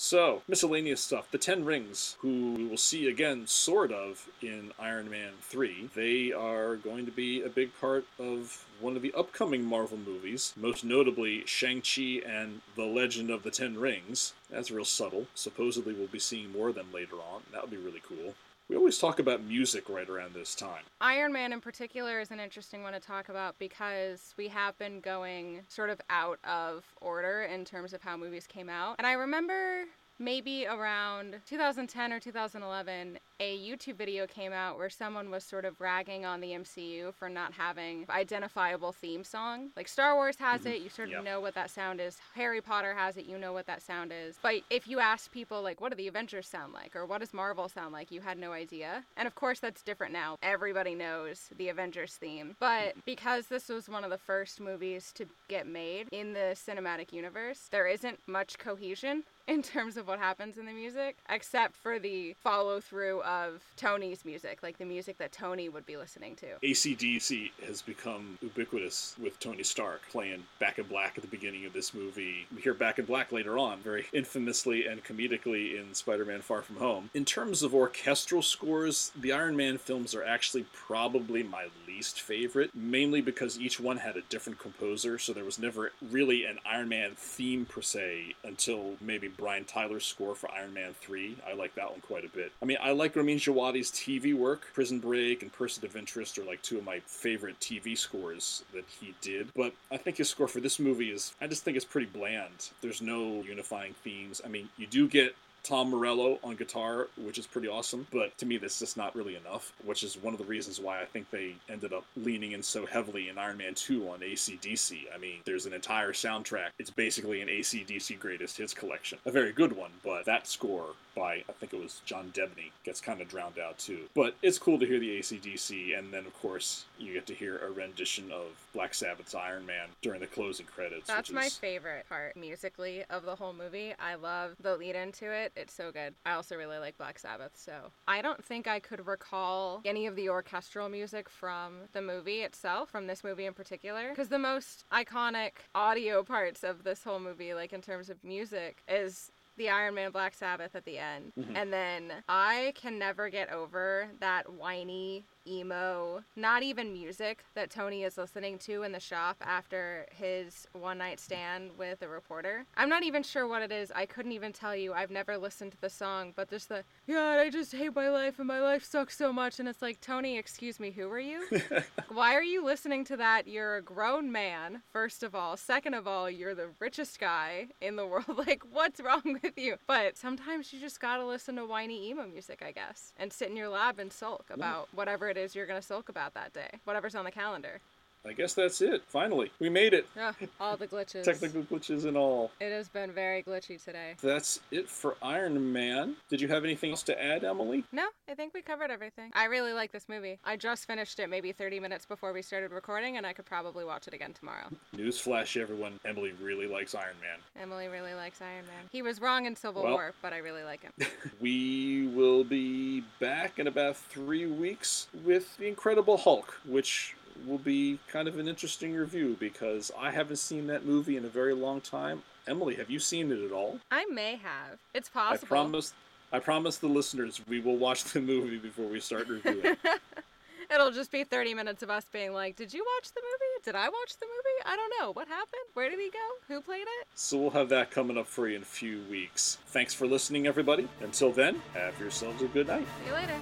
So, 0.01 0.43
miscellaneous 0.47 1.01
stuff. 1.01 1.29
The 1.29 1.37
Ten 1.37 1.65
Rings, 1.65 2.15
who 2.19 2.53
we 2.53 2.65
will 2.65 2.77
see 2.77 3.09
again, 3.09 3.45
sort 3.47 3.91
of, 3.91 4.29
in 4.41 4.71
Iron 4.79 5.09
Man 5.09 5.33
3, 5.41 5.89
they 5.93 6.31
are 6.31 6.77
going 6.77 7.05
to 7.05 7.11
be 7.11 7.41
a 7.41 7.49
big 7.49 7.77
part 7.81 8.05
of 8.17 8.65
one 8.79 8.95
of 8.95 9.01
the 9.01 9.13
upcoming 9.13 9.65
Marvel 9.65 9.97
movies, 9.97 10.53
most 10.55 10.85
notably 10.85 11.45
Shang-Chi 11.45 12.21
and 12.25 12.61
The 12.77 12.85
Legend 12.85 13.29
of 13.29 13.43
the 13.43 13.51
Ten 13.51 13.77
Rings. 13.77 14.33
That's 14.49 14.71
real 14.71 14.85
subtle. 14.85 15.27
Supposedly, 15.35 15.93
we'll 15.93 16.07
be 16.07 16.17
seeing 16.17 16.53
more 16.53 16.69
of 16.69 16.75
them 16.75 16.93
later 16.93 17.17
on. 17.17 17.41
That 17.51 17.63
would 17.63 17.71
be 17.71 17.75
really 17.75 18.01
cool. 18.01 18.35
We 18.69 18.75
always 18.75 18.99
talk 18.99 19.17
about 19.17 19.41
music 19.41 19.89
right 19.89 20.07
around 20.07 20.35
this 20.35 20.53
time. 20.53 20.83
Iron 21.01 21.33
Man 21.33 21.53
in 21.53 21.59
particular 21.59 22.19
is 22.19 22.29
an 22.29 22.39
interesting 22.39 22.83
one 22.83 22.93
to 22.93 22.99
talk 22.99 23.27
about 23.27 23.57
because 23.57 24.35
we 24.37 24.47
have 24.49 24.77
been 24.77 24.99
going 24.99 25.61
sort 25.67 25.89
of 25.89 25.99
out 26.11 26.37
of 26.43 26.83
order 27.01 27.41
in 27.41 27.65
terms 27.65 27.93
of 27.93 28.03
how 28.03 28.15
movies 28.15 28.45
came 28.45 28.69
out. 28.69 28.97
And 28.99 29.07
I 29.07 29.13
remember 29.13 29.85
maybe 30.19 30.67
around 30.67 31.37
2010 31.47 32.13
or 32.13 32.19
2011, 32.19 33.19
a 33.39 33.57
YouTube 33.57 33.95
video 33.95 34.27
came 34.27 34.51
out 34.51 34.77
where 34.77 34.89
someone 34.89 35.31
was 35.31 35.43
sort 35.43 35.63
of 35.63 35.79
ragging 35.79 36.25
on 36.25 36.41
the 36.41 36.49
MCU 36.49 37.13
for 37.13 37.29
not 37.29 37.53
having 37.53 38.05
identifiable 38.09 38.91
theme 38.91 39.23
song. 39.23 39.69
Like 39.77 39.87
Star 39.87 40.15
Wars 40.15 40.35
has 40.39 40.61
mm-hmm. 40.61 40.71
it, 40.71 40.81
you 40.81 40.89
sort 40.89 41.07
of 41.07 41.13
Yep. 41.13 41.23
know 41.23 41.41
what 41.41 41.55
that 41.55 41.69
sound 41.69 42.01
is. 42.01 42.17
Harry 42.35 42.61
Potter 42.61 42.93
has 42.93 43.17
it, 43.17 43.25
you 43.25 43.37
know 43.37 43.53
what 43.53 43.65
that 43.67 43.81
sound 43.81 44.11
is. 44.13 44.37
But 44.41 44.61
if 44.69 44.87
you 44.87 44.99
ask 44.99 45.31
people 45.31 45.61
like 45.61 45.79
what 45.79 45.89
do 45.91 45.95
the 45.95 46.07
Avengers 46.07 46.47
sound 46.47 46.73
like 46.73 46.95
or 46.95 47.05
what 47.05 47.21
does 47.21 47.33
Marvel 47.33 47.69
sound 47.69 47.93
like, 47.93 48.11
you 48.11 48.21
had 48.21 48.37
no 48.37 48.51
idea. 48.51 49.05
And 49.15 49.27
of 49.27 49.35
course 49.35 49.59
that's 49.59 49.81
different 49.81 50.11
now. 50.11 50.37
Everybody 50.43 50.95
knows 50.95 51.49
the 51.57 51.69
Avengers 51.69 52.15
theme. 52.15 52.57
But 52.59 52.89
mm-hmm. 52.89 52.99
because 53.05 53.47
this 53.47 53.69
was 53.69 53.87
one 53.87 54.03
of 54.03 54.09
the 54.09 54.17
first 54.17 54.59
movies 54.59 55.11
to 55.15 55.25
get 55.47 55.65
made 55.65 56.09
in 56.11 56.33
the 56.33 56.55
cinematic 56.55 57.13
universe, 57.13 57.67
there 57.71 57.87
isn't 57.87 58.19
much 58.27 58.57
cohesion 58.57 59.23
in 59.49 59.63
terms 59.63 59.97
of 59.97 60.07
what 60.07 60.19
happens 60.19 60.57
in 60.57 60.65
the 60.67 60.71
music, 60.71 61.17
except 61.27 61.75
for 61.75 61.97
the 61.97 62.35
follow 62.39 62.79
through 62.79 63.21
of 63.23 63.63
Tony's 63.75 64.23
music, 64.23 64.59
like 64.61 64.77
the 64.77 64.85
music 64.85 65.17
that 65.17 65.31
Tony 65.31 65.69
would 65.69 65.87
be 65.87 65.97
listening 65.97 66.35
to. 66.35 66.45
ACDC 66.63 67.51
has 67.65 67.81
become 67.81 68.37
ubiquitous 68.41 69.15
with 69.21 69.39
Tony 69.39 69.63
Stark 69.63 70.07
playing 70.09 70.43
Back 70.59 70.77
in 70.77 70.85
Black 70.85 71.13
at 71.15 71.23
the 71.23 71.27
beginning 71.27 71.65
of 71.65 71.73
this 71.73 71.95
movie. 71.95 72.45
We 72.55 72.61
hear 72.61 72.75
Back 72.75 72.99
in 72.99 73.05
Black 73.05 73.31
later 73.31 73.57
on, 73.57 73.79
very 73.79 74.05
infamously 74.13 74.85
and 74.85 75.03
comedically 75.03 75.79
in 75.79 75.95
Spider 75.95 76.25
Man 76.25 76.41
Far 76.41 76.61
From 76.61 76.75
Home. 76.75 77.09
In 77.15 77.25
terms 77.25 77.63
of 77.63 77.73
orchestral 77.73 78.43
scores, 78.43 79.11
the 79.19 79.31
Iron 79.31 79.55
Man 79.55 79.79
films 79.79 80.13
are 80.13 80.23
actually 80.23 80.67
probably 80.73 81.41
my 81.41 81.65
least 81.87 82.21
favorite, 82.21 82.69
mainly 82.75 83.19
because 83.19 83.59
each 83.59 83.79
one 83.79 83.97
had 83.97 84.15
a 84.15 84.21
different 84.21 84.59
composer, 84.59 85.17
so 85.17 85.33
there 85.33 85.43
was 85.43 85.57
never 85.57 85.91
really 86.11 86.45
an 86.45 86.59
Iron 86.69 86.89
Man 86.89 87.13
theme 87.15 87.65
per 87.65 87.81
se 87.81 88.35
until 88.43 88.93
maybe 89.01 89.27
Brian 89.39 89.65
Tyler's 89.65 90.05
score 90.05 90.35
for 90.35 90.51
Iron 90.51 90.73
Man 90.73 90.93
3. 90.99 91.37
I 91.47 91.53
like 91.53 91.73
that 91.75 91.89
one 91.89 92.01
quite 92.01 92.25
a 92.25 92.29
bit. 92.29 92.51
I 92.61 92.65
mean, 92.65 92.77
I 92.81 92.91
like 92.91 93.15
Ramin 93.15 93.37
Djawadi's 93.37 93.91
TV 93.91 94.33
work. 94.33 94.67
Prison 94.73 94.99
Break 94.99 95.41
and 95.41 95.51
Person 95.51 95.85
of 95.85 95.95
Interest 95.95 96.37
are 96.37 96.43
like 96.43 96.61
two 96.61 96.77
of 96.77 96.83
my 96.83 96.99
favorite 97.05 97.59
TV 97.59 97.97
scores 97.97 98.63
that 98.73 98.85
he 98.99 99.15
did, 99.21 99.49
but 99.55 99.73
I 99.91 99.97
think 99.97 100.17
his 100.17 100.29
score 100.29 100.47
for 100.47 100.59
this 100.59 100.79
movie 100.79 101.11
is, 101.11 101.33
I 101.41 101.47
just 101.47 101.63
think 101.63 101.77
it's 101.77 101.85
pretty 101.85 102.07
bland. 102.07 102.69
There's 102.81 103.01
no 103.01 103.41
unifying 103.41 103.93
themes. 104.03 104.41
I 104.43 104.49
mean, 104.49 104.69
you 104.77 104.87
do 104.87 105.07
get 105.07 105.35
Tom 105.63 105.89
Morello 105.89 106.39
on 106.43 106.55
guitar, 106.55 107.07
which 107.17 107.37
is 107.37 107.47
pretty 107.47 107.67
awesome, 107.67 108.07
but 108.11 108.37
to 108.37 108.45
me, 108.45 108.57
that's 108.57 108.79
just 108.79 108.97
not 108.97 109.15
really 109.15 109.35
enough, 109.35 109.73
which 109.85 110.03
is 110.03 110.17
one 110.17 110.33
of 110.33 110.39
the 110.39 110.45
reasons 110.45 110.79
why 110.79 111.01
I 111.01 111.05
think 111.05 111.29
they 111.29 111.55
ended 111.69 111.93
up 111.93 112.05
leaning 112.15 112.53
in 112.53 112.63
so 112.63 112.85
heavily 112.85 113.29
in 113.29 113.37
Iron 113.37 113.57
Man 113.57 113.73
2 113.73 114.09
on 114.09 114.19
ACDC. 114.19 115.03
I 115.13 115.17
mean, 115.17 115.39
there's 115.45 115.65
an 115.65 115.73
entire 115.73 116.13
soundtrack. 116.13 116.69
It's 116.79 116.89
basically 116.89 117.41
an 117.41 117.47
ACDC 117.47 118.19
greatest 118.19 118.57
hits 118.57 118.73
collection. 118.73 119.19
A 119.25 119.31
very 119.31 119.51
good 119.51 119.75
one, 119.75 119.91
but 120.03 120.25
that 120.25 120.47
score 120.47 120.87
by, 121.15 121.43
I 121.47 121.51
think 121.59 121.73
it 121.73 121.79
was 121.81 122.01
John 122.05 122.31
Debney, 122.33 122.71
gets 122.83 123.01
kind 123.01 123.21
of 123.21 123.27
drowned 123.27 123.59
out 123.59 123.77
too. 123.77 124.01
But 124.15 124.35
it's 124.41 124.57
cool 124.57 124.79
to 124.79 124.85
hear 124.85 124.99
the 124.99 125.19
ACDC, 125.19 125.97
and 125.97 126.13
then, 126.13 126.25
of 126.25 126.33
course, 126.41 126.85
you 126.97 127.13
get 127.13 127.25
to 127.27 127.33
hear 127.33 127.59
a 127.59 127.71
rendition 127.71 128.31
of 128.31 128.47
Black 128.73 128.93
Sabbath's 128.93 129.35
Iron 129.35 129.65
Man 129.65 129.87
during 130.01 130.19
the 130.19 130.27
closing 130.27 130.65
credits. 130.65 131.07
That's 131.07 131.31
my 131.31 131.45
is, 131.45 131.57
favorite 131.57 132.07
part 132.07 132.35
musically 132.35 133.03
of 133.09 133.23
the 133.23 133.35
whole 133.35 133.53
movie. 133.53 133.93
I 133.99 134.15
love 134.15 134.55
the 134.61 134.77
lead 134.77 134.95
into 134.95 135.31
it. 135.31 135.51
It's 135.55 135.73
so 135.73 135.91
good. 135.91 136.13
I 136.25 136.33
also 136.33 136.55
really 136.55 136.77
like 136.77 136.97
Black 136.97 137.19
Sabbath, 137.19 137.51
so 137.55 137.73
I 138.07 138.21
don't 138.21 138.43
think 138.43 138.67
I 138.67 138.79
could 138.79 139.05
recall 139.05 139.81
any 139.85 140.05
of 140.07 140.15
the 140.15 140.29
orchestral 140.29 140.89
music 140.89 141.29
from 141.29 141.79
the 141.93 142.01
movie 142.01 142.41
itself, 142.41 142.89
from 142.89 143.07
this 143.07 143.23
movie 143.23 143.45
in 143.45 143.53
particular, 143.53 144.09
because 144.09 144.29
the 144.29 144.39
most 144.39 144.83
iconic 144.91 145.51
audio 145.75 146.23
parts 146.23 146.63
of 146.63 146.83
this 146.83 147.03
whole 147.03 147.19
movie, 147.19 147.53
like 147.53 147.73
in 147.73 147.81
terms 147.81 148.09
of 148.09 148.23
music, 148.23 148.83
is 148.87 149.31
the 149.59 149.69
Iron 149.69 149.93
Man 149.93 150.09
Black 150.11 150.33
Sabbath 150.33 150.73
at 150.73 150.85
the 150.85 150.97
end. 150.97 151.33
Mhm. 151.37 151.55
And 151.55 151.71
then 151.71 152.23
I 152.27 152.73
can 152.75 152.97
never 152.97 153.29
get 153.29 153.51
over 153.51 154.09
that 154.19 154.51
whiny 154.51 155.25
emo, 155.49 156.23
not 156.35 156.63
even 156.63 156.93
music 156.93 157.43
that 157.55 157.69
Tony 157.69 158.03
is 158.03 158.17
listening 158.17 158.57
to 158.59 158.83
in 158.83 158.91
the 158.91 158.99
shop 158.99 159.37
after 159.41 160.05
his 160.11 160.67
one 160.73 160.97
night 160.99 161.19
stand 161.19 161.71
with 161.77 162.01
a 162.01 162.07
reporter. 162.07 162.65
I'm 162.77 162.89
not 162.89 163.03
even 163.03 163.23
sure 163.23 163.47
what 163.47 163.61
it 163.61 163.71
is. 163.71 163.91
I 163.95 164.05
couldn't 164.05 164.31
even 164.33 164.53
tell 164.53 164.75
you. 164.75 164.93
I've 164.93 165.11
never 165.11 165.37
listened 165.37 165.71
to 165.71 165.81
the 165.81 165.89
song, 165.89 166.33
but 166.35 166.49
there's 166.49 166.65
the, 166.65 166.83
yeah, 167.07 167.39
I 167.39 167.49
just 167.49 167.71
hate 167.73 167.95
my 167.95 168.09
life 168.09 168.39
and 168.39 168.47
my 168.47 168.61
life 168.61 168.83
sucks 168.83 169.17
so 169.17 169.33
much. 169.33 169.59
And 169.59 169.67
it's 169.67 169.81
like, 169.81 170.01
Tony, 170.01 170.37
excuse 170.37 170.79
me, 170.79 170.91
who 170.91 171.09
are 171.09 171.19
you? 171.19 171.47
Why 172.09 172.35
are 172.35 172.43
you 172.43 172.63
listening 172.63 173.03
to 173.05 173.17
that? 173.17 173.47
You're 173.47 173.77
a 173.77 173.81
grown 173.81 174.31
man, 174.31 174.81
first 174.91 175.23
of 175.23 175.33
all. 175.33 175.57
Second 175.57 175.93
of 175.93 176.07
all, 176.07 176.29
you're 176.29 176.55
the 176.55 176.69
richest 176.79 177.19
guy 177.19 177.69
in 177.81 177.95
the 177.95 178.05
world. 178.09 178.25
Like, 178.37 178.63
what's 178.71 178.99
wrong 178.99 179.39
with 179.41 179.57
you? 179.57 179.77
But 179.87 180.17
sometimes 180.17 180.71
you 180.71 180.79
just 180.79 180.99
gotta 180.99 181.25
listen 181.25 181.55
to 181.55 181.65
whiny 181.65 182.09
emo 182.09 182.27
music, 182.27 182.63
I 182.65 182.71
guess, 182.71 183.13
and 183.17 183.31
sit 183.31 183.49
in 183.49 183.55
your 183.55 183.69
lab 183.69 183.99
and 183.99 184.11
sulk 184.11 184.45
about 184.51 184.89
whatever 184.93 185.29
it 185.29 185.37
is 185.37 185.38
you're 185.55 185.65
gonna 185.65 185.81
sulk 185.81 186.09
about 186.09 186.33
that 186.33 186.53
day, 186.53 186.69
whatever's 186.83 187.15
on 187.15 187.25
the 187.25 187.31
calendar. 187.31 187.81
I 188.27 188.33
guess 188.33 188.53
that's 188.53 188.81
it. 188.81 189.01
Finally, 189.07 189.49
we 189.59 189.69
made 189.69 189.93
it. 189.93 190.05
Ugh, 190.19 190.35
all 190.59 190.75
the 190.75 190.87
glitches. 190.87 191.23
Technical 191.23 191.63
glitches 191.63 192.05
and 192.05 192.17
all. 192.17 192.51
It 192.59 192.71
has 192.71 192.89
been 192.89 193.11
very 193.11 193.41
glitchy 193.41 193.81
today. 193.81 194.15
That's 194.21 194.59
it 194.71 194.89
for 194.89 195.15
Iron 195.21 195.71
Man. 195.71 196.15
Did 196.27 196.41
you 196.41 196.49
have 196.49 196.65
anything 196.65 196.91
else 196.91 197.03
to 197.03 197.23
add, 197.23 197.43
Emily? 197.45 197.85
No, 197.93 198.07
I 198.29 198.33
think 198.33 198.53
we 198.53 198.61
covered 198.61 198.91
everything. 198.91 199.31
I 199.33 199.45
really 199.45 199.71
like 199.71 199.91
this 199.93 200.09
movie. 200.09 200.37
I 200.43 200.57
just 200.57 200.85
finished 200.85 201.19
it 201.19 201.29
maybe 201.29 201.53
30 201.53 201.79
minutes 201.79 202.05
before 202.05 202.33
we 202.33 202.41
started 202.41 202.71
recording, 202.71 203.15
and 203.17 203.25
I 203.25 203.31
could 203.31 203.45
probably 203.45 203.85
watch 203.85 204.07
it 204.07 204.13
again 204.13 204.33
tomorrow. 204.33 204.67
Newsflash, 204.95 205.59
everyone. 205.59 205.99
Emily 206.05 206.33
really 206.41 206.67
likes 206.67 206.93
Iron 206.95 207.15
Man. 207.21 207.39
Emily 207.61 207.87
really 207.87 208.13
likes 208.13 208.41
Iron 208.41 208.65
Man. 208.65 208.85
He 208.91 209.01
was 209.01 209.21
wrong 209.21 209.45
in 209.45 209.55
Civil 209.55 209.83
Well- 209.83 209.93
War, 209.93 210.13
but 210.21 210.33
I 210.33 210.37
really 210.39 210.63
like 210.63 210.81
him. 210.83 210.93
We 211.39 212.07
will 212.07 212.43
be 212.43 213.01
back 213.19 213.59
in 213.59 213.67
about 213.67 213.95
three 213.95 214.45
weeks 214.45 215.07
with 215.23 215.55
The 215.57 215.67
Incredible 215.67 216.17
Hulk, 216.17 216.53
which 216.65 217.15
will 217.47 217.57
be 217.57 217.99
kind 218.07 218.27
of 218.27 218.37
an 218.37 218.47
interesting 218.47 218.93
review 218.93 219.35
because 219.39 219.91
I 219.97 220.11
haven't 220.11 220.37
seen 220.37 220.67
that 220.67 220.85
movie 220.85 221.17
in 221.17 221.25
a 221.25 221.29
very 221.29 221.53
long 221.53 221.81
time. 221.81 222.23
Emily, 222.47 222.75
have 222.75 222.89
you 222.89 222.99
seen 222.99 223.31
it 223.31 223.43
at 223.43 223.51
all? 223.51 223.79
I 223.91 224.05
may 224.05 224.35
have. 224.37 224.79
It's 224.93 225.09
possible. 225.09 225.45
I 225.45 225.47
promise. 225.47 225.93
I 226.31 226.39
promise 226.39 226.77
the 226.77 226.87
listeners 226.87 227.41
we 227.47 227.59
will 227.59 227.77
watch 227.77 228.03
the 228.05 228.21
movie 228.21 228.57
before 228.57 228.87
we 228.87 228.99
start 228.99 229.27
reviewing. 229.29 229.75
It'll 230.71 230.91
just 230.91 231.11
be 231.11 231.23
30 231.23 231.55
minutes 231.55 231.81
of 231.81 231.89
us 231.89 232.05
being 232.13 232.31
like, 232.31 232.55
Did 232.55 232.71
you 232.73 232.85
watch 232.97 233.11
the 233.11 233.21
movie? 233.21 233.63
Did 233.65 233.75
I 233.75 233.89
watch 233.89 234.17
the 234.19 234.27
movie? 234.27 234.63
I 234.65 234.75
don't 234.75 234.93
know. 234.99 235.11
What 235.13 235.27
happened? 235.27 235.63
Where 235.73 235.89
did 235.89 235.99
he 235.99 236.11
go? 236.11 236.53
Who 236.53 236.61
played 236.61 236.81
it? 236.83 237.07
so 237.15 237.37
we'll 237.39 237.49
have 237.49 237.69
that 237.69 237.89
coming 237.89 238.17
up 238.17 238.27
for 238.27 238.47
you 238.47 238.55
in 238.57 238.61
a 238.61 238.65
few 238.65 239.01
weeks. 239.09 239.57
Thanks 239.67 239.93
for 239.95 240.05
listening, 240.05 240.45
everybody. 240.45 240.87
Until 241.01 241.31
then, 241.31 241.59
have 241.73 241.99
yourselves 241.99 242.41
a 242.43 242.47
good 242.47 242.67
night. 242.67 242.85
See 243.03 243.09
you 243.09 243.13
later. 243.15 243.41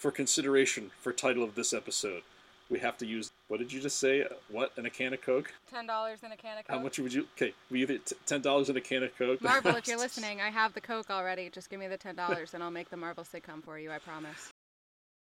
For 0.00 0.10
consideration 0.10 0.92
for 0.98 1.12
title 1.12 1.44
of 1.44 1.54
this 1.54 1.74
episode, 1.74 2.22
we 2.70 2.78
have 2.78 2.96
to 2.96 3.06
use 3.06 3.30
what 3.48 3.60
did 3.60 3.70
you 3.70 3.82
just 3.82 3.98
say? 3.98 4.24
What 4.48 4.72
and 4.78 4.86
a 4.86 4.90
can 4.90 5.12
of 5.12 5.20
Coke? 5.20 5.52
$10 5.70 6.24
in 6.24 6.32
a 6.32 6.36
can 6.38 6.56
of 6.56 6.66
Coke. 6.66 6.74
How 6.74 6.78
much 6.78 6.98
would 6.98 7.12
you? 7.12 7.26
Okay, 7.36 7.52
we 7.70 7.82
either 7.82 7.98
t- 7.98 8.16
ten 8.24 8.40
dollars 8.40 8.70
in 8.70 8.78
a 8.78 8.80
can 8.80 9.02
of 9.02 9.14
Coke. 9.18 9.42
Marvel, 9.42 9.76
if 9.76 9.86
you're 9.86 9.98
listening, 9.98 10.40
I 10.40 10.48
have 10.48 10.72
the 10.72 10.80
Coke 10.80 11.10
already. 11.10 11.50
Just 11.50 11.68
give 11.68 11.78
me 11.78 11.86
the 11.86 11.98
$10 11.98 12.54
and 12.54 12.62
I'll 12.62 12.70
make 12.70 12.88
the 12.88 12.96
Marvel 12.96 13.24
sitcom 13.24 13.62
for 13.62 13.78
you, 13.78 13.90
I 13.90 13.98
promise. 13.98 14.50